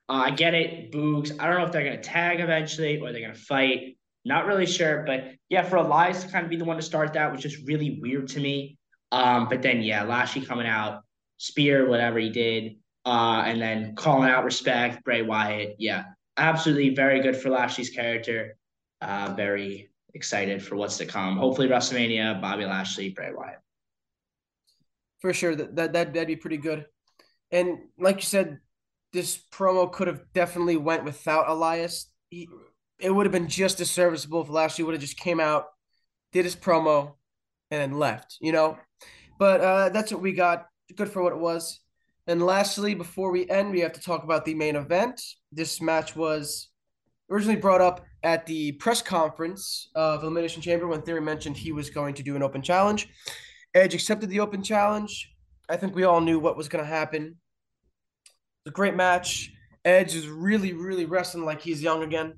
Uh, 0.09 0.13
I 0.13 0.31
get 0.31 0.53
it, 0.53 0.91
Boogs. 0.91 1.37
I 1.39 1.47
don't 1.47 1.59
know 1.59 1.65
if 1.65 1.71
they're 1.71 1.83
gonna 1.83 2.01
tag 2.01 2.39
eventually 2.39 2.99
or 2.99 3.11
they're 3.11 3.21
gonna 3.21 3.33
fight. 3.33 3.97
Not 4.25 4.45
really 4.45 4.65
sure, 4.65 5.03
but 5.05 5.33
yeah, 5.49 5.63
for 5.63 5.77
Elias 5.77 6.23
to 6.23 6.31
kind 6.31 6.43
of 6.43 6.49
be 6.49 6.57
the 6.57 6.65
one 6.65 6.77
to 6.77 6.83
start 6.83 7.13
that 7.13 7.31
was 7.31 7.41
just 7.41 7.65
really 7.65 7.99
weird 8.01 8.27
to 8.29 8.39
me. 8.39 8.77
Um, 9.11 9.47
but 9.47 9.61
then 9.61 9.81
yeah, 9.81 10.03
Lashley 10.03 10.41
coming 10.41 10.67
out, 10.67 11.03
spear, 11.37 11.87
whatever 11.87 12.19
he 12.19 12.29
did, 12.29 12.77
uh, 13.05 13.43
and 13.45 13.61
then 13.61 13.95
calling 13.95 14.29
out 14.29 14.43
respect, 14.43 15.03
Bray 15.05 15.21
Wyatt. 15.21 15.75
Yeah, 15.79 16.03
absolutely 16.35 16.93
very 16.93 17.21
good 17.21 17.37
for 17.37 17.49
Lashley's 17.49 17.89
character. 17.89 18.56
Uh, 19.01 19.33
very 19.35 19.89
excited 20.13 20.63
for 20.63 20.75
what's 20.75 20.97
to 20.97 21.05
come. 21.05 21.37
Hopefully, 21.37 21.67
WrestleMania, 21.67 22.41
Bobby 22.41 22.65
Lashley, 22.65 23.09
Bray 23.09 23.31
Wyatt. 23.33 23.59
For 25.19 25.33
sure, 25.33 25.55
that 25.55 25.75
that 25.75 25.93
that'd, 25.93 26.27
be 26.27 26.35
pretty 26.35 26.57
good. 26.57 26.85
And 27.51 27.79
like 27.97 28.17
you 28.17 28.23
said, 28.23 28.59
this 29.13 29.39
promo 29.51 29.91
could 29.91 30.07
have 30.07 30.21
definitely 30.33 30.77
went 30.77 31.03
without 31.03 31.49
Elias. 31.49 32.09
He, 32.29 32.47
it 32.99 33.11
would 33.11 33.25
have 33.25 33.31
been 33.31 33.47
just 33.47 33.79
as 33.79 33.89
serviceable 33.89 34.41
if 34.41 34.49
Lashley 34.49 34.83
would 34.83 34.93
have 34.93 35.01
just 35.01 35.19
came 35.19 35.39
out, 35.39 35.65
did 36.33 36.45
his 36.45 36.55
promo, 36.55 37.13
and 37.71 37.81
then 37.81 37.99
left. 37.99 38.37
You 38.41 38.51
know, 38.51 38.77
but 39.39 39.61
uh, 39.61 39.89
that's 39.89 40.11
what 40.11 40.21
we 40.21 40.33
got. 40.33 40.65
Good 40.95 41.09
for 41.09 41.21
what 41.21 41.33
it 41.33 41.39
was. 41.39 41.79
And 42.27 42.45
lastly, 42.45 42.93
before 42.93 43.31
we 43.31 43.49
end, 43.49 43.71
we 43.71 43.79
have 43.79 43.93
to 43.93 44.01
talk 44.01 44.23
about 44.23 44.43
the 44.43 44.53
main 44.53 44.75
event. 44.75 45.21
This 45.51 45.81
match 45.81 46.15
was 46.15 46.69
originally 47.29 47.59
brought 47.59 47.81
up 47.81 48.05
at 48.23 48.45
the 48.45 48.73
press 48.73 49.01
conference 49.01 49.89
of 49.95 50.23
Elimination 50.23 50.61
Chamber 50.61 50.87
when 50.87 51.01
Theory 51.01 51.21
mentioned 51.21 51.57
he 51.57 51.71
was 51.71 51.89
going 51.89 52.15
to 52.15 52.23
do 52.23 52.35
an 52.35 52.43
open 52.43 52.61
challenge. 52.61 53.07
Edge 53.73 53.93
accepted 53.93 54.29
the 54.29 54.39
open 54.39 54.63
challenge. 54.63 55.29
I 55.69 55.77
think 55.77 55.95
we 55.95 56.03
all 56.03 56.21
knew 56.21 56.39
what 56.39 56.57
was 56.57 56.69
going 56.69 56.83
to 56.83 56.89
happen. 56.89 57.37
It's 58.65 58.71
a 58.71 58.71
great 58.71 58.95
match. 58.95 59.51
Edge 59.85 60.15
is 60.15 60.27
really, 60.27 60.73
really 60.73 61.05
wrestling 61.05 61.45
like 61.45 61.61
he's 61.61 61.81
young 61.81 62.03
again. 62.03 62.33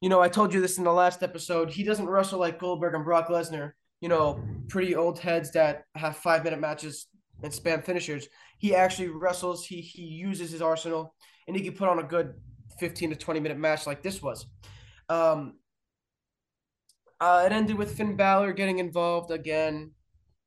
You 0.00 0.08
know, 0.08 0.20
I 0.20 0.28
told 0.28 0.52
you 0.52 0.60
this 0.60 0.78
in 0.78 0.84
the 0.84 0.92
last 0.92 1.22
episode. 1.22 1.70
He 1.70 1.84
doesn't 1.84 2.08
wrestle 2.08 2.40
like 2.40 2.58
Goldberg 2.58 2.94
and 2.94 3.04
Brock 3.04 3.28
Lesnar, 3.28 3.72
you 4.00 4.08
know, 4.08 4.42
pretty 4.68 4.96
old 4.96 5.18
heads 5.18 5.52
that 5.52 5.84
have 5.94 6.16
five 6.16 6.42
minute 6.42 6.58
matches 6.58 7.06
and 7.42 7.52
spam 7.52 7.84
finishers. 7.84 8.26
He 8.58 8.74
actually 8.74 9.08
wrestles, 9.08 9.64
he, 9.66 9.80
he 9.80 10.02
uses 10.02 10.50
his 10.50 10.62
arsenal, 10.62 11.14
and 11.46 11.56
he 11.56 11.62
can 11.62 11.74
put 11.74 11.88
on 11.88 11.98
a 11.98 12.04
good 12.04 12.34
15 12.82 13.10
to 13.10 13.16
20 13.16 13.38
minute 13.38 13.58
match 13.58 13.86
like 13.86 14.02
this 14.02 14.20
was. 14.20 14.44
Um, 15.08 15.54
uh, 17.20 17.44
it 17.46 17.52
ended 17.52 17.78
with 17.78 17.96
Finn 17.96 18.16
Balor 18.16 18.54
getting 18.54 18.80
involved 18.80 19.30
again, 19.30 19.92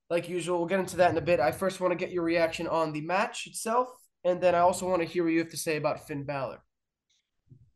like 0.10 0.28
usual. 0.28 0.58
We'll 0.58 0.68
get 0.68 0.82
into 0.82 0.98
that 0.98 1.12
in 1.12 1.18
a 1.18 1.22
bit. 1.22 1.40
I 1.40 1.54
first 1.54 1.80
want 1.80 1.94
to 1.94 1.96
get 1.96 2.12
your 2.12 2.24
reaction 2.24 2.68
on 2.68 2.92
the 2.92 3.00
match 3.00 3.48
itself, 3.48 3.88
and 4.26 4.42
then 4.42 4.54
I 4.54 4.60
also 4.60 4.86
want 4.90 5.02
to 5.02 5.08
hear 5.08 5.24
what 5.24 5.32
you 5.32 5.40
have 5.40 5.50
to 5.52 5.58
say 5.58 5.78
about 5.78 6.06
Finn 6.06 6.26
Balor. 6.26 6.62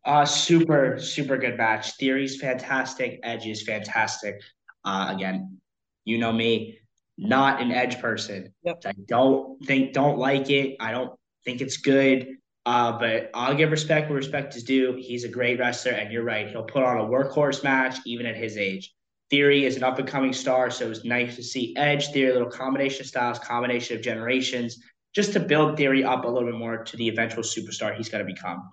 Uh, 0.03 0.25
super, 0.25 0.99
super 0.99 1.37
good 1.37 1.57
match. 1.57 1.95
Theory's 1.95 2.37
fantastic. 2.41 3.21
Edge 3.23 3.47
is 3.47 3.63
fantastic. 3.63 4.41
Uh, 4.83 5.13
again, 5.15 5.57
you 6.03 6.17
know 6.17 6.33
me, 6.33 6.79
not 7.17 7.61
an 7.61 7.71
Edge 7.71 8.01
person. 8.01 8.53
Yep. 8.63 8.81
I 8.87 8.93
don't 9.07 9.65
think, 9.65 9.93
don't 9.93 10.17
like 10.17 10.49
it. 10.49 10.75
I 10.81 10.91
don't 10.91 11.17
think 11.45 11.61
it's 11.61 11.77
good. 11.77 12.27
Uh, 12.69 12.91
but 12.91 13.31
I'll 13.33 13.55
give 13.55 13.71
respect 13.71 14.11
where 14.11 14.17
respect 14.17 14.55
is 14.55 14.63
due. 14.63 14.93
He's 14.93 15.23
a 15.23 15.27
great 15.27 15.57
wrestler, 15.57 15.93
and 15.93 16.13
you're 16.13 16.23
right. 16.23 16.47
He'll 16.47 16.61
put 16.61 16.83
on 16.83 16.99
a 16.99 17.03
workhorse 17.03 17.63
match 17.63 17.97
even 18.05 18.27
at 18.27 18.35
his 18.35 18.57
age. 18.57 18.93
Theory 19.31 19.65
is 19.65 19.75
an 19.75 19.83
up 19.83 19.97
and 19.97 20.07
coming 20.07 20.33
star, 20.33 20.69
so 20.69 20.85
it 20.85 20.89
was 20.89 21.03
nice 21.03 21.35
to 21.37 21.41
see 21.41 21.75
Edge, 21.77 22.11
Theory, 22.11 22.29
a 22.29 22.33
little 22.33 22.47
combination 22.47 23.01
of 23.01 23.07
styles, 23.07 23.39
combination 23.39 23.97
of 23.97 24.03
generations, 24.03 24.83
just 25.15 25.33
to 25.33 25.39
build 25.39 25.77
Theory 25.77 26.03
up 26.03 26.25
a 26.25 26.27
little 26.27 26.47
bit 26.47 26.59
more 26.59 26.83
to 26.83 26.95
the 26.95 27.07
eventual 27.09 27.41
superstar 27.41 27.95
he's 27.95 28.07
going 28.07 28.23
to 28.23 28.31
become. 28.31 28.69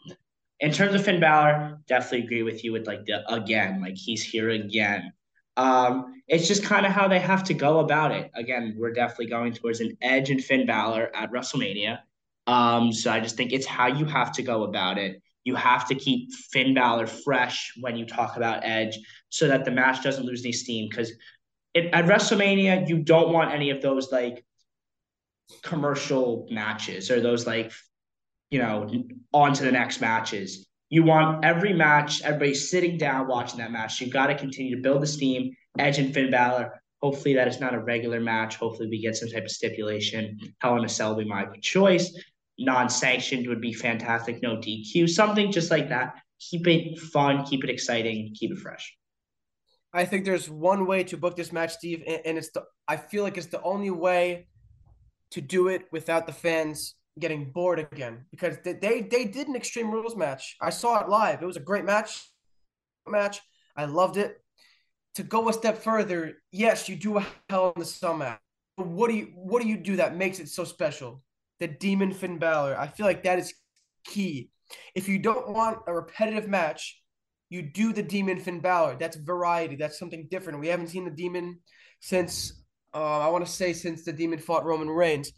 In 0.60 0.72
terms 0.72 0.94
of 0.94 1.02
Finn 1.02 1.18
Balor, 1.18 1.78
definitely 1.88 2.26
agree 2.26 2.42
with 2.42 2.64
you 2.64 2.72
with 2.72 2.86
like 2.86 3.06
the 3.06 3.26
again, 3.32 3.80
like 3.80 3.96
he's 3.96 4.22
here 4.22 4.50
again. 4.50 5.10
Um, 5.56 6.20
it's 6.28 6.46
just 6.46 6.62
kind 6.64 6.84
of 6.84 6.92
how 6.92 7.08
they 7.08 7.18
have 7.18 7.44
to 7.44 7.54
go 7.54 7.78
about 7.78 8.12
it. 8.12 8.30
Again, 8.34 8.74
we're 8.76 8.92
definitely 8.92 9.28
going 9.28 9.54
towards 9.54 9.80
an 9.80 9.96
Edge 10.02 10.28
and 10.28 10.44
Finn 10.44 10.66
Balor 10.66 11.10
at 11.14 11.32
WrestleMania. 11.32 12.00
Um, 12.46 12.92
so 12.92 13.10
I 13.10 13.20
just 13.20 13.36
think 13.36 13.52
it's 13.52 13.66
how 13.66 13.88
you 13.88 14.04
have 14.04 14.32
to 14.32 14.42
go 14.42 14.64
about 14.64 14.98
it. 14.98 15.20
You 15.44 15.54
have 15.54 15.86
to 15.88 15.94
keep 15.94 16.32
Finn 16.32 16.74
Balor 16.74 17.06
fresh 17.06 17.72
when 17.80 17.96
you 17.96 18.04
talk 18.04 18.36
about 18.36 18.64
Edge 18.64 18.98
so 19.28 19.48
that 19.48 19.64
the 19.64 19.70
match 19.70 20.02
doesn't 20.02 20.24
lose 20.24 20.44
any 20.44 20.52
steam. 20.52 20.88
Because 20.88 21.12
at 21.74 22.04
WrestleMania, 22.06 22.88
you 22.88 22.98
don't 22.98 23.32
want 23.32 23.52
any 23.52 23.70
of 23.70 23.80
those 23.80 24.10
like 24.10 24.44
commercial 25.62 26.48
matches 26.50 27.10
or 27.10 27.20
those 27.20 27.46
like, 27.46 27.72
you 28.50 28.58
know, 28.58 28.88
on 29.32 29.52
to 29.54 29.64
the 29.64 29.72
next 29.72 30.00
matches. 30.00 30.66
You 30.88 31.02
want 31.02 31.44
every 31.44 31.72
match, 31.72 32.22
everybody 32.22 32.54
sitting 32.54 32.96
down 32.96 33.26
watching 33.26 33.58
that 33.58 33.72
match. 33.72 34.00
You've 34.00 34.12
got 34.12 34.28
to 34.28 34.36
continue 34.36 34.74
to 34.76 34.82
build 34.82 35.02
the 35.02 35.06
steam. 35.06 35.52
Edge 35.78 35.98
and 35.98 36.14
Finn 36.14 36.30
Balor. 36.30 36.80
Hopefully, 37.02 37.34
that 37.34 37.48
is 37.48 37.60
not 37.60 37.74
a 37.74 37.78
regular 37.78 38.20
match. 38.20 38.56
Hopefully, 38.56 38.88
we 38.88 39.00
get 39.00 39.16
some 39.16 39.28
type 39.28 39.44
of 39.44 39.50
stipulation. 39.50 40.38
Hell 40.60 40.76
in 40.76 40.84
a 40.84 40.88
Cell 40.88 41.14
would 41.14 41.24
be 41.24 41.28
my 41.28 41.46
choice 41.60 42.12
non-sanctioned 42.58 43.46
would 43.46 43.60
be 43.60 43.72
fantastic. 43.72 44.42
No 44.42 44.56
DQ, 44.56 45.08
something 45.08 45.52
just 45.52 45.70
like 45.70 45.88
that. 45.88 46.14
Keep 46.40 46.66
it 46.66 46.98
fun, 46.98 47.44
keep 47.44 47.64
it 47.64 47.70
exciting, 47.70 48.34
keep 48.38 48.52
it 48.52 48.58
fresh. 48.58 48.96
I 49.92 50.04
think 50.04 50.24
there's 50.24 50.50
one 50.50 50.86
way 50.86 51.04
to 51.04 51.16
book 51.16 51.36
this 51.36 51.52
match, 51.52 51.74
Steve, 51.74 52.02
and 52.06 52.36
it's 52.36 52.50
the 52.50 52.64
I 52.86 52.96
feel 52.96 53.22
like 53.22 53.38
it's 53.38 53.46
the 53.46 53.62
only 53.62 53.90
way 53.90 54.48
to 55.30 55.40
do 55.40 55.68
it 55.68 55.86
without 55.90 56.26
the 56.26 56.32
fans 56.32 56.94
getting 57.18 57.50
bored 57.50 57.78
again 57.78 58.26
because 58.30 58.58
they 58.62 58.74
they, 58.74 59.00
they 59.00 59.24
did 59.24 59.48
an 59.48 59.56
Extreme 59.56 59.90
Rules 59.90 60.16
match. 60.16 60.56
I 60.60 60.70
saw 60.70 61.00
it 61.00 61.08
live. 61.08 61.42
It 61.42 61.46
was 61.46 61.56
a 61.56 61.60
great 61.60 61.84
match. 61.84 62.30
Match. 63.08 63.40
I 63.76 63.86
loved 63.86 64.16
it. 64.16 64.36
To 65.14 65.22
go 65.22 65.48
a 65.48 65.52
step 65.52 65.78
further, 65.78 66.34
yes, 66.52 66.88
you 66.88 66.96
do 66.96 67.16
a 67.16 67.26
Hell 67.48 67.72
in 67.76 67.82
the 67.82 68.14
match. 68.14 68.40
But 68.76 68.88
what 68.88 69.08
do 69.08 69.16
you 69.16 69.32
what 69.34 69.62
do 69.62 69.68
you 69.68 69.78
do 69.78 69.96
that 69.96 70.16
makes 70.16 70.40
it 70.40 70.48
so 70.48 70.64
special? 70.64 71.22
The 71.60 71.68
Demon 71.68 72.12
Finn 72.12 72.38
Balor. 72.38 72.78
I 72.78 72.88
feel 72.88 73.06
like 73.06 73.24
that 73.24 73.38
is 73.38 73.54
key. 74.04 74.50
If 74.94 75.08
you 75.08 75.18
don't 75.18 75.48
want 75.48 75.78
a 75.86 75.94
repetitive 75.94 76.48
match, 76.48 77.00
you 77.48 77.62
do 77.62 77.92
the 77.92 78.02
Demon 78.02 78.40
Finn 78.40 78.60
Balor. 78.60 78.96
That's 78.98 79.16
variety. 79.16 79.76
That's 79.76 79.98
something 79.98 80.26
different. 80.30 80.60
We 80.60 80.68
haven't 80.68 80.88
seen 80.88 81.04
the 81.04 81.10
Demon 81.10 81.60
since 82.00 82.62
uh, 82.94 83.20
I 83.20 83.28
want 83.28 83.44
to 83.44 83.52
say 83.52 83.72
since 83.72 84.04
the 84.04 84.12
Demon 84.12 84.38
fought 84.38 84.64
Roman 84.64 84.88
Reigns. 84.88 85.32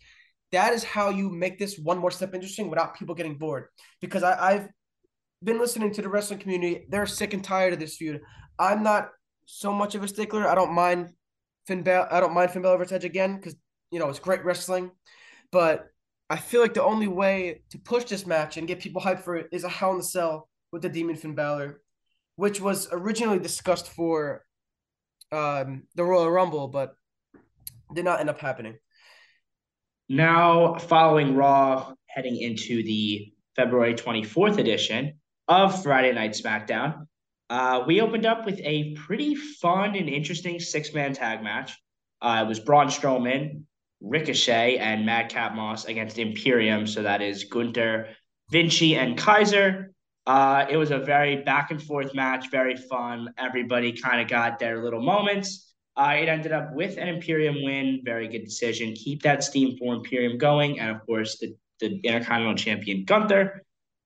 That 0.53 0.73
is 0.73 0.85
how 0.85 1.11
you 1.11 1.29
make 1.29 1.59
this 1.59 1.79
one 1.79 1.99
more 1.99 2.11
step 2.11 2.35
interesting 2.35 2.71
without 2.71 2.97
people 2.97 3.15
getting 3.15 3.37
bored. 3.37 3.67
Because 4.01 4.23
I, 4.23 4.53
I've 4.53 4.69
been 5.43 5.59
listening 5.59 5.93
to 5.93 6.03
the 6.03 6.09
wrestling 6.09 6.39
community. 6.39 6.87
They're 6.89 7.07
sick 7.07 7.35
and 7.35 7.45
tired 7.45 7.73
of 7.73 7.81
this 7.81 7.97
feud. 7.97 8.21
I'm 8.59 8.83
not 8.83 9.11
so 9.45 9.73
much 9.73 9.95
of 9.95 10.03
a 10.03 10.09
stickler. 10.09 10.49
I 10.49 10.55
don't 10.55 10.73
mind 10.73 11.11
Finn 11.67 11.83
Balor. 11.83 12.13
I 12.13 12.21
don't 12.21 12.33
mind 12.33 12.51
Finn 12.51 12.63
Balor 12.63 12.79
versus 12.79 12.93
Edge 12.93 13.05
again 13.05 13.37
because 13.37 13.57
you 13.91 13.99
know 13.99 14.09
it's 14.09 14.19
great 14.19 14.45
wrestling. 14.45 14.91
But 15.53 15.87
I 16.31 16.37
feel 16.37 16.61
like 16.61 16.75
the 16.75 16.85
only 16.85 17.09
way 17.09 17.63
to 17.71 17.79
push 17.79 18.05
this 18.05 18.27
match 18.27 18.57
and 18.57 18.69
get 18.69 18.81
people 18.81 19.01
hyped 19.01 19.21
for 19.21 19.37
it 19.37 19.49
is 19.51 19.65
a 19.65 19.69
Hell 19.69 19.93
in 19.93 19.99
the 19.99 20.05
Cell 20.05 20.49
with 20.73 20.83
the 20.83 20.89
Demon 20.89 21.17
Finn 21.17 21.35
Balor, 21.35 21.81
which 22.37 22.61
was 22.61 22.89
originally 22.93 23.39
discussed 23.39 23.89
for 23.89 24.45
um, 25.33 25.85
the 25.95 26.05
Royal 26.05 26.31
Rumble, 26.31 26.69
but 26.69 26.95
did 27.95 28.05
not 28.05 28.21
end 28.21 28.29
up 28.29 28.39
happening. 28.39 28.77
Now, 30.11 30.75
following 30.75 31.35
Raw, 31.35 31.95
heading 32.07 32.37
into 32.37 32.83
the 32.83 33.33
February 33.57 33.95
24th 33.95 34.59
edition 34.59 35.19
of 35.49 35.83
Friday 35.83 36.13
Night 36.13 36.33
SmackDown, 36.33 37.07
uh, 37.51 37.85
we 37.87 38.03
opened 38.03 38.27
up 38.27 38.45
with 38.45 38.61
a 38.63 38.95
pretty 38.95 39.35
fun 39.35 39.97
and 39.97 40.09
interesting 40.09 40.61
six 40.61 40.93
man 40.93 41.15
tag 41.15 41.43
match. 41.43 41.73
Uh, 42.21 42.43
it 42.45 42.49
was 42.49 42.61
Braun 42.61 42.89
Strowman 42.89 43.63
Ricochet 44.01 44.79
and 44.79 45.05
Madcap 45.05 45.55
Moss 45.55 45.87
against 45.87 46.19
Imperium. 46.19 46.87
So 46.87 47.03
that 47.03 47.21
is 47.21 47.45
Gunther, 47.45 48.09
Vinci, 48.51 48.97
and 48.97 49.19
Kaiser. 49.19 49.93
Uh, 50.27 50.67
it 50.69 50.77
was 50.77 50.91
a 50.91 50.99
very 50.99 51.37
back 51.43 51.71
and 51.71 51.83
forth 51.83 52.15
match, 52.15 52.51
very 52.51 52.77
fun. 52.77 53.33
Everybody 53.39 53.93
kind 53.93 54.21
of 54.21 54.29
got 54.29 54.59
their 54.59 54.83
little 54.83 55.03
moments. 55.03 55.75
Uh, 55.97 56.15
it 56.21 56.29
ended 56.29 56.53
up 56.53 56.73
with 56.75 56.97
an 56.97 57.09
Imperium 57.09 57.57
win. 57.65 58.01
Very 58.05 58.29
good 58.29 58.45
decision. 58.45 58.95
Keep 58.95 59.23
that 59.23 59.43
steam 59.43 59.77
for 59.79 59.95
Imperium 59.95 60.39
going. 60.39 60.79
And 60.79 60.95
of 60.95 61.05
course, 61.07 61.39
the, 61.39 61.57
the 61.81 61.99
Intercontinental 62.05 62.57
Champion 62.57 63.05
Gunther. 63.05 63.65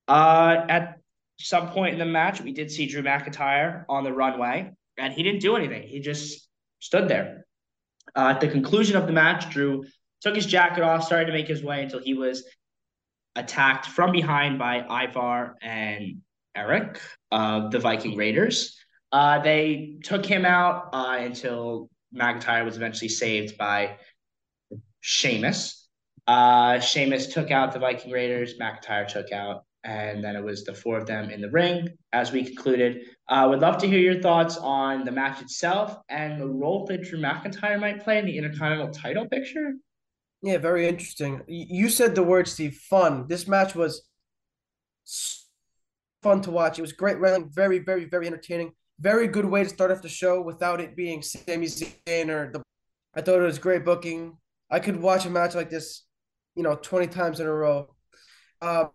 Uh, 0.08 0.64
at 0.68 0.98
some 1.38 1.68
point 1.68 1.92
in 1.92 1.98
the 1.98 2.06
match, 2.06 2.40
we 2.40 2.52
did 2.52 2.70
see 2.70 2.86
Drew 2.86 3.02
McIntyre 3.02 3.84
on 3.88 4.04
the 4.04 4.12
runway, 4.12 4.72
and 4.96 5.12
he 5.12 5.22
didn't 5.22 5.40
do 5.40 5.56
anything. 5.56 5.82
He 5.82 6.00
just 6.00 6.48
stood 6.78 7.08
there. 7.08 7.46
Uh, 8.14 8.32
at 8.34 8.40
the 8.40 8.48
conclusion 8.48 8.96
of 8.96 9.06
the 9.06 9.12
match, 9.12 9.50
Drew 9.50 9.84
took 10.20 10.34
his 10.34 10.46
jacket 10.46 10.82
off, 10.82 11.04
started 11.04 11.26
to 11.26 11.32
make 11.32 11.48
his 11.48 11.62
way 11.62 11.82
until 11.82 12.00
he 12.00 12.14
was 12.14 12.44
attacked 13.36 13.86
from 13.86 14.12
behind 14.12 14.58
by 14.58 14.84
Ivar 15.04 15.56
and 15.62 16.22
Eric 16.54 17.00
of 17.30 17.70
the 17.70 17.78
Viking 17.78 18.16
Raiders. 18.16 18.78
Uh, 19.10 19.38
they 19.40 19.96
took 20.04 20.24
him 20.24 20.44
out 20.44 20.90
uh, 20.92 21.16
until 21.18 21.90
McIntyre 22.14 22.64
was 22.64 22.76
eventually 22.76 23.08
saved 23.08 23.56
by 23.58 23.96
Sheamus. 25.00 25.88
Uh, 26.26 26.78
Sheamus 26.80 27.32
took 27.32 27.50
out 27.50 27.72
the 27.72 27.78
Viking 27.78 28.12
Raiders. 28.12 28.54
McIntyre 28.58 29.08
took 29.08 29.32
out 29.32 29.64
and 29.84 30.22
then 30.22 30.36
it 30.36 30.44
was 30.44 30.64
the 30.64 30.74
four 30.74 30.96
of 30.96 31.06
them 31.06 31.30
in 31.30 31.40
the 31.40 31.50
ring 31.50 31.88
as 32.12 32.30
we 32.32 32.44
concluded. 32.44 33.06
Uh, 33.28 33.46
would 33.50 33.60
love 33.60 33.78
to 33.78 33.88
hear 33.88 33.98
your 33.98 34.20
thoughts 34.20 34.56
on 34.58 35.04
the 35.04 35.10
match 35.10 35.40
itself 35.42 35.96
and 36.08 36.40
the 36.40 36.46
role 36.46 36.86
that 36.86 37.02
Drew 37.02 37.18
McIntyre 37.18 37.80
might 37.80 38.02
play 38.02 38.18
in 38.18 38.26
the 38.26 38.36
Intercontinental 38.38 38.92
title 38.92 39.26
picture. 39.28 39.74
Yeah, 40.42 40.58
very 40.58 40.88
interesting. 40.88 41.42
You 41.46 41.88
said 41.88 42.14
the 42.14 42.22
word, 42.22 42.48
Steve. 42.48 42.74
Fun. 42.90 43.26
This 43.28 43.46
match 43.46 43.74
was 43.74 44.08
fun 46.22 46.40
to 46.42 46.50
watch. 46.50 46.78
It 46.78 46.82
was 46.82 46.92
great 46.92 47.18
wrestling, 47.18 47.50
very, 47.52 47.78
very, 47.78 48.04
very 48.04 48.26
entertaining. 48.26 48.72
Very 49.00 49.26
good 49.26 49.44
way 49.44 49.64
to 49.64 49.68
start 49.68 49.90
off 49.90 50.02
the 50.02 50.08
show 50.08 50.40
without 50.40 50.80
it 50.80 50.96
being 50.96 51.22
Sami 51.22 51.66
Zayn 51.66 52.28
or 52.28 52.50
the. 52.52 52.62
I 53.14 53.20
thought 53.20 53.40
it 53.40 53.44
was 53.44 53.58
great 53.58 53.84
booking. 53.84 54.36
I 54.70 54.78
could 54.78 55.00
watch 55.00 55.26
a 55.26 55.30
match 55.30 55.54
like 55.54 55.70
this, 55.70 56.02
you 56.54 56.62
know, 56.62 56.76
twenty 56.76 57.08
times 57.08 57.40
in 57.40 57.46
a 57.46 57.52
row. 57.52 57.94
Uh, 58.60 58.86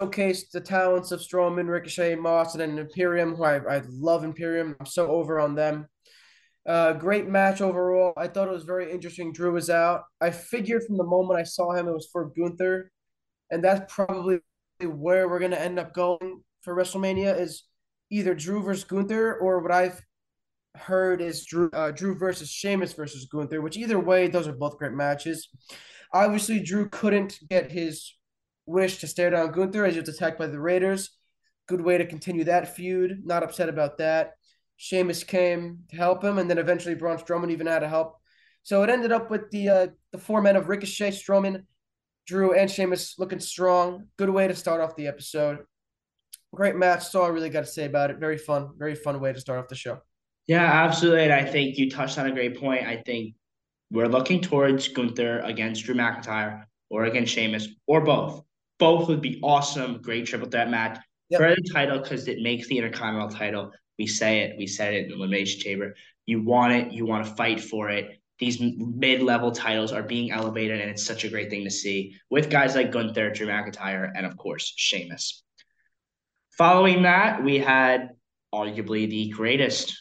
showcased 0.00 0.50
the 0.52 0.60
talents 0.60 1.12
of 1.12 1.20
Strowman, 1.20 1.68
Ricochet, 1.68 2.14
Moss, 2.16 2.54
and 2.54 2.60
then 2.60 2.78
Imperium, 2.78 3.34
who 3.34 3.44
I, 3.44 3.56
I 3.76 3.82
love 3.88 4.24
Imperium. 4.24 4.76
I'm 4.78 4.86
so 4.86 5.08
over 5.08 5.40
on 5.40 5.54
them. 5.54 5.86
Uh, 6.66 6.94
great 6.94 7.28
match 7.28 7.60
overall. 7.60 8.14
I 8.16 8.26
thought 8.26 8.48
it 8.48 8.52
was 8.52 8.64
very 8.64 8.90
interesting. 8.90 9.32
Drew 9.32 9.52
was 9.52 9.68
out. 9.68 10.04
I 10.20 10.30
figured 10.30 10.82
from 10.84 10.96
the 10.96 11.04
moment 11.04 11.38
I 11.38 11.42
saw 11.42 11.72
him, 11.72 11.88
it 11.88 11.92
was 11.92 12.08
for 12.10 12.32
Gunther, 12.36 12.90
and 13.50 13.62
that's 13.62 13.92
probably 13.92 14.38
where 14.80 15.28
we're 15.28 15.40
gonna 15.40 15.56
end 15.56 15.78
up 15.78 15.92
going 15.92 16.42
for 16.62 16.74
WrestleMania 16.74 17.38
is 17.38 17.64
either 18.10 18.34
Drew 18.34 18.62
versus 18.62 18.84
Gunther 18.84 19.36
or 19.36 19.60
what 19.60 19.70
I've 19.72 20.00
heard 20.76 21.20
is 21.20 21.44
Drew 21.44 21.70
uh, 21.72 21.90
Drew 21.90 22.16
versus 22.16 22.50
Sheamus 22.50 22.94
versus 22.94 23.26
Gunther. 23.26 23.60
Which 23.60 23.76
either 23.76 24.00
way, 24.00 24.28
those 24.28 24.48
are 24.48 24.52
both 24.52 24.78
great 24.78 24.92
matches. 24.92 25.48
Obviously, 26.12 26.60
Drew 26.60 26.88
couldn't 26.88 27.38
get 27.50 27.70
his 27.70 28.14
wish 28.66 28.98
to 28.98 29.06
stare 29.06 29.30
down 29.30 29.52
Gunther 29.52 29.84
as 29.84 29.94
he 29.94 30.00
was 30.00 30.08
attacked 30.08 30.38
by 30.38 30.46
the 30.46 30.60
Raiders. 30.60 31.10
Good 31.66 31.80
way 31.80 31.98
to 31.98 32.06
continue 32.06 32.44
that 32.44 32.74
feud. 32.76 33.22
Not 33.24 33.42
upset 33.42 33.68
about 33.68 33.98
that. 33.98 34.32
Sheamus 34.76 35.24
came 35.24 35.80
to 35.90 35.96
help 35.96 36.22
him, 36.22 36.38
and 36.38 36.50
then 36.50 36.58
eventually 36.58 36.94
Braun 36.94 37.18
Strowman 37.18 37.50
even 37.50 37.66
had 37.66 37.80
to 37.80 37.88
help. 37.88 38.16
So 38.64 38.82
it 38.82 38.90
ended 38.90 39.12
up 39.12 39.30
with 39.30 39.50
the 39.50 39.68
uh, 39.68 39.86
the 40.12 40.18
four 40.18 40.42
men 40.42 40.56
of 40.56 40.68
Ricochet, 40.68 41.10
Strowman, 41.10 41.64
Drew, 42.26 42.54
and 42.54 42.70
Sheamus 42.70 43.18
looking 43.18 43.40
strong. 43.40 44.06
Good 44.16 44.30
way 44.30 44.48
to 44.48 44.54
start 44.54 44.80
off 44.80 44.96
the 44.96 45.06
episode. 45.06 45.58
Great 46.54 46.76
match. 46.76 47.14
All 47.14 47.24
I 47.24 47.28
really 47.28 47.50
got 47.50 47.60
to 47.60 47.66
say 47.66 47.84
about 47.84 48.10
it. 48.10 48.18
Very 48.18 48.38
fun, 48.38 48.70
very 48.76 48.94
fun 48.94 49.20
way 49.20 49.32
to 49.32 49.40
start 49.40 49.58
off 49.58 49.68
the 49.68 49.74
show. 49.74 49.98
Yeah, 50.46 50.64
absolutely. 50.64 51.24
And 51.24 51.32
I 51.32 51.44
think 51.44 51.78
you 51.78 51.90
touched 51.90 52.18
on 52.18 52.26
a 52.26 52.32
great 52.32 52.58
point. 52.58 52.86
I 52.86 53.02
think 53.04 53.34
we're 53.90 54.08
looking 54.08 54.40
towards 54.40 54.88
Gunther 54.88 55.40
against 55.40 55.84
Drew 55.84 55.94
McIntyre 55.94 56.64
or 56.90 57.04
against 57.04 57.32
Sheamus 57.32 57.68
or 57.86 58.02
both 58.02 58.42
both 58.84 59.08
would 59.08 59.22
be 59.22 59.40
awesome. 59.42 60.02
Great 60.02 60.26
triple 60.26 60.48
threat 60.48 60.68
match. 60.68 60.98
yep. 61.30 61.40
for 61.40 61.54
the 61.54 61.70
title 61.72 61.98
because 62.00 62.28
it 62.28 62.42
makes 62.42 62.68
the 62.68 62.76
Intercontinental 62.76 63.30
title. 63.30 63.72
We 63.98 64.06
say 64.06 64.40
it. 64.40 64.58
We 64.58 64.66
said 64.66 64.92
it 64.92 65.04
in 65.04 65.08
the 65.08 65.14
Elimination 65.14 65.58
Chamber. 65.58 65.94
You 66.26 66.42
want 66.42 66.74
it. 66.74 66.92
You 66.92 67.06
want 67.06 67.24
to 67.26 67.34
fight 67.34 67.62
for 67.62 67.88
it. 67.88 68.20
These 68.38 68.60
mid-level 68.60 69.52
titles 69.52 69.90
are 69.92 70.02
being 70.02 70.32
elevated, 70.32 70.82
and 70.82 70.90
it's 70.90 71.06
such 71.06 71.24
a 71.24 71.30
great 71.30 71.48
thing 71.48 71.64
to 71.64 71.70
see 71.70 72.14
with 72.28 72.50
guys 72.50 72.74
like 72.74 72.92
Gunther, 72.92 73.30
Drew 73.30 73.46
McIntyre, 73.46 74.10
and 74.14 74.26
of 74.26 74.36
course 74.36 74.74
Sheamus. 74.76 75.42
Following 76.58 77.04
that, 77.04 77.42
we 77.42 77.58
had 77.58 78.10
arguably 78.52 79.08
the 79.08 79.30
greatest 79.30 79.96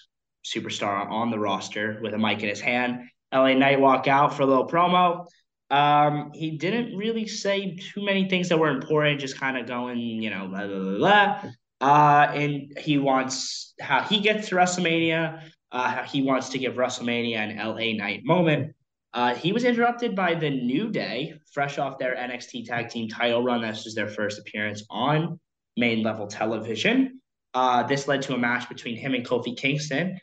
superstar 0.45 1.09
on 1.09 1.31
the 1.31 1.39
roster 1.39 1.99
with 2.01 2.13
a 2.13 2.17
mic 2.17 2.43
in 2.43 2.49
his 2.49 2.59
hand. 2.59 3.07
LA 3.33 3.53
Knight 3.53 3.79
walk 3.79 4.09
out 4.09 4.35
for 4.35 4.43
a 4.43 4.45
little 4.45 4.67
promo. 4.67 5.25
Um, 5.73 6.29
he 6.35 6.51
didn't 6.51 6.95
really 6.95 7.27
say 7.27 7.75
too 7.75 8.05
many 8.05 8.29
things 8.29 8.47
that 8.49 8.59
were 8.59 8.69
important, 8.69 9.19
just 9.19 9.39
kind 9.39 9.57
of 9.57 9.65
going, 9.65 9.97
you 9.97 10.29
know, 10.29 10.47
blah, 10.47 10.67
blah, 10.67 10.79
blah, 10.79 10.97
blah. 10.99 11.51
Uh, 11.81 12.31
and 12.31 12.77
he 12.77 12.99
wants 12.99 13.73
how 13.81 14.03
he 14.03 14.19
gets 14.19 14.49
to 14.49 14.55
WrestleMania, 14.55 15.49
uh, 15.71 15.89
how 15.89 16.03
he 16.03 16.21
wants 16.21 16.49
to 16.49 16.59
give 16.59 16.75
WrestleMania 16.75 17.37
an 17.37 17.57
LA 17.57 17.97
Knight 17.97 18.21
moment. 18.23 18.75
Uh, 19.15 19.33
he 19.33 19.51
was 19.51 19.63
interrupted 19.63 20.15
by 20.15 20.35
the 20.35 20.49
New 20.51 20.91
Day, 20.91 21.33
fresh 21.51 21.79
off 21.79 21.97
their 21.97 22.15
NXT 22.15 22.67
Tag 22.67 22.89
Team 22.89 23.09
title 23.09 23.41
run. 23.41 23.63
This 23.63 23.83
was 23.83 23.95
their 23.95 24.07
first 24.07 24.37
appearance 24.37 24.83
on 24.91 25.39
main 25.75 26.03
level 26.03 26.27
television. 26.27 27.19
Uh, 27.55 27.81
this 27.81 28.07
led 28.07 28.21
to 28.21 28.35
a 28.35 28.37
match 28.37 28.69
between 28.69 28.95
him 28.95 29.15
and 29.15 29.25
Kofi 29.25 29.57
Kingston. 29.57 30.19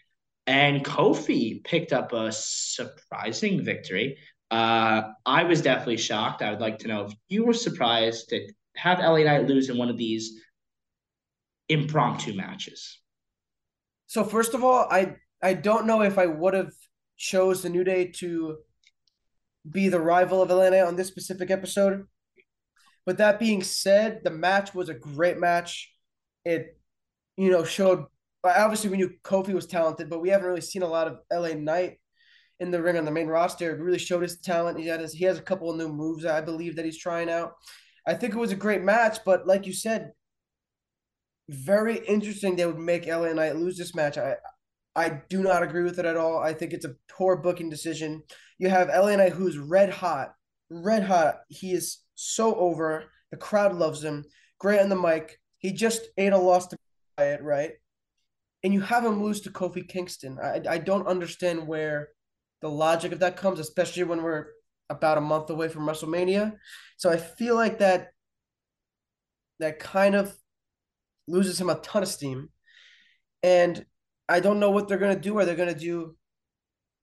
And 0.46 0.84
Kofi 0.84 1.64
picked 1.64 1.92
up 1.92 2.12
a 2.12 2.30
surprising 2.30 3.64
victory. 3.64 4.16
Uh, 4.51 5.12
I 5.24 5.44
was 5.44 5.62
definitely 5.62 5.98
shocked. 5.98 6.42
I 6.42 6.51
would 6.51 6.61
like 6.61 6.78
to 6.80 6.88
know 6.88 7.05
if 7.07 7.12
you 7.28 7.44
were 7.44 7.55
surprised 7.55 8.30
to 8.30 8.53
have 8.76 8.98
LA 8.98 9.18
Knight 9.18 9.46
lose 9.46 9.68
in 9.68 9.78
one 9.78 9.88
of 9.88 9.96
these 9.96 10.40
impromptu 11.68 12.34
matches. 12.34 12.98
So 14.09 14.24
first 14.24 14.55
of 14.55 14.64
all, 14.64 14.88
I 14.90 15.14
I 15.40 15.55
don't 15.55 15.86
know 15.86 16.03
if 16.03 16.18
I 16.18 16.26
would 16.26 16.55
have 16.55 16.72
chose 17.16 17.62
the 17.62 17.68
New 17.68 17.84
Day 17.84 18.07
to 18.16 18.59
be 19.70 19.88
the 19.88 20.01
rival 20.01 20.42
of 20.42 20.51
LA 20.51 20.70
Knight 20.70 20.80
on 20.80 20.96
this 20.96 21.09
specific 21.09 21.51
episode. 21.51 22.07
But 23.07 23.18
that 23.18 23.38
being 23.38 23.62
said, 23.62 24.22
the 24.24 24.30
match 24.30 24.74
was 24.74 24.88
a 24.88 24.94
great 24.94 25.38
match. 25.38 25.92
It, 26.44 26.76
you 27.36 27.51
know, 27.51 27.64
showed 27.64 28.05
obviously 28.42 28.90
we 28.90 28.96
knew 28.96 29.12
Kofi 29.22 29.55
was 29.55 29.66
talented, 29.66 30.11
but 30.11 30.20
we 30.20 30.30
haven't 30.30 30.46
really 30.46 30.61
seen 30.61 30.82
a 30.82 30.88
lot 30.88 31.07
of 31.07 31.18
LA 31.32 31.55
Knight 31.55 31.99
in 32.61 32.70
the 32.70 32.80
ring 32.80 32.98
on 32.98 33.04
the 33.04 33.11
main 33.11 33.26
roster. 33.26 33.74
Really 33.76 33.98
showed 33.98 34.22
his 34.22 34.38
talent. 34.38 34.78
He 34.78 34.86
had 34.86 35.00
his, 35.00 35.12
he 35.12 35.24
has 35.24 35.38
a 35.38 35.42
couple 35.42 35.70
of 35.70 35.76
new 35.76 35.88
moves 35.88 36.24
I 36.24 36.40
believe 36.40 36.76
that 36.76 36.84
he's 36.84 36.98
trying 36.98 37.30
out. 37.30 37.54
I 38.06 38.14
think 38.14 38.34
it 38.34 38.38
was 38.38 38.52
a 38.52 38.56
great 38.56 38.82
match, 38.82 39.18
but 39.24 39.46
like 39.46 39.66
you 39.66 39.72
said, 39.72 40.12
very 41.48 41.98
interesting 42.06 42.54
they 42.54 42.66
would 42.66 42.78
make 42.78 43.06
LA 43.06 43.32
Knight 43.32 43.56
lose 43.56 43.76
this 43.76 43.94
match. 43.94 44.16
I 44.18 44.36
I 44.94 45.22
do 45.28 45.42
not 45.42 45.62
agree 45.62 45.82
with 45.82 45.98
it 45.98 46.04
at 46.04 46.16
all. 46.16 46.38
I 46.38 46.52
think 46.52 46.72
it's 46.72 46.84
a 46.84 46.96
poor 47.08 47.36
booking 47.36 47.70
decision. 47.70 48.22
You 48.58 48.68
have 48.68 48.88
LA 48.88 49.16
Knight 49.16 49.32
who's 49.32 49.58
red 49.58 49.90
hot, 49.90 50.34
red 50.68 51.04
hot. 51.04 51.40
He 51.48 51.72
is 51.72 51.98
so 52.14 52.54
over. 52.56 53.04
The 53.30 53.36
crowd 53.36 53.74
loves 53.74 54.02
him. 54.02 54.24
Great 54.58 54.80
on 54.80 54.88
the 54.88 54.96
mic. 54.96 55.38
He 55.58 55.72
just 55.72 56.02
ate 56.18 56.32
a 56.32 56.38
loss 56.38 56.66
to 56.68 56.76
it, 57.18 57.42
right? 57.42 57.72
And 58.62 58.74
you 58.74 58.80
have 58.80 59.04
him 59.04 59.22
lose 59.22 59.40
to 59.42 59.50
Kofi 59.50 59.88
Kingston. 59.88 60.38
I 60.42 60.61
I 60.68 60.78
don't 60.78 61.06
understand 61.06 61.66
where 61.66 62.08
the 62.61 62.68
logic 62.68 63.12
of 63.12 63.20
that 63.20 63.36
comes, 63.36 63.58
especially 63.58 64.04
when 64.04 64.22
we're 64.22 64.46
about 64.88 65.18
a 65.18 65.22
month 65.22 65.50
away 65.50 65.68
from 65.68 65.86
WrestleMania. 65.86 66.56
So 66.96 67.11
I 67.11 67.16
feel 67.16 67.54
like 67.54 67.78
that 67.78 68.08
that 69.61 69.78
kind 69.78 70.14
of 70.14 70.34
loses 71.28 71.61
him 71.61 71.70
a 71.70 71.76
ton 71.76 72.02
of 72.02 72.08
steam. 72.08 72.48
And 73.42 73.84
I 74.28 74.40
don't 74.40 74.61
know 74.61 74.70
what 74.70 74.88
they're 74.88 74.98
gonna 74.98 75.18
do. 75.18 75.38
Are 75.38 75.44
they 75.44 75.54
gonna 75.54 75.74
do 75.74 76.16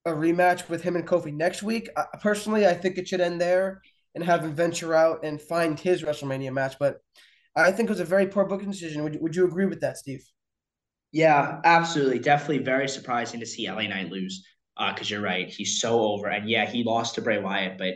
a 0.06 0.12
rematch 0.12 0.70
with 0.70 0.84
him 0.84 0.96
and 0.96 1.08
Kofi 1.08 1.34
next 1.34 1.64
week? 1.64 1.90
Uh, 1.96 2.06
personally, 2.22 2.68
I 2.68 2.74
think 2.74 2.98
it 2.98 3.08
should 3.08 3.22
end 3.22 3.42
there 3.42 3.82
and 4.16 4.24
have 4.24 4.44
him 4.44 4.54
venture 4.54 4.94
out 4.94 5.24
and 5.24 5.42
find 5.42 5.80
his 5.80 6.04
WrestleMania 6.04 6.52
match. 6.52 6.78
But 6.80 6.98
I 7.56 7.72
think 7.72 7.90
it 7.90 7.94
was 7.94 8.00
a 8.00 8.06
very 8.06 8.28
poor 8.28 8.46
booking 8.46 8.72
decision. 8.72 9.04
Would 9.04 9.22
Would 9.22 9.36
you 9.36 9.46
agree 9.46 9.66
with 9.66 9.82
that, 9.82 9.98
Steve? 9.98 10.24
Yeah, 11.12 11.62
absolutely. 11.64 12.20
Definitely 12.20 12.60
very 12.60 12.88
surprising 12.90 13.40
to 13.40 13.46
see 13.46 13.68
LA 13.68 13.84
Knight 13.84 14.12
lose 14.12 14.46
because 14.78 15.12
uh, 15.12 15.16
you're 15.16 15.22
right. 15.22 15.50
He's 15.50 15.80
so 15.80 16.00
over. 16.00 16.28
And 16.28 16.50
yeah, 16.50 16.70
he 16.70 16.84
lost 16.84 17.16
to 17.16 17.22
Bray 17.22 17.40
Wyatt, 17.40 17.78
but 17.78 17.96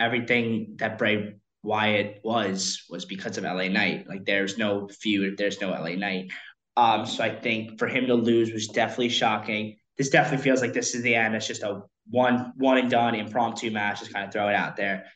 everything 0.00 0.74
that 0.78 0.98
Bray 0.98 1.36
Wyatt 1.62 2.20
was 2.24 2.84
was 2.88 3.04
because 3.04 3.38
of 3.38 3.44
LA 3.44 3.68
Knight. 3.68 4.08
Like 4.08 4.24
there's 4.24 4.58
no 4.58 4.88
feud, 4.88 5.36
there's 5.36 5.60
no 5.60 5.70
LA 5.70 5.94
Knight. 5.94 6.30
Um, 6.76 7.06
so 7.06 7.24
I 7.24 7.34
think 7.34 7.78
for 7.78 7.88
him 7.88 8.06
to 8.06 8.14
lose 8.14 8.52
was 8.52 8.68
definitely 8.68 9.08
shocking. 9.08 9.76
This 9.96 10.10
definitely 10.10 10.44
feels 10.44 10.60
like 10.60 10.72
this 10.72 10.94
is 10.94 11.02
the 11.02 11.14
end. 11.14 11.34
It's 11.34 11.46
just 11.46 11.62
a 11.62 11.82
one 12.10 12.52
one 12.56 12.78
and 12.78 12.90
done 12.90 13.14
impromptu 13.14 13.70
match. 13.70 14.00
Just 14.00 14.12
kind 14.12 14.26
of 14.26 14.32
throw 14.32 14.48
it 14.48 14.54
out 14.54 14.76
there. 14.76 15.06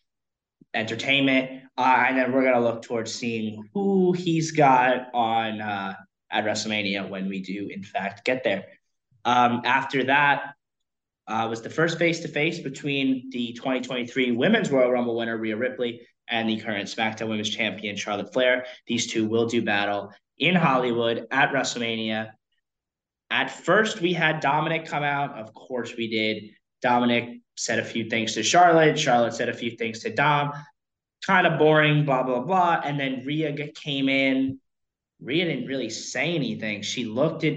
Entertainment, 0.74 1.62
uh, 1.76 2.04
and 2.08 2.16
then 2.16 2.32
we're 2.32 2.44
gonna 2.44 2.64
look 2.64 2.82
towards 2.82 3.14
seeing 3.14 3.68
who 3.74 4.12
he's 4.12 4.52
got 4.52 5.08
on 5.14 5.60
uh, 5.60 5.94
at 6.30 6.44
WrestleMania 6.44 7.08
when 7.08 7.28
we 7.28 7.42
do 7.42 7.68
in 7.70 7.82
fact 7.82 8.24
get 8.24 8.42
there. 8.42 8.64
Um, 9.24 9.62
after 9.64 10.04
that 10.04 10.54
uh, 11.28 11.46
was 11.48 11.62
the 11.62 11.70
first 11.70 11.98
face 11.98 12.20
to 12.20 12.28
face 12.28 12.58
between 12.58 13.30
the 13.30 13.52
2023 13.52 14.32
Women's 14.32 14.70
Royal 14.70 14.90
Rumble 14.90 15.16
winner, 15.16 15.36
Rhea 15.36 15.56
Ripley, 15.56 16.00
and 16.28 16.48
the 16.48 16.58
current 16.58 16.88
SmackDown 16.88 17.28
Women's 17.28 17.50
Champion, 17.50 17.96
Charlotte 17.96 18.32
Flair. 18.32 18.66
These 18.86 19.06
two 19.06 19.26
will 19.26 19.46
do 19.46 19.62
battle 19.62 20.12
in 20.38 20.54
Hollywood 20.54 21.26
at 21.30 21.52
WrestleMania. 21.52 22.30
At 23.30 23.50
first, 23.50 24.00
we 24.00 24.12
had 24.12 24.40
Dominic 24.40 24.86
come 24.86 25.02
out. 25.02 25.38
Of 25.38 25.54
course, 25.54 25.96
we 25.96 26.08
did. 26.08 26.50
Dominic 26.82 27.40
said 27.56 27.78
a 27.78 27.84
few 27.84 28.10
things 28.10 28.34
to 28.34 28.42
Charlotte. 28.42 28.98
Charlotte 28.98 29.34
said 29.34 29.48
a 29.48 29.54
few 29.54 29.70
things 29.70 30.00
to 30.00 30.12
Dom. 30.12 30.52
Kind 31.24 31.46
of 31.46 31.58
boring, 31.58 32.04
blah, 32.04 32.24
blah, 32.24 32.40
blah. 32.40 32.80
And 32.84 32.98
then 32.98 33.22
Rhea 33.24 33.68
came 33.74 34.08
in. 34.08 34.58
Rhea 35.20 35.44
didn't 35.44 35.66
really 35.66 35.90
say 35.90 36.34
anything. 36.34 36.82
She 36.82 37.04
looked 37.04 37.44
at 37.44 37.54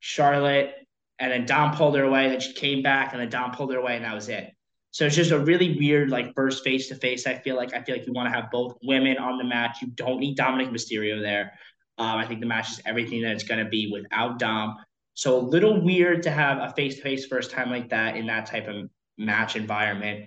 Charlotte 0.00 0.74
and 1.22 1.30
then 1.30 1.46
Dom 1.46 1.72
pulled 1.76 1.96
her 1.96 2.02
away. 2.02 2.28
Then 2.28 2.40
she 2.40 2.52
came 2.52 2.82
back, 2.82 3.12
and 3.12 3.22
then 3.22 3.28
Dom 3.28 3.52
pulled 3.52 3.72
her 3.72 3.78
away, 3.78 3.94
and 3.94 4.04
that 4.04 4.14
was 4.14 4.28
it. 4.28 4.52
So 4.90 5.06
it's 5.06 5.14
just 5.14 5.30
a 5.30 5.38
really 5.38 5.78
weird, 5.78 6.10
like 6.10 6.34
first 6.34 6.64
face 6.64 6.88
to 6.88 6.96
face. 6.96 7.28
I 7.28 7.36
feel 7.36 7.54
like 7.54 7.72
I 7.72 7.82
feel 7.82 7.96
like 7.96 8.06
you 8.08 8.12
want 8.12 8.26
to 8.26 8.34
have 8.38 8.50
both 8.50 8.76
women 8.82 9.16
on 9.18 9.38
the 9.38 9.44
match. 9.44 9.78
You 9.80 9.88
don't 9.88 10.18
need 10.18 10.36
Dominic 10.36 10.70
Mysterio 10.70 11.22
there. 11.22 11.52
Um, 11.96 12.18
I 12.18 12.26
think 12.26 12.40
the 12.40 12.46
match 12.46 12.72
is 12.72 12.82
everything 12.84 13.22
that 13.22 13.30
it's 13.30 13.44
going 13.44 13.64
to 13.64 13.70
be 13.70 13.88
without 13.90 14.40
Dom. 14.40 14.76
So 15.14 15.38
a 15.38 15.40
little 15.40 15.80
weird 15.80 16.24
to 16.24 16.30
have 16.32 16.58
a 16.58 16.74
face 16.74 16.96
to 16.96 17.02
face 17.02 17.24
first 17.26 17.52
time 17.52 17.70
like 17.70 17.90
that 17.90 18.16
in 18.16 18.26
that 18.26 18.46
type 18.46 18.66
of 18.66 18.90
match 19.16 19.54
environment. 19.54 20.26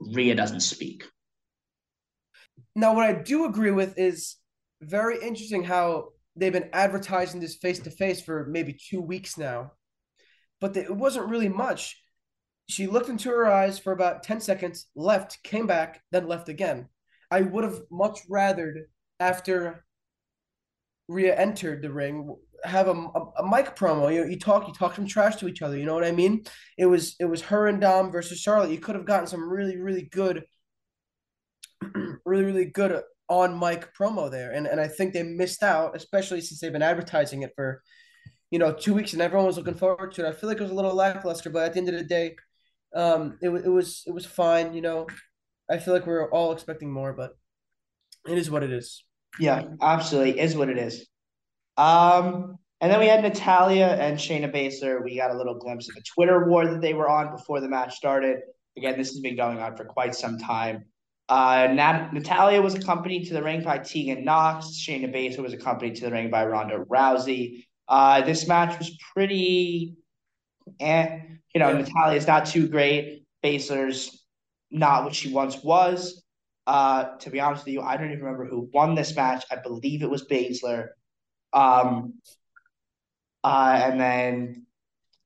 Rhea 0.00 0.34
doesn't 0.34 0.60
speak. 0.60 1.04
Now, 2.74 2.92
what 2.92 3.04
I 3.04 3.12
do 3.12 3.44
agree 3.44 3.70
with 3.70 3.96
is 3.96 4.34
very 4.82 5.22
interesting 5.22 5.62
how 5.62 6.08
they've 6.34 6.52
been 6.52 6.70
advertising 6.72 7.40
this 7.40 7.54
face 7.54 7.78
to 7.78 7.90
face 7.90 8.20
for 8.20 8.46
maybe 8.46 8.72
two 8.72 9.00
weeks 9.00 9.38
now 9.38 9.70
but 10.60 10.76
it 10.76 10.94
wasn't 10.94 11.28
really 11.28 11.48
much. 11.48 12.00
She 12.68 12.86
looked 12.86 13.08
into 13.08 13.28
her 13.28 13.46
eyes 13.46 13.78
for 13.78 13.92
about 13.92 14.22
10 14.22 14.40
seconds, 14.40 14.86
left, 14.96 15.42
came 15.42 15.66
back, 15.66 16.02
then 16.10 16.26
left 16.26 16.48
again. 16.48 16.88
I 17.30 17.42
would 17.42 17.64
have 17.64 17.80
much 17.90 18.20
rather, 18.28 18.88
after 19.20 19.84
Rhea 21.08 21.38
entered 21.38 21.82
the 21.82 21.92
ring, 21.92 22.34
have 22.64 22.88
a, 22.88 22.92
a, 22.92 23.32
a 23.38 23.48
mic 23.48 23.76
promo. 23.76 24.12
You, 24.12 24.26
you 24.26 24.38
talk, 24.38 24.66
you 24.66 24.74
talk 24.74 24.94
some 24.94 25.06
trash 25.06 25.36
to 25.36 25.48
each 25.48 25.62
other. 25.62 25.76
You 25.76 25.84
know 25.84 25.94
what 25.94 26.04
I 26.04 26.12
mean? 26.12 26.44
It 26.78 26.86
was 26.86 27.16
it 27.20 27.26
was 27.26 27.42
her 27.42 27.66
and 27.66 27.80
Dom 27.80 28.10
versus 28.10 28.40
Charlotte. 28.40 28.70
You 28.70 28.78
could 28.78 28.94
have 28.94 29.04
gotten 29.04 29.26
some 29.26 29.46
really 29.48 29.76
really 29.76 30.08
good, 30.10 30.44
really 32.24 32.44
really 32.44 32.66
good 32.66 33.02
on 33.28 33.58
mic 33.58 33.94
promo 33.94 34.30
there, 34.30 34.52
and 34.52 34.66
and 34.66 34.80
I 34.80 34.88
think 34.88 35.12
they 35.12 35.22
missed 35.22 35.62
out, 35.62 35.94
especially 35.96 36.40
since 36.40 36.60
they've 36.60 36.72
been 36.72 36.82
advertising 36.82 37.42
it 37.42 37.52
for 37.54 37.82
you 38.50 38.58
know, 38.58 38.72
two 38.72 38.94
weeks 38.94 39.12
and 39.12 39.22
everyone 39.22 39.46
was 39.46 39.56
looking 39.56 39.74
forward 39.74 40.12
to 40.12 40.24
it. 40.24 40.28
I 40.28 40.32
feel 40.32 40.48
like 40.48 40.58
it 40.58 40.62
was 40.62 40.70
a 40.70 40.74
little 40.74 40.94
lackluster, 40.94 41.50
but 41.50 41.64
at 41.64 41.72
the 41.72 41.78
end 41.80 41.88
of 41.88 41.94
the 41.94 42.04
day, 42.04 42.36
um, 42.94 43.38
it, 43.42 43.48
it 43.48 43.68
was 43.68 44.02
it 44.06 44.14
was 44.14 44.26
fine. 44.26 44.74
You 44.74 44.82
know, 44.82 45.06
I 45.70 45.78
feel 45.78 45.94
like 45.94 46.06
we 46.06 46.12
are 46.12 46.30
all 46.30 46.52
expecting 46.52 46.92
more, 46.92 47.12
but 47.12 47.32
it 48.28 48.38
is 48.38 48.50
what 48.50 48.62
it 48.62 48.72
is. 48.72 49.04
Yeah, 49.38 49.64
absolutely, 49.80 50.40
is 50.40 50.56
what 50.56 50.68
it 50.68 50.78
is. 50.78 51.06
Um, 51.76 52.56
and 52.80 52.92
then 52.92 53.00
we 53.00 53.06
had 53.06 53.22
Natalya 53.22 53.86
and 53.86 54.18
Shayna 54.18 54.54
Baszler. 54.54 55.02
We 55.02 55.16
got 55.16 55.30
a 55.30 55.36
little 55.36 55.58
glimpse 55.58 55.88
of 55.88 55.96
a 55.96 56.02
Twitter 56.02 56.48
war 56.48 56.66
that 56.66 56.80
they 56.80 56.94
were 56.94 57.08
on 57.08 57.34
before 57.34 57.60
the 57.60 57.68
match 57.68 57.96
started. 57.96 58.38
Again, 58.76 58.96
this 58.98 59.08
has 59.08 59.20
been 59.20 59.36
going 59.36 59.58
on 59.58 59.76
for 59.76 59.84
quite 59.84 60.14
some 60.14 60.38
time. 60.38 60.84
Uh, 61.28 61.68
Nat- 61.72 62.12
Natalya 62.12 62.60
was 62.60 62.74
accompanied 62.74 63.24
to 63.26 63.34
the 63.34 63.42
ring 63.42 63.62
by 63.62 63.78
Tegan 63.78 64.24
Knox. 64.24 64.66
Shayna 64.86 65.12
Baszler 65.12 65.42
was 65.42 65.54
accompanied 65.54 65.96
to 65.96 66.04
the 66.04 66.10
ring 66.10 66.30
by 66.30 66.44
Ronda 66.44 66.78
Rousey. 66.78 67.64
Uh, 67.88 68.22
this 68.22 68.46
match 68.48 68.78
was 68.78 68.96
pretty, 69.12 69.96
eh. 70.80 71.20
You 71.54 71.60
know, 71.60 71.70
yeah. 71.70 71.82
Natalya's 71.82 72.26
not 72.26 72.46
too 72.46 72.68
great. 72.68 73.24
Baszler's 73.44 74.24
not 74.70 75.04
what 75.04 75.14
she 75.14 75.32
once 75.32 75.62
was. 75.62 76.24
Uh, 76.66 77.16
to 77.18 77.30
be 77.30 77.40
honest 77.40 77.64
with 77.64 77.74
you, 77.74 77.82
I 77.82 77.96
don't 77.96 78.10
even 78.10 78.24
remember 78.24 78.46
who 78.46 78.68
won 78.72 78.94
this 78.94 79.14
match. 79.14 79.44
I 79.50 79.56
believe 79.56 80.02
it 80.02 80.10
was 80.10 80.26
Baszler. 80.26 80.88
Um, 81.52 82.14
uh, 83.44 83.80
and 83.84 84.00
then 84.00 84.66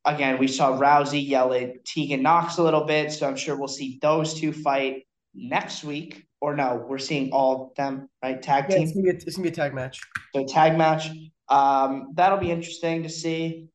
again, 0.04 0.38
we 0.38 0.48
saw 0.48 0.76
Rousey 0.78 1.26
yell 1.26 1.52
at 1.52 1.84
Tegan 1.84 2.22
Knox 2.22 2.58
a 2.58 2.62
little 2.62 2.84
bit, 2.84 3.12
so 3.12 3.28
I'm 3.28 3.36
sure 3.36 3.56
we'll 3.56 3.68
see 3.68 3.98
those 4.02 4.34
two 4.34 4.52
fight 4.52 5.06
next 5.34 5.84
week. 5.84 6.24
Or 6.40 6.54
no, 6.54 6.84
we're 6.88 6.98
seeing 6.98 7.30
all 7.32 7.68
of 7.68 7.74
them, 7.76 8.08
right? 8.22 8.40
Tag 8.42 8.66
Yeah, 8.68 8.76
team. 8.76 8.82
it's 8.84 8.92
gonna 8.92 9.04
be 9.04 9.10
a, 9.10 9.14
it's 9.14 9.36
gonna 9.36 9.42
be 9.44 9.48
a 9.48 9.52
tag 9.52 9.74
match. 9.74 10.00
So 10.34 10.44
tag 10.44 10.76
match. 10.76 11.08
Um, 11.48 12.12
that'll 12.14 12.38
be 12.38 12.50
interesting 12.50 13.02
to 13.04 13.08
see. 13.08 13.68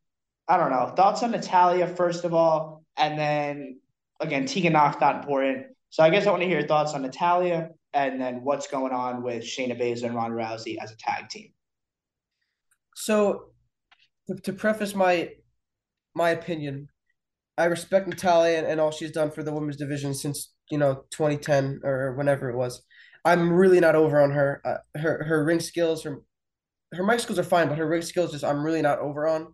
I 0.47 0.57
don't 0.57 0.71
know. 0.71 0.93
Thoughts 0.95 1.24
on 1.24 1.32
Natalya, 1.32 1.88
first 1.88 2.26
of 2.26 2.34
all, 2.34 2.84
and 2.97 3.17
then 3.17 3.80
again, 4.19 4.45
Tegan 4.45 4.74
Knox 4.74 4.99
not 4.99 5.15
important. 5.15 5.67
So 5.89 6.03
I 6.03 6.09
guess 6.09 6.26
I 6.26 6.32
want 6.32 6.41
to 6.41 6.47
hear 6.47 6.59
your 6.59 6.67
thoughts 6.67 6.93
on 6.93 7.01
Natalya 7.03 7.69
and 7.93 8.19
then 8.19 8.43
what's 8.43 8.67
going 8.67 8.91
on 8.91 9.24
with 9.24 9.43
Shayna 9.43 9.80
Baszler 9.80 10.05
and 10.05 10.15
Ronda 10.15 10.36
Rousey 10.36 10.78
as 10.82 10.91
a 10.91 10.97
tag 10.97 11.30
team. 11.30 11.51
So, 12.95 13.51
to, 14.28 14.36
to 14.36 14.53
preface 14.53 14.95
my 14.95 15.32
my 16.15 16.32
opinion, 16.32 16.89
I 17.57 17.65
respect 17.65 18.07
Natalya 18.07 18.57
and, 18.57 18.67
and 18.67 18.80
all 18.80 18.91
she's 18.91 19.11
done 19.11 19.32
for 19.32 19.43
the 19.43 19.53
women's 19.53 19.78
division 19.78 20.13
since 20.13 20.53
you 20.71 20.78
know 20.78 21.05
2010 21.11 21.82
or 21.84 22.13
whenever 22.15 22.49
it 22.49 22.55
was. 22.55 22.84
I'm 23.26 23.53
really 23.53 23.80
not 23.80 23.95
over 23.95 24.21
on 24.21 24.32
her. 24.32 24.61
Uh, 24.65 24.99
her 24.99 25.24
her 25.24 25.43
ring 25.43 25.59
skills, 25.59 26.03
her 26.03 26.21
her 26.93 27.03
mic 27.03 27.19
skills 27.19 27.39
are 27.39 27.43
fine, 27.43 27.69
but 27.69 27.77
her 27.77 27.87
ring 27.87 28.01
skills 28.01 28.31
just 28.31 28.43
I'm 28.43 28.63
really 28.63 28.81
not 28.81 28.99
over 28.99 29.27
on. 29.27 29.53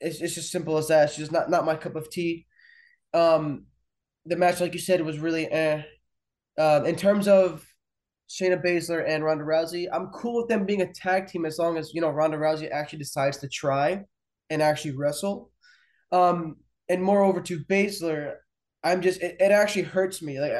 It's 0.00 0.20
it's 0.20 0.34
just 0.34 0.52
simple 0.52 0.76
as 0.76 0.88
that. 0.88 1.10
She's 1.10 1.18
just 1.18 1.32
not 1.32 1.50
not 1.50 1.64
my 1.64 1.76
cup 1.76 1.96
of 1.96 2.10
tea. 2.10 2.46
Um, 3.14 3.66
the 4.26 4.36
match, 4.36 4.60
like 4.60 4.74
you 4.74 4.80
said, 4.80 5.00
was 5.00 5.18
really 5.18 5.46
eh. 5.46 5.82
Uh, 6.58 6.82
in 6.86 6.96
terms 6.96 7.28
of 7.28 7.66
Shayna 8.28 8.62
Baszler 8.62 9.06
and 9.06 9.24
Ronda 9.24 9.44
Rousey, 9.44 9.86
I'm 9.92 10.08
cool 10.08 10.36
with 10.36 10.48
them 10.48 10.66
being 10.66 10.82
a 10.82 10.92
tag 10.92 11.28
team 11.28 11.46
as 11.46 11.58
long 11.58 11.78
as 11.78 11.92
you 11.94 12.00
know 12.00 12.10
Ronda 12.10 12.36
Rousey 12.36 12.70
actually 12.70 12.98
decides 12.98 13.38
to 13.38 13.48
try 13.48 14.04
and 14.50 14.62
actually 14.62 14.96
wrestle. 14.96 15.50
Um, 16.12 16.56
and 16.88 17.02
moreover 17.02 17.40
to 17.42 17.64
Baszler, 17.64 18.34
I'm 18.84 19.00
just 19.00 19.20
it, 19.20 19.36
it 19.40 19.52
actually 19.52 19.82
hurts 19.82 20.22
me. 20.22 20.40
Like 20.40 20.52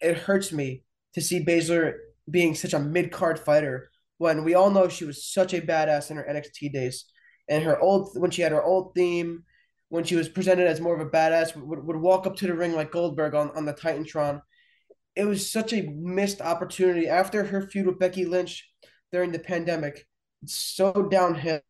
it 0.00 0.16
hurts 0.18 0.52
me 0.52 0.84
to 1.14 1.20
see 1.20 1.44
Baszler 1.44 1.94
being 2.30 2.54
such 2.54 2.74
a 2.74 2.78
mid 2.78 3.10
card 3.10 3.38
fighter 3.38 3.90
when 4.18 4.44
we 4.44 4.54
all 4.54 4.70
know 4.70 4.88
she 4.88 5.04
was 5.04 5.24
such 5.24 5.54
a 5.54 5.60
badass 5.60 6.10
in 6.10 6.16
her 6.16 6.26
NXT 6.28 6.72
days 6.72 7.04
and 7.48 7.64
her 7.64 7.80
old 7.80 8.10
when 8.14 8.30
she 8.30 8.42
had 8.42 8.52
her 8.52 8.62
old 8.62 8.94
theme 8.94 9.44
when 9.88 10.04
she 10.04 10.16
was 10.16 10.28
presented 10.28 10.66
as 10.66 10.80
more 10.80 10.94
of 10.94 11.06
a 11.06 11.10
badass 11.10 11.56
would, 11.56 11.84
would 11.84 11.96
walk 11.96 12.26
up 12.26 12.36
to 12.36 12.46
the 12.46 12.54
ring 12.54 12.74
like 12.74 12.92
Goldberg 12.92 13.34
on, 13.34 13.50
on 13.56 13.64
the 13.64 13.72
Titantron. 13.72 14.42
It 15.16 15.24
was 15.24 15.50
such 15.50 15.72
a 15.72 15.82
missed 15.82 16.42
opportunity 16.42 17.08
after 17.08 17.44
her 17.44 17.62
feud 17.62 17.86
with 17.86 17.98
Becky 17.98 18.26
Lynch 18.26 18.68
during 19.12 19.32
the 19.32 19.38
pandemic. 19.38 20.06
It's 20.42 20.54
so 20.54 20.92
downhill. 21.10 21.60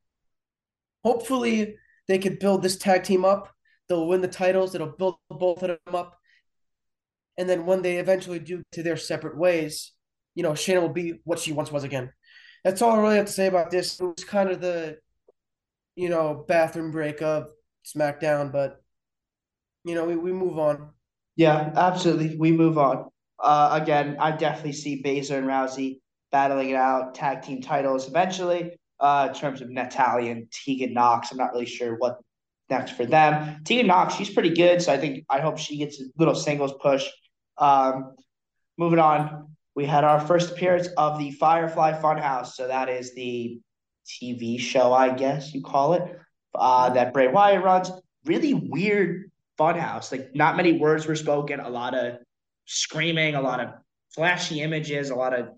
Hopefully 1.05 1.77
they 2.09 2.19
could 2.19 2.41
build 2.41 2.63
this 2.63 2.77
tag 2.77 3.05
team 3.05 3.25
up. 3.25 3.55
They'll 3.89 4.09
win 4.09 4.21
the 4.21 4.29
titles. 4.29 4.75
It'll 4.75 4.89
build 4.99 5.17
both 5.31 5.63
of 5.63 5.79
them 5.85 5.95
up. 5.95 6.19
And 7.39 7.49
then 7.49 7.67
when 7.67 7.83
they 7.83 7.99
eventually 7.99 8.41
do 8.41 8.63
to 8.73 8.83
their 8.83 8.97
separate 8.97 9.39
ways, 9.39 9.93
you 10.35 10.43
know, 10.43 10.53
Shayna 10.53 10.83
will 10.83 10.89
be 10.89 11.21
what 11.25 11.39
she 11.39 11.53
once 11.53 11.71
was 11.71 11.85
again. 11.85 12.11
That's 12.69 12.83
all 12.83 12.93
I 12.93 13.01
really 13.01 13.17
have 13.17 13.25
to 13.25 13.33
say 13.33 13.47
about 13.47 13.71
this. 13.71 13.99
It 13.99 14.05
was 14.05 14.25
kind 14.25 14.51
of 14.51 14.61
the, 14.61 14.99
you 15.97 16.11
know, 16.11 16.45
bathroom 16.47 16.91
break 16.91 17.23
of 17.23 17.47
SmackDown, 17.83 18.53
but 18.53 18.83
you 19.85 19.95
know, 19.95 20.05
we, 20.05 20.17
we 20.17 20.35
move 20.35 20.59
on. 20.59 20.91
Yeah, 21.35 21.73
absolutely. 21.75 22.37
We 22.37 22.53
move 22.53 22.77
on. 22.77 23.09
Uh, 23.43 23.71
again, 23.81 24.19
I 24.21 24.33
definitely 24.33 24.73
see 24.73 25.03
Baszler 25.03 25.39
and 25.39 25.47
Rousey 25.47 26.01
battling 26.31 26.69
it 26.69 26.77
out, 26.77 27.15
tag 27.15 27.41
team 27.41 27.63
titles 27.63 28.07
eventually. 28.07 28.77
Uh, 29.01 29.29
in 29.31 29.35
terms 29.35 29.63
of 29.63 29.71
Natalya 29.71 30.31
and 30.33 30.53
Tegan 30.53 30.93
Knox, 30.93 31.33
I'm 31.33 31.39
not 31.39 31.55
really 31.55 31.65
sure 31.65 31.95
what 31.97 32.19
next 32.69 32.91
for 32.91 33.07
them. 33.07 33.63
Tegan 33.65 33.87
Knox, 33.87 34.15
she's 34.15 34.29
pretty 34.29 34.51
good, 34.51 34.83
so 34.83 34.93
I 34.93 34.99
think 34.99 35.25
I 35.31 35.41
hope 35.41 35.57
she 35.57 35.79
gets 35.79 36.03
a 36.03 36.05
little 36.19 36.35
singles 36.35 36.75
push. 36.83 37.07
Um, 37.57 38.15
moving 38.77 38.99
on, 38.99 39.57
we 39.79 39.87
had 39.87 40.03
our 40.03 40.19
first 40.19 40.51
appearance 40.51 40.89
of 40.97 41.21
the 41.21 41.31
Firefly 41.31 41.93
Funhouse. 42.03 42.49
So 42.49 42.67
that 42.67 42.89
is 42.89 43.15
the 43.15 43.61
TV 44.09 44.59
show, 44.59 44.93
I 44.93 45.15
guess 45.15 45.55
you 45.55 45.63
call 45.63 45.93
it, 45.93 46.19
uh, 46.57 46.91
that 46.91 47.15
Bray 47.15 47.29
Wyatt 47.29 47.63
runs. 47.63 47.93
Really 48.25 48.55
weird 48.55 49.31
funhouse. 49.57 50.11
Like 50.11 50.35
not 50.35 50.57
many 50.57 50.73
words 50.73 51.07
were 51.07 51.15
spoken. 51.15 51.61
A 51.61 51.71
lot 51.71 51.95
of 51.95 52.17
screaming, 52.65 53.37
a 53.37 53.41
lot 53.41 53.61
of 53.61 53.69
flashy 54.13 54.63
images, 54.63 55.11
a 55.11 55.15
lot 55.15 55.33
of 55.33 55.51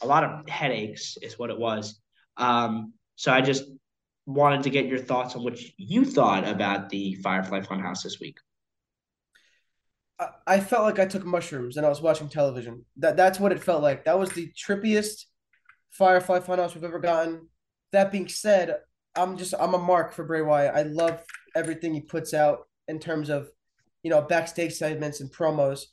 a 0.00 0.08
lot 0.08 0.24
of 0.24 0.48
headaches 0.48 1.16
is 1.22 1.38
what 1.38 1.50
it 1.50 1.56
was. 1.56 2.00
Um, 2.38 2.94
so 3.14 3.30
I 3.30 3.42
just 3.42 3.62
wanted 4.26 4.64
to 4.64 4.70
get 4.70 4.86
your 4.86 4.98
thoughts 4.98 5.36
on 5.36 5.44
what 5.44 5.56
you 5.76 6.04
thought 6.04 6.48
about 6.48 6.88
the 6.88 7.14
Firefly 7.22 7.60
Funhouse 7.60 8.02
this 8.02 8.18
week. 8.18 8.38
I 10.46 10.60
felt 10.60 10.84
like 10.84 10.98
I 10.98 11.06
took 11.06 11.24
mushrooms 11.24 11.76
and 11.76 11.86
I 11.86 11.88
was 11.88 12.02
watching 12.02 12.28
television. 12.28 12.84
That 12.96 13.16
that's 13.16 13.40
what 13.40 13.52
it 13.52 13.62
felt 13.62 13.82
like. 13.82 14.04
That 14.04 14.18
was 14.18 14.30
the 14.30 14.52
trippiest 14.52 15.24
Firefly 15.90 16.40
Funhouse 16.40 16.74
we've 16.74 16.84
ever 16.84 16.98
gotten. 16.98 17.48
That 17.92 18.10
being 18.10 18.28
said, 18.28 18.76
I'm 19.14 19.36
just 19.36 19.54
I'm 19.58 19.74
a 19.74 19.78
mark 19.78 20.12
for 20.12 20.24
Bray 20.24 20.42
Wyatt. 20.42 20.74
I 20.74 20.82
love 20.82 21.22
everything 21.54 21.94
he 21.94 22.00
puts 22.00 22.34
out 22.34 22.66
in 22.88 22.98
terms 22.98 23.28
of 23.28 23.48
you 24.02 24.10
know 24.10 24.22
backstage 24.22 24.74
segments 24.74 25.20
and 25.20 25.32
promos. 25.32 25.84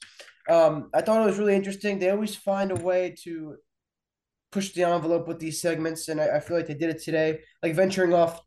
Um, 0.49 0.89
I 0.93 1.01
thought 1.01 1.21
it 1.21 1.25
was 1.25 1.37
really 1.37 1.55
interesting. 1.55 1.99
They 1.99 2.09
always 2.09 2.35
find 2.35 2.71
a 2.71 2.75
way 2.75 3.15
to 3.23 3.57
push 4.51 4.71
the 4.71 4.83
envelope 4.83 5.27
with 5.27 5.39
these 5.39 5.61
segments, 5.61 6.07
and 6.07 6.19
I, 6.19 6.37
I 6.37 6.39
feel 6.39 6.57
like 6.57 6.67
they 6.67 6.73
did 6.73 6.89
it 6.89 7.03
today. 7.03 7.39
Like 7.61 7.75
venturing 7.75 8.13
off 8.13 8.41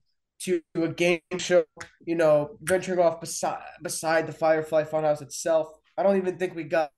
to 0.45 0.61
a 0.75 0.89
game 0.89 1.21
show, 1.39 1.65
you 2.05 2.15
know, 2.15 2.57
venturing 2.63 2.99
off 2.99 3.21
beside 3.21 3.63
beside 3.83 4.27
the 4.27 4.33
Firefly 4.33 4.85
Funhouse 4.85 5.23
itself. 5.23 5.69
I 5.97 6.03
don't 6.03 6.17
even 6.17 6.39
think 6.39 6.55
we 6.55 6.65
got 6.65 6.91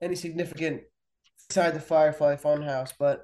any 0.00 0.14
significant 0.14 0.82
beside 1.48 1.74
the 1.74 1.80
Firefly 1.80 2.36
Funhouse, 2.36 2.92
but 2.98 3.22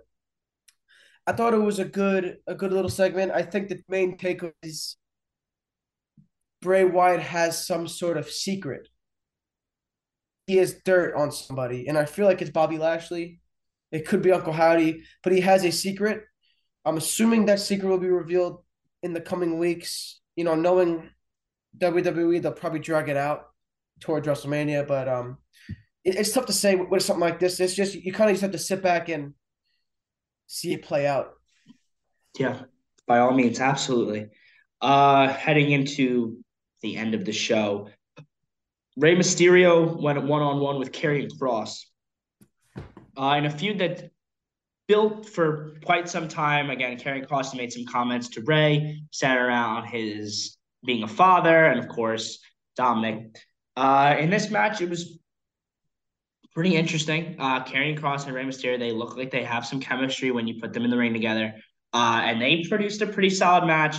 I 1.26 1.32
thought 1.32 1.54
it 1.54 1.58
was 1.58 1.78
a 1.78 1.84
good 1.84 2.38
a 2.46 2.54
good 2.54 2.72
little 2.72 2.90
segment. 2.90 3.32
I 3.32 3.42
think 3.42 3.68
the 3.68 3.82
main 3.88 4.16
takeaway 4.16 4.52
is 4.62 4.96
Bray 6.60 6.84
Wyatt 6.84 7.20
has 7.20 7.66
some 7.66 7.86
sort 7.86 8.16
of 8.16 8.28
secret. 8.28 8.88
He 10.46 10.56
has 10.56 10.80
dirt 10.84 11.14
on 11.14 11.32
somebody, 11.32 11.86
and 11.88 11.96
I 11.96 12.04
feel 12.04 12.26
like 12.26 12.42
it's 12.42 12.50
Bobby 12.50 12.78
Lashley. 12.78 13.40
It 13.92 14.06
could 14.06 14.22
be 14.22 14.32
Uncle 14.32 14.52
Howdy, 14.52 15.04
but 15.22 15.32
he 15.32 15.40
has 15.40 15.64
a 15.64 15.70
secret. 15.70 16.24
I'm 16.84 16.96
assuming 16.96 17.46
that 17.46 17.60
secret 17.60 17.88
will 17.88 17.98
be 17.98 18.08
revealed 18.08 18.63
in 19.04 19.12
the 19.12 19.20
coming 19.20 19.58
weeks. 19.58 20.20
You 20.34 20.42
know, 20.42 20.56
knowing 20.56 21.10
WWE, 21.78 22.42
they'll 22.42 22.52
probably 22.52 22.80
drag 22.80 23.08
it 23.08 23.16
out 23.16 23.50
towards 24.00 24.26
WrestleMania, 24.26 24.88
but 24.88 25.08
um, 25.08 25.38
it, 26.04 26.16
it's 26.16 26.32
tough 26.32 26.46
to 26.46 26.52
say 26.52 26.74
with, 26.74 26.88
with 26.88 27.02
something 27.02 27.20
like 27.20 27.38
this. 27.38 27.60
It's 27.60 27.74
just 27.74 27.94
you 27.94 28.12
kind 28.12 28.30
of 28.30 28.34
just 28.34 28.42
have 28.42 28.52
to 28.52 28.58
sit 28.58 28.82
back 28.82 29.08
and 29.08 29.34
see 30.48 30.72
it 30.72 30.82
play 30.82 31.06
out. 31.06 31.34
Yeah, 32.38 32.62
by 33.06 33.20
all 33.20 33.32
means, 33.32 33.60
absolutely. 33.60 34.30
Uh, 34.80 35.28
heading 35.28 35.70
into 35.70 36.42
the 36.82 36.96
end 36.96 37.14
of 37.14 37.24
the 37.24 37.32
show, 37.32 37.90
Rey 38.96 39.14
Mysterio 39.14 40.00
went 40.00 40.22
one 40.24 40.42
on 40.42 40.60
one 40.60 40.78
with 40.78 40.92
Karrion 40.92 41.30
Kross 41.30 41.84
uh, 43.16 43.36
in 43.38 43.44
a 43.44 43.50
feud 43.50 43.78
that 43.78 44.10
built 44.86 45.28
for 45.28 45.76
quite 45.84 46.08
some 46.08 46.28
time. 46.28 46.70
Again, 46.70 46.98
Karrion 46.98 47.26
Kross 47.26 47.56
made 47.56 47.72
some 47.72 47.84
comments 47.86 48.28
to 48.30 48.42
Rey, 48.42 49.02
centered 49.10 49.46
around 49.46 49.86
his 49.86 50.56
being 50.84 51.02
a 51.02 51.08
father, 51.08 51.66
and 51.66 51.78
of 51.78 51.88
course, 51.88 52.40
Dominic. 52.76 53.36
Uh, 53.76 54.16
in 54.18 54.30
this 54.30 54.50
match, 54.50 54.80
it 54.80 54.90
was 54.90 55.18
pretty 56.54 56.76
interesting. 56.76 57.36
Uh, 57.38 57.64
Kross 57.64 58.26
and 58.26 58.34
Rey 58.34 58.44
Mysterio, 58.44 58.78
they 58.78 58.92
look 58.92 59.16
like 59.16 59.30
they 59.30 59.42
have 59.42 59.66
some 59.66 59.80
chemistry 59.80 60.30
when 60.30 60.46
you 60.46 60.60
put 60.60 60.72
them 60.72 60.84
in 60.84 60.90
the 60.90 60.96
ring 60.96 61.12
together. 61.12 61.54
Uh, 61.92 62.22
and 62.24 62.40
they 62.40 62.64
produced 62.68 63.02
a 63.02 63.06
pretty 63.06 63.30
solid 63.30 63.66
match. 63.66 63.96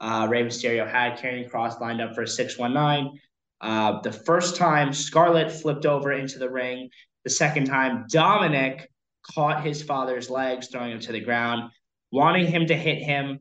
Uh, 0.00 0.26
Rey 0.28 0.42
Mysterio 0.42 0.90
had 0.90 1.18
Karrion 1.18 1.48
Kross 1.50 1.80
lined 1.80 2.00
up 2.00 2.14
for 2.14 2.22
a 2.22 2.26
619. 2.26 3.20
Uh, 3.60 4.00
the 4.00 4.12
first 4.12 4.56
time, 4.56 4.92
Scarlett 4.92 5.52
flipped 5.52 5.86
over 5.86 6.12
into 6.12 6.38
the 6.38 6.50
ring. 6.50 6.90
The 7.24 7.30
second 7.30 7.66
time, 7.66 8.06
Dominic 8.10 8.90
caught 9.34 9.64
his 9.64 9.82
father's 9.82 10.30
legs, 10.30 10.68
throwing 10.68 10.92
him 10.92 11.00
to 11.00 11.12
the 11.12 11.20
ground, 11.20 11.70
wanting 12.10 12.46
him 12.46 12.66
to 12.66 12.76
hit 12.76 12.98
him. 12.98 13.40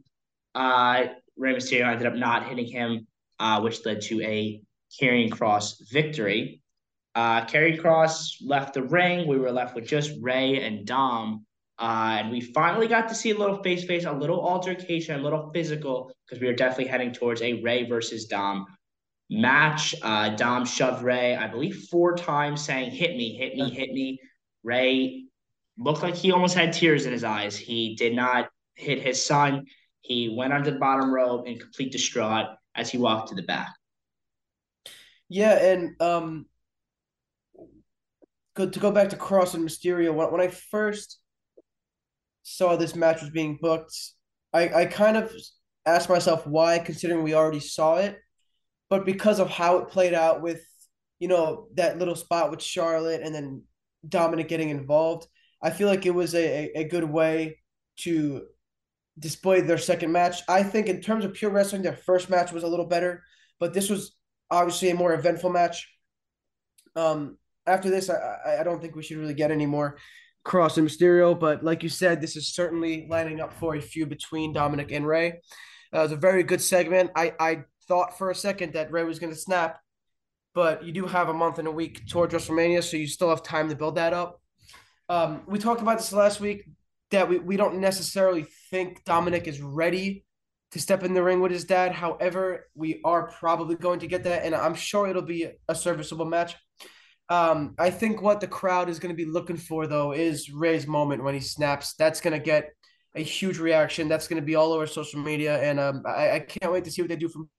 Uh, 0.54 1.06
Rey 1.38 1.56
Mysterio 1.56 1.92
ended 1.92 2.08
up 2.08 2.16
not 2.16 2.48
hitting 2.48 2.68
him, 2.68 3.08
uh, 3.40 3.62
which 3.62 3.86
led 3.86 4.02
to 4.02 4.22
a 4.22 4.62
Karrion 5.00 5.30
Kross 5.30 5.76
victory. 5.92 6.62
Uh, 7.16 7.46
Kross 7.46 8.36
left 8.46 8.74
the 8.74 8.84
ring. 8.84 9.28
We 9.28 9.38
were 9.38 9.52
left 9.52 9.76
with 9.76 9.86
just 9.86 10.12
Rey 10.22 10.62
and 10.62 10.86
Dom. 10.86 11.46
Uh, 11.80 12.20
and 12.20 12.32
we 12.32 12.42
finally 12.42 12.88
got 12.88 13.10
to 13.10 13.16
see 13.16 13.32
a 13.32 13.38
little 13.38 13.62
face 13.64 13.84
face, 13.86 14.06
a 14.06 14.12
little 14.12 14.40
altercation, 14.40 15.20
a 15.20 15.24
little 15.24 15.50
physical, 15.52 16.12
because 16.26 16.40
we 16.40 16.48
were 16.48 16.54
definitely 16.54 16.88
heading 16.88 17.12
towards 17.12 17.42
a 17.42 17.62
Rey 17.64 17.86
versus 17.88 18.26
Dom 18.26 18.68
match. 19.32 19.96
Uh, 20.02 20.30
Dom 20.36 20.66
shoved 20.66 21.02
Rey, 21.02 21.36
I 21.36 21.48
believe, 21.48 21.88
four 21.90 22.16
times, 22.16 22.64
saying, 22.64 22.92
Hit 22.92 23.18
me, 23.18 23.34
hit 23.36 23.56
me, 23.56 23.72
hit 23.72 23.92
me. 23.92 24.20
Rey 24.64 25.26
looked 25.78 26.04
like 26.04 26.16
he 26.16 26.32
almost 26.32 26.56
had 26.56 26.74
tears 26.74 27.06
in 27.06 27.12
his 27.12 27.24
eyes. 27.24 27.58
He 27.58 27.96
did 27.96 28.16
not 28.16 28.50
hit 28.76 29.02
his 29.02 29.26
son. 29.26 29.66
He 30.02 30.34
went 30.36 30.54
under 30.54 30.72
the 30.72 30.80
bottom 30.80 31.14
rope 31.14 31.48
in 31.48 31.60
complete 31.60 31.92
distraught 31.92 32.48
as 32.76 32.90
he 32.90 32.98
walked 32.98 33.30
to 33.30 33.36
the 33.36 33.44
back. 33.44 33.74
Yeah, 35.30 35.58
and 35.58 36.02
um, 36.02 36.46
good 38.56 38.74
to 38.74 38.80
go 38.80 38.92
back 38.92 39.10
to 39.10 39.16
Kross 39.16 39.54
and 39.54 39.68
Mysterio. 39.68 40.14
When, 40.14 40.32
when 40.32 40.42
I 40.42 40.50
first 40.50 41.20
saw 42.44 42.76
this 42.76 42.96
match 42.96 43.22
was 43.22 43.30
being 43.30 43.58
booked, 43.62 43.96
I, 44.54 44.70
I 44.70 44.86
kind 44.86 45.16
of 45.16 45.34
asked 45.86 46.10
myself 46.10 46.46
why, 46.46 46.80
considering 46.80 47.24
we 47.24 47.34
already 47.34 47.60
saw 47.60 47.98
it, 47.98 48.20
but 48.90 49.06
because 49.06 49.40
of 49.40 49.50
how 49.50 49.78
it 49.78 49.90
played 49.90 50.14
out 50.14 50.42
with, 50.42 50.62
you 51.20 51.28
know, 51.28 51.68
that 51.76 51.98
little 51.98 52.16
spot 52.16 52.52
with 52.52 52.62
Charlotte 52.62 53.22
and 53.22 53.34
then 53.34 53.64
Dominic 54.08 54.48
getting 54.48 54.70
involved, 54.70 55.28
I 55.62 55.70
feel 55.70 55.88
like 55.88 56.06
it 56.06 56.16
was 56.16 56.34
a, 56.34 56.72
a, 56.76 56.84
good 56.86 57.04
way 57.04 57.60
to 57.98 58.48
display 59.20 59.62
their 59.62 59.78
second 59.78 60.12
match. 60.12 60.42
I 60.50 60.64
think 60.64 60.88
in 60.88 61.02
terms 61.02 61.24
of 61.24 61.34
pure 61.34 61.52
wrestling, 61.52 61.84
their 61.84 61.96
first 61.96 62.30
match 62.30 62.52
was 62.52 62.64
a 62.64 62.68
little 62.68 62.88
better, 62.88 63.24
but 63.60 63.74
this 63.74 63.90
was 63.90 64.16
obviously 64.50 64.90
a 64.90 64.96
more 64.96 65.14
eventful 65.14 65.52
match. 65.52 65.88
Um, 66.96 67.38
after 67.68 67.90
this, 67.90 68.10
I, 68.10 68.58
I 68.60 68.64
don't 68.64 68.82
think 68.82 68.96
we 68.96 69.04
should 69.04 69.18
really 69.18 69.36
get 69.36 69.52
any 69.52 69.66
more 69.68 69.98
Kross 70.46 70.78
and 70.78 70.88
Mysterio, 70.88 71.40
but 71.40 71.64
like 71.64 71.84
you 71.84 71.90
said, 71.90 72.20
this 72.20 72.36
is 72.36 72.54
certainly 72.54 73.08
lining 73.10 73.40
up 73.40 73.54
for 73.54 73.76
a 73.76 73.82
feud 73.82 74.10
between 74.10 74.54
Dominic 74.54 74.92
and 74.92 75.06
Rey. 75.06 75.42
Uh, 75.94 76.00
it 76.00 76.04
was 76.04 76.12
a 76.12 76.18
very 76.18 76.44
good 76.44 76.62
segment. 76.62 77.12
I, 77.16 77.34
I 77.40 77.64
thought 77.88 78.18
for 78.18 78.32
a 78.32 78.36
second 78.36 78.74
that 78.74 78.92
Rey 78.92 79.04
was 79.04 79.20
going 79.20 79.34
to 79.34 79.40
snap, 79.40 79.80
but 80.56 80.84
you 80.84 80.92
do 80.92 81.06
have 81.06 81.30
a 81.30 81.34
month 81.34 81.60
and 81.60 81.68
a 81.68 81.72
week 81.72 82.08
towards 82.08 82.34
WrestleMania, 82.34 82.84
so 82.84 82.98
you 82.98 83.08
still 83.08 83.30
have 83.30 83.44
time 83.44 83.70
to 83.70 83.76
build 83.76 83.96
that 83.96 84.14
up. 84.14 84.41
Um, 85.12 85.42
we 85.46 85.60
talked 85.60 85.82
about 85.82 85.98
this 85.98 86.14
last 86.14 86.40
week 86.40 86.70
that 87.10 87.28
we, 87.28 87.38
we 87.38 87.58
don't 87.58 87.82
necessarily 87.82 88.46
think 88.70 89.04
Dominic 89.04 89.46
is 89.46 89.60
ready 89.60 90.24
to 90.72 90.80
step 90.80 91.04
in 91.04 91.14
the 91.14 91.22
ring 91.22 91.42
with 91.42 91.52
his 91.52 91.66
dad. 91.66 91.92
However, 91.92 92.70
we 92.76 93.02
are 93.04 93.30
probably 93.30 93.76
going 93.76 94.00
to 94.00 94.08
get 94.08 94.24
that, 94.24 94.46
and 94.46 94.56
I'm 94.56 94.74
sure 94.74 95.08
it'll 95.08 95.22
be 95.22 95.50
a 95.68 95.76
serviceable 95.76 96.24
match. 96.24 96.56
Um, 97.28 97.76
I 97.78 97.90
think 97.90 98.22
what 98.22 98.40
the 98.40 98.48
crowd 98.48 98.88
is 98.88 99.00
going 99.00 99.14
to 99.14 99.26
be 99.26 99.30
looking 99.30 99.58
for 99.58 99.86
though 99.86 100.14
is 100.14 100.50
Rey's 100.50 100.88
moment 100.88 101.26
when 101.26 101.34
he 101.34 101.42
snaps. 101.42 101.94
That's 101.96 102.22
going 102.22 102.40
to 102.40 102.40
get 102.40 102.70
a 103.14 103.22
huge 103.22 103.60
reaction. 103.60 104.08
That's 104.08 104.30
going 104.30 104.42
to 104.42 104.46
be 104.46 104.56
all 104.56 104.72
over 104.72 104.88
social 104.88 105.20
media, 105.20 105.62
and 105.62 105.78
um, 105.78 106.04
I, 106.08 106.32
I 106.32 106.40
can't 106.40 106.72
wait 106.72 106.86
to 106.86 106.92
see 106.92 107.02
what 107.02 107.10
they 107.10 107.18
do 107.18 107.28
from. 107.28 107.50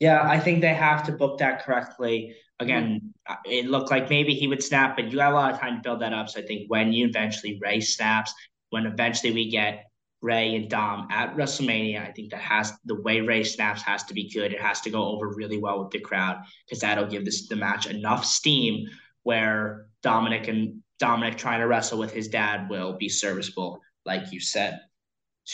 Yeah, 0.00 0.26
I 0.26 0.40
think 0.40 0.62
they 0.62 0.72
have 0.72 1.04
to 1.04 1.12
book 1.12 1.38
that 1.40 1.66
correctly. 1.66 2.34
Again, 2.60 3.12
mm-hmm. 3.28 3.50
it 3.50 3.66
looked 3.66 3.90
like 3.90 4.10
maybe 4.10 4.34
he 4.34 4.46
would 4.46 4.62
snap, 4.62 4.96
but 4.96 5.10
you 5.10 5.16
got 5.16 5.32
a 5.32 5.34
lot 5.34 5.52
of 5.52 5.60
time 5.60 5.76
to 5.76 5.82
build 5.82 6.00
that 6.00 6.12
up. 6.12 6.28
So 6.28 6.40
I 6.40 6.44
think 6.44 6.70
when 6.70 6.92
you 6.92 7.06
eventually 7.06 7.58
Rey 7.62 7.80
snaps, 7.80 8.32
when 8.70 8.86
eventually 8.86 9.32
we 9.32 9.50
get 9.50 9.84
Rey 10.24 10.56
and 10.56 10.70
Dom 10.70 11.06
at 11.10 11.36
WrestleMania. 11.36 12.00
I 12.02 12.10
think 12.10 12.30
that 12.30 12.40
has 12.40 12.72
the 12.86 13.00
way 13.02 13.20
Rey 13.20 13.44
snaps 13.44 13.82
has 13.82 14.04
to 14.04 14.14
be 14.14 14.30
good. 14.30 14.54
It 14.54 14.60
has 14.60 14.80
to 14.80 14.90
go 14.90 15.04
over 15.04 15.28
really 15.28 15.58
well 15.58 15.84
with 15.84 15.90
the 15.90 16.00
crowd 16.00 16.42
because 16.64 16.80
that'll 16.80 17.06
give 17.06 17.26
this 17.26 17.46
the 17.46 17.56
match 17.56 17.86
enough 17.86 18.24
steam 18.24 18.88
where 19.22 19.86
Dominic 20.02 20.48
and 20.48 20.82
Dominic 20.98 21.36
trying 21.36 21.60
to 21.60 21.66
wrestle 21.66 21.98
with 21.98 22.10
his 22.10 22.28
dad 22.28 22.70
will 22.70 22.94
be 22.94 23.08
serviceable, 23.08 23.82
like 24.06 24.32
you 24.32 24.40
said. 24.40 24.80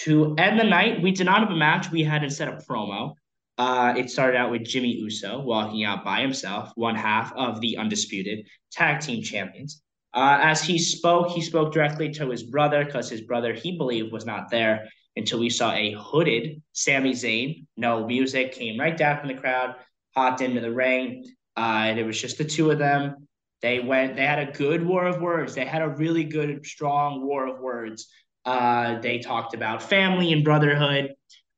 To 0.05 0.37
end 0.39 0.61
the 0.61 0.65
night, 0.65 1.03
we 1.03 1.11
did 1.11 1.27
not 1.27 1.41
have 1.41 1.51
a 1.51 1.57
match. 1.57 1.91
We 1.91 2.05
had 2.05 2.23
instead 2.23 2.47
a 2.47 2.57
promo. 2.59 3.15
Uh, 3.61 3.93
it 3.95 4.09
started 4.09 4.39
out 4.39 4.51
with 4.51 4.65
Jimmy 4.65 4.89
Uso 4.89 5.39
walking 5.39 5.85
out 5.85 6.03
by 6.03 6.23
himself, 6.23 6.73
one 6.77 6.95
half 6.95 7.31
of 7.35 7.61
the 7.61 7.77
undisputed 7.77 8.47
tag 8.73 9.03
team 9.03 9.23
champions. 9.23 9.83
Uh, 10.15 10.39
as 10.41 10.63
he 10.63 10.79
spoke, 10.79 11.29
he 11.29 11.43
spoke 11.43 11.71
directly 11.71 12.11
to 12.11 12.31
his 12.31 12.43
brother 12.43 12.87
because 12.87 13.11
his 13.11 13.21
brother, 13.21 13.53
he 13.53 13.77
believed, 13.77 14.13
was 14.13 14.25
not 14.25 14.51
there 14.51 14.89
until 15.15 15.39
we 15.39 15.51
saw 15.51 15.75
a 15.75 15.93
hooded 15.93 16.63
Sami 16.73 17.13
Zayn. 17.13 17.67
No 17.77 18.07
music 18.07 18.53
came 18.53 18.81
right 18.81 18.97
down 18.97 19.19
from 19.19 19.29
the 19.29 19.35
crowd, 19.35 19.75
hopped 20.17 20.41
into 20.41 20.63
the 20.63 20.73
ring. 20.73 21.31
Uh, 21.55 21.85
and 21.85 21.99
it 21.99 22.07
was 22.07 22.19
just 22.19 22.39
the 22.39 22.45
two 22.45 22.71
of 22.71 22.79
them. 22.79 23.29
They 23.61 23.79
went. 23.81 24.17
They 24.17 24.25
had 24.25 24.49
a 24.49 24.53
good 24.53 24.83
war 24.87 25.05
of 25.05 25.21
words. 25.21 25.55
They 25.55 25.67
had 25.67 25.83
a 25.83 25.89
really 25.91 26.25
good, 26.25 26.65
strong 26.65 27.27
war 27.27 27.47
of 27.47 27.61
words. 27.61 28.09
Uh, 28.47 29.01
they 29.01 29.19
talked 29.19 29.53
about 29.53 29.83
family 29.83 30.33
and 30.33 30.45
brotherhood 30.45 31.15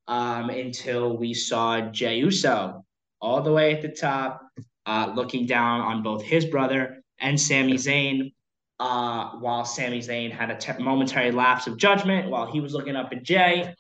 um, 0.08 0.50
until 0.50 1.16
we 1.16 1.34
saw 1.34 1.80
Jey 1.90 2.18
Uso 2.18 2.84
all 3.20 3.42
the 3.42 3.52
way 3.52 3.74
at 3.74 3.82
the 3.82 3.88
top, 3.88 4.42
uh, 4.86 5.12
looking 5.14 5.46
down 5.46 5.80
on 5.80 6.02
both 6.02 6.22
his 6.22 6.44
brother 6.44 7.02
and 7.20 7.40
Sami 7.40 7.74
Zayn 7.74 8.32
uh, 8.80 9.30
while 9.38 9.64
Sami 9.64 10.00
Zayn 10.00 10.32
had 10.32 10.50
a 10.50 10.56
te- 10.56 10.82
momentary 10.82 11.30
lapse 11.30 11.68
of 11.68 11.76
judgment 11.76 12.28
while 12.28 12.50
he 12.50 12.60
was 12.60 12.74
looking 12.74 12.96
up 12.96 13.12
at 13.12 13.22
Jey. 13.22 13.74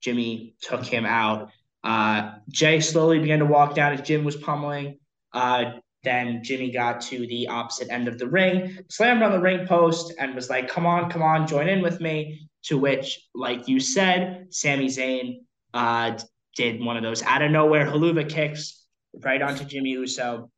Jimmy 0.00 0.54
took 0.62 0.84
him 0.84 1.04
out. 1.04 1.50
Uh, 1.82 2.34
Jey 2.48 2.78
slowly 2.78 3.18
began 3.18 3.40
to 3.40 3.46
walk 3.46 3.74
down 3.74 3.92
as 3.92 4.00
Jim 4.02 4.24
was 4.24 4.36
pummeling. 4.36 4.98
Uh, 5.32 5.72
then 6.04 6.42
Jimmy 6.44 6.70
got 6.70 7.00
to 7.02 7.26
the 7.26 7.48
opposite 7.48 7.90
end 7.90 8.06
of 8.06 8.18
the 8.18 8.28
ring, 8.28 8.78
slammed 8.88 9.22
on 9.22 9.32
the 9.32 9.40
ring 9.40 9.66
post, 9.66 10.14
and 10.20 10.34
was 10.34 10.48
like, 10.48 10.68
Come 10.68 10.86
on, 10.86 11.10
come 11.10 11.22
on, 11.22 11.46
join 11.46 11.68
in 11.68 11.82
with 11.82 12.00
me. 12.00 12.48
To 12.64 12.78
which, 12.78 13.28
like 13.34 13.66
you 13.66 13.80
said, 13.80 14.48
Sami 14.50 14.86
Zayn 14.86 15.40
uh, 15.74 16.18
did 16.56 16.82
one 16.82 16.96
of 16.96 17.02
those 17.02 17.22
out 17.22 17.42
of 17.42 17.50
nowhere 17.50 17.86
Helluva 17.86 18.28
kicks 18.28 18.84
right 19.20 19.40
onto 19.40 19.64
Jimmy 19.64 19.90
Uso. 19.90 20.50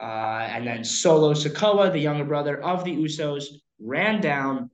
Uh, 0.00 0.48
and 0.50 0.66
then 0.66 0.84
Solo 0.84 1.34
Sikoa, 1.34 1.92
the 1.92 1.98
younger 1.98 2.24
brother 2.24 2.62
of 2.62 2.84
the 2.84 2.94
Usos, 2.94 3.46
ran 3.80 4.20
down 4.20 4.70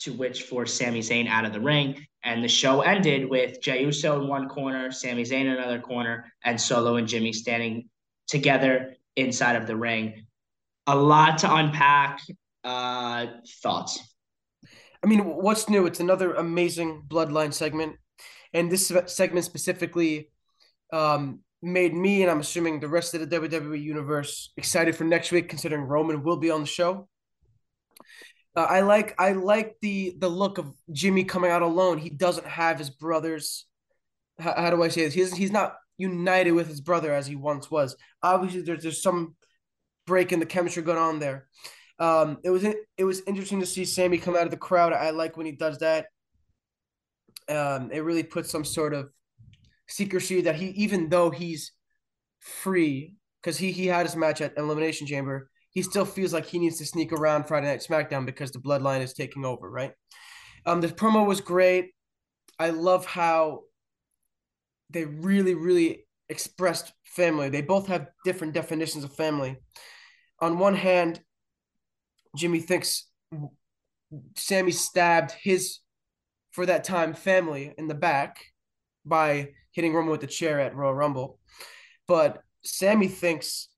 to 0.00 0.12
which 0.12 0.42
forced 0.42 0.76
Sami 0.76 1.00
Zayn 1.00 1.26
out 1.26 1.46
of 1.46 1.52
the 1.52 1.60
ring. 1.60 2.06
And 2.22 2.44
the 2.44 2.48
show 2.48 2.82
ended 2.82 3.30
with 3.30 3.62
Jey 3.62 3.82
Uso 3.82 4.20
in 4.20 4.28
one 4.28 4.48
corner, 4.48 4.90
Sami 4.92 5.22
Zayn 5.22 5.42
in 5.42 5.48
another 5.48 5.80
corner, 5.80 6.30
and 6.44 6.60
Solo 6.60 6.96
and 6.96 7.08
Jimmy 7.08 7.32
standing 7.32 7.88
together 8.26 8.96
inside 9.14 9.56
of 9.56 9.66
the 9.66 9.76
ring. 9.76 10.26
A 10.86 10.96
lot 10.96 11.38
to 11.38 11.54
unpack. 11.54 12.20
Uh, 12.62 13.26
thoughts? 13.62 14.00
I 15.02 15.06
mean, 15.06 15.20
what's 15.20 15.68
new? 15.68 15.86
It's 15.86 16.00
another 16.00 16.34
amazing 16.34 17.04
Bloodline 17.06 17.54
segment. 17.54 17.96
And 18.56 18.72
this 18.72 18.90
segment 19.06 19.44
specifically 19.44 20.30
um, 20.90 21.40
made 21.60 21.94
me 21.94 22.22
and 22.22 22.30
I'm 22.30 22.40
assuming 22.40 22.80
the 22.80 22.88
rest 22.88 23.12
of 23.12 23.20
the 23.20 23.38
WWE 23.38 23.82
universe 23.82 24.52
excited 24.56 24.96
for 24.96 25.04
next 25.04 25.30
week, 25.30 25.50
considering 25.50 25.82
Roman 25.82 26.22
will 26.22 26.38
be 26.38 26.50
on 26.50 26.62
the 26.62 26.66
show. 26.66 27.06
Uh, 28.56 28.60
I 28.62 28.80
like 28.80 29.14
I 29.20 29.32
like 29.32 29.76
the 29.82 30.16
the 30.18 30.30
look 30.30 30.56
of 30.56 30.72
Jimmy 30.90 31.24
coming 31.24 31.50
out 31.50 31.60
alone. 31.60 31.98
He 31.98 32.08
doesn't 32.08 32.46
have 32.46 32.78
his 32.78 32.88
brothers. 32.88 33.66
How, 34.38 34.54
how 34.56 34.70
do 34.70 34.82
I 34.82 34.88
say 34.88 35.04
this? 35.04 35.12
He's 35.12 35.36
he's 35.36 35.50
not 35.50 35.74
united 35.98 36.52
with 36.52 36.66
his 36.66 36.80
brother 36.80 37.12
as 37.12 37.26
he 37.26 37.36
once 37.36 37.70
was. 37.70 37.94
Obviously, 38.22 38.62
there's 38.62 38.82
there's 38.82 39.02
some 39.02 39.36
break 40.06 40.32
in 40.32 40.40
the 40.40 40.46
chemistry 40.46 40.82
going 40.82 40.96
on 40.96 41.18
there. 41.18 41.46
Um, 41.98 42.38
it 42.42 42.48
was 42.48 42.64
it 42.64 43.04
was 43.04 43.20
interesting 43.26 43.60
to 43.60 43.66
see 43.66 43.84
Sami 43.84 44.16
come 44.16 44.34
out 44.34 44.44
of 44.44 44.50
the 44.50 44.56
crowd. 44.56 44.94
I 44.94 45.10
like 45.10 45.36
when 45.36 45.44
he 45.44 45.52
does 45.52 45.78
that. 45.80 46.06
Um, 47.48 47.90
it 47.92 48.00
really 48.00 48.22
puts 48.22 48.50
some 48.50 48.64
sort 48.64 48.92
of 48.92 49.10
secrecy 49.88 50.40
that 50.42 50.56
he 50.56 50.68
even 50.70 51.08
though 51.08 51.30
he's 51.30 51.72
free 52.40 53.16
because 53.40 53.56
he 53.58 53.70
he 53.72 53.86
had 53.86 54.06
his 54.06 54.16
match 54.16 54.40
at 54.40 54.56
Elimination 54.56 55.06
Chamber, 55.06 55.50
he 55.70 55.82
still 55.82 56.04
feels 56.04 56.32
like 56.32 56.46
he 56.46 56.58
needs 56.58 56.78
to 56.78 56.86
sneak 56.86 57.12
around 57.12 57.44
Friday 57.44 57.66
Night 57.66 57.86
SmackDown 57.86 58.26
because 58.26 58.50
the 58.50 58.58
Bloodline 58.58 59.02
is 59.02 59.12
taking 59.12 59.44
over, 59.44 59.70
right? 59.70 59.92
Um, 60.64 60.80
the 60.80 60.88
promo 60.88 61.26
was 61.26 61.40
great. 61.40 61.90
I 62.58 62.70
love 62.70 63.06
how 63.06 63.60
they 64.90 65.04
really, 65.04 65.54
really 65.54 66.06
expressed 66.28 66.92
family. 67.04 67.48
They 67.48 67.62
both 67.62 67.86
have 67.88 68.08
different 68.24 68.54
definitions 68.54 69.04
of 69.04 69.14
family. 69.14 69.56
On 70.40 70.58
one 70.58 70.74
hand, 70.74 71.20
Jimmy 72.36 72.60
thinks 72.60 73.08
Sami 74.36 74.72
stabbed 74.72 75.32
his, 75.32 75.78
for 76.56 76.64
that 76.64 76.84
time, 76.84 77.12
family 77.12 77.74
in 77.76 77.86
the 77.86 77.94
back 77.94 78.42
by 79.04 79.50
hitting 79.72 79.92
Roman 79.92 80.10
with 80.10 80.22
the 80.22 80.26
chair 80.26 80.58
at 80.58 80.74
Royal 80.74 80.94
Rumble. 80.94 81.38
But 82.08 82.42
Sami 82.64 83.08
thinks 83.08 83.68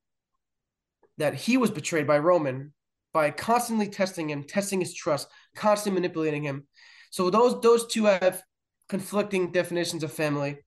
that 1.19 1.35
he 1.35 1.57
was 1.57 1.73
betrayed 1.73 2.07
by 2.07 2.21
Roman 2.21 2.73
by 3.13 3.33
constantly 3.33 3.89
testing 3.89 4.31
him, 4.31 4.45
testing 4.45 4.79
his 4.79 4.95
trust, 4.95 5.27
constantly 5.57 6.01
manipulating 6.01 6.45
him. 6.45 6.69
So 7.11 7.31
those 7.31 7.61
those 7.63 7.89
two 7.89 8.05
have 8.05 8.45
conflicting 8.89 9.51
definitions 9.51 10.05
of 10.05 10.13
family. 10.13 10.59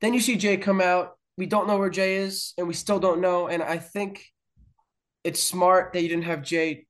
Then 0.00 0.14
you 0.14 0.20
see 0.20 0.36
Jey 0.36 0.56
come 0.56 0.80
out. 0.80 1.18
We 1.36 1.44
don't 1.44 1.66
know 1.66 1.76
where 1.76 1.90
Jey 1.90 2.16
is, 2.16 2.54
and 2.56 2.66
we 2.66 2.72
still 2.72 3.00
don't 3.00 3.20
know. 3.20 3.48
And 3.48 3.62
I 3.62 3.76
think 3.76 4.24
it's 5.24 5.42
smart 5.42 5.92
that 5.92 6.00
you 6.00 6.08
didn't 6.08 6.24
have 6.24 6.42
Jey 6.42 6.86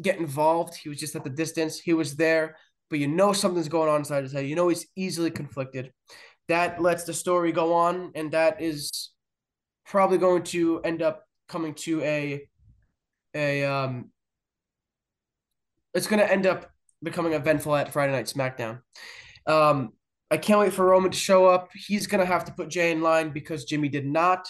get 0.00 0.18
involved. 0.18 0.74
He 0.74 0.88
was 0.88 0.98
just 0.98 1.16
at 1.16 1.24
the 1.24 1.28
distance. 1.28 1.78
He 1.78 1.92
was 1.92 2.16
there, 2.16 2.56
but 2.90 2.98
you 2.98 3.08
know 3.08 3.32
something's 3.32 3.68
going 3.68 3.88
on 3.88 4.00
inside 4.00 4.24
his 4.24 4.32
head. 4.32 4.46
You 4.46 4.56
know 4.56 4.68
he's 4.68 4.86
easily 4.96 5.30
conflicted. 5.30 5.92
that 6.48 6.82
lets 6.82 7.04
the 7.04 7.14
story 7.14 7.52
go 7.52 7.72
on, 7.72 8.10
and 8.14 8.32
that 8.32 8.60
is 8.60 9.10
probably 9.86 10.18
going 10.18 10.42
to 10.42 10.80
end 10.82 11.00
up 11.02 11.24
coming 11.48 11.74
to 11.74 12.02
a 12.02 12.46
a 13.34 13.64
um 13.64 14.10
it's 15.94 16.06
going 16.06 16.20
to 16.20 16.30
end 16.30 16.46
up 16.46 16.70
becoming 17.02 17.32
eventful 17.32 17.74
at 17.74 17.92
Friday 17.92 18.12
Night 18.12 18.26
SmackDown. 18.26 18.80
Um, 19.46 19.92
I 20.30 20.36
can't 20.36 20.60
wait 20.60 20.72
for 20.72 20.84
Roman 20.84 21.10
to 21.10 21.18
show 21.18 21.46
up. 21.46 21.70
He's 21.74 22.06
going 22.06 22.20
to 22.20 22.26
have 22.26 22.44
to 22.44 22.52
put 22.52 22.68
Jey 22.68 22.92
in 22.92 23.00
line 23.02 23.30
because 23.30 23.64
Jimmy 23.64 23.88
did 23.88 24.06
not. 24.06 24.48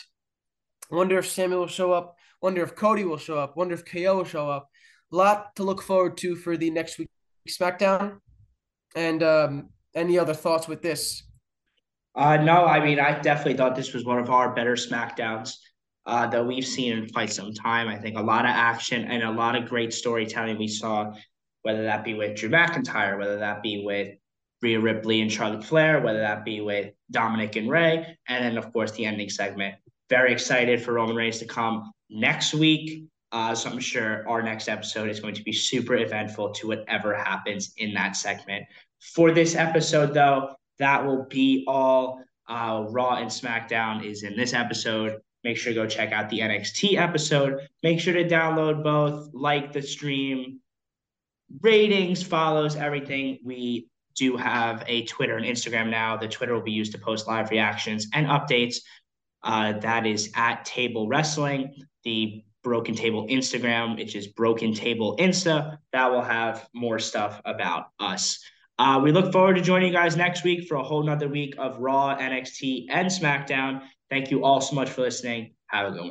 Wonder 0.91 1.19
if 1.19 1.31
Samuel 1.31 1.61
will 1.61 1.67
show 1.69 1.93
up. 1.93 2.17
Wonder 2.43 2.63
if 2.63 2.75
Cody 2.75 3.05
will 3.05 3.17
show 3.17 3.39
up. 3.39 3.57
Wonder 3.57 3.75
if 3.75 3.85
KO 3.85 4.17
will 4.17 4.25
show 4.25 4.51
up. 4.51 4.69
A 5.13 5.17
lot 5.17 5.55
to 5.57 5.63
look 5.63 5.83
forward 5.83 6.17
to 6.19 6.37
for 6.37 6.57
the 6.57 6.71
next 6.71 6.99
week 6.99 7.09
SmackDown. 7.49 8.19
And 8.95 9.23
um, 9.23 9.69
any 9.95 10.19
other 10.19 10.35
thoughts 10.35 10.69
with 10.69 10.83
this? 10.83 11.23
Uh, 12.15 12.37
no, 12.39 12.65
I 12.67 12.85
mean, 12.85 12.99
I 12.99 13.19
definitely 13.21 13.55
thought 13.55 13.77
this 13.77 13.93
was 13.93 14.05
one 14.05 14.19
of 14.19 14.31
our 14.31 14.53
better 14.53 14.75
SmackDowns 14.75 15.55
uh, 16.07 16.27
that 16.27 16.45
we've 16.45 16.67
seen 16.67 16.99
in 16.99 17.09
quite 17.09 17.33
some 17.33 17.53
time. 17.53 17.89
I 17.89 17.97
think 17.97 18.19
a 18.19 18.23
lot 18.23 18.45
of 18.45 18.51
action 18.51 19.05
and 19.05 19.23
a 19.23 19.31
lot 19.31 19.55
of 19.55 19.69
great 19.69 19.93
storytelling 19.93 20.59
we 20.59 20.69
saw, 20.69 21.13
whether 21.63 21.85
that 21.85 22.05
be 22.05 22.15
with 22.15 22.37
Drew 22.37 22.49
McIntyre, 22.49 23.19
whether 23.19 23.39
that 23.39 23.63
be 23.63 23.85
with 23.85 24.17
Rhea 24.63 24.81
Ripley 24.81 25.21
and 25.21 25.33
Charlotte 25.33 25.65
Flair, 25.65 26.01
whether 26.01 26.21
that 26.21 26.45
be 26.45 26.61
with 26.61 26.93
Dominic 27.11 27.57
and 27.57 27.71
Rey, 27.71 28.19
and 28.29 28.45
then, 28.45 28.59
of 28.59 28.73
course, 28.73 28.93
the 28.93 29.07
ending 29.07 29.31
segment. 29.31 29.77
Very 30.09 30.33
excited 30.33 30.83
for 30.83 30.95
Roman 30.95 31.17
Reigns 31.17 31.39
to 31.39 31.47
come 31.47 31.93
next 32.11 32.53
week. 32.53 33.07
Uh, 33.33 33.55
so 33.55 33.71
I'm 33.71 33.79
sure 33.79 34.29
our 34.29 34.43
next 34.43 34.69
episode 34.69 35.09
is 35.09 35.21
going 35.21 35.35
to 35.35 35.43
be 35.43 35.53
super 35.53 35.97
eventful 35.97 36.51
to 36.53 36.69
whatever 36.69 37.15
happens 37.15 37.73
in 37.77 37.95
that 37.95 38.17
segment. 38.17 38.65
For 39.01 39.31
this 39.31 39.55
episode, 39.55 40.15
though, 40.15 40.55
that 40.79 41.05
will 41.05 41.25
be 41.25 41.65
all. 41.67 42.23
Uh, 42.49 42.87
Raw 42.89 43.15
and 43.15 43.31
SmackDown 43.31 44.05
is 44.05 44.25
in 44.25 44.37
this 44.37 44.55
episode. 44.55 45.21
Make 45.45 45.57
sure 45.57 45.73
to 45.73 45.81
go 45.81 45.87
check 45.87 46.11
out 46.11 46.29
the 46.29 46.41
NXT 46.41 46.97
episode. 46.97 47.61
Make 47.85 48.01
sure 48.01 48.13
to 48.13 48.29
download 48.29 48.83
both, 48.83 49.31
like 49.33 49.73
the 49.73 49.81
stream, 49.81 50.59
ratings, 51.61 52.25
follows, 52.25 52.75
everything. 52.75 53.39
We 53.45 53.89
do 54.17 54.37
have 54.37 54.83
a 54.87 55.05
Twitter 55.05 55.37
and 55.37 55.47
Instagram 55.47 55.91
now. 55.91 56.17
The 56.17 56.29
Twitter 56.29 56.55
will 56.55 56.63
be 56.63 56.73
used 56.73 56.93
to 56.93 56.99
post 56.99 57.29
live 57.29 57.51
reactions 57.51 58.09
and 58.13 58.27
updates. 58.27 58.79
Uh, 59.43 59.75
that 59.79 60.07
is 60.07 60.31
at 60.35 60.65
Table 60.65 61.09
Wrestling. 61.09 61.75
The 62.05 62.43
Broken 62.63 62.95
Table 62.95 63.27
Instagram, 63.29 63.97
which 63.97 64.15
is 64.15 64.29
Broken 64.29 64.75
Table 64.75 65.17
Insta, 65.19 65.79
that 65.93 66.11
will 66.11 66.23
have 66.23 66.69
more 66.75 66.99
stuff 66.99 67.41
about 67.45 67.87
us. 67.99 68.43
Uh, 68.79 68.99
we 69.03 69.13
look 69.13 69.33
forward 69.33 69.57
to 69.57 69.61
joining 69.61 69.89
you 69.89 69.95
guys 69.95 70.17
next 70.17 70.43
week 70.43 70.67
for 70.67 70.77
a 70.77 70.83
whole 70.83 71.03
nother 71.03 71.29
week 71.29 71.55
of 71.59 71.79
Raw, 71.79 72.17
NXT, 72.17 72.87
and 72.89 73.09
SmackDown. 73.09 73.83
Thank 74.09 74.31
you 74.31 74.43
all 74.45 74.61
so 74.61 74.75
much 74.75 74.89
for 74.89 75.03
listening. 75.03 75.55
Have 75.67 75.93
a 75.93 75.97
good 75.97 76.11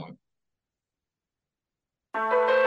one. 2.13 2.58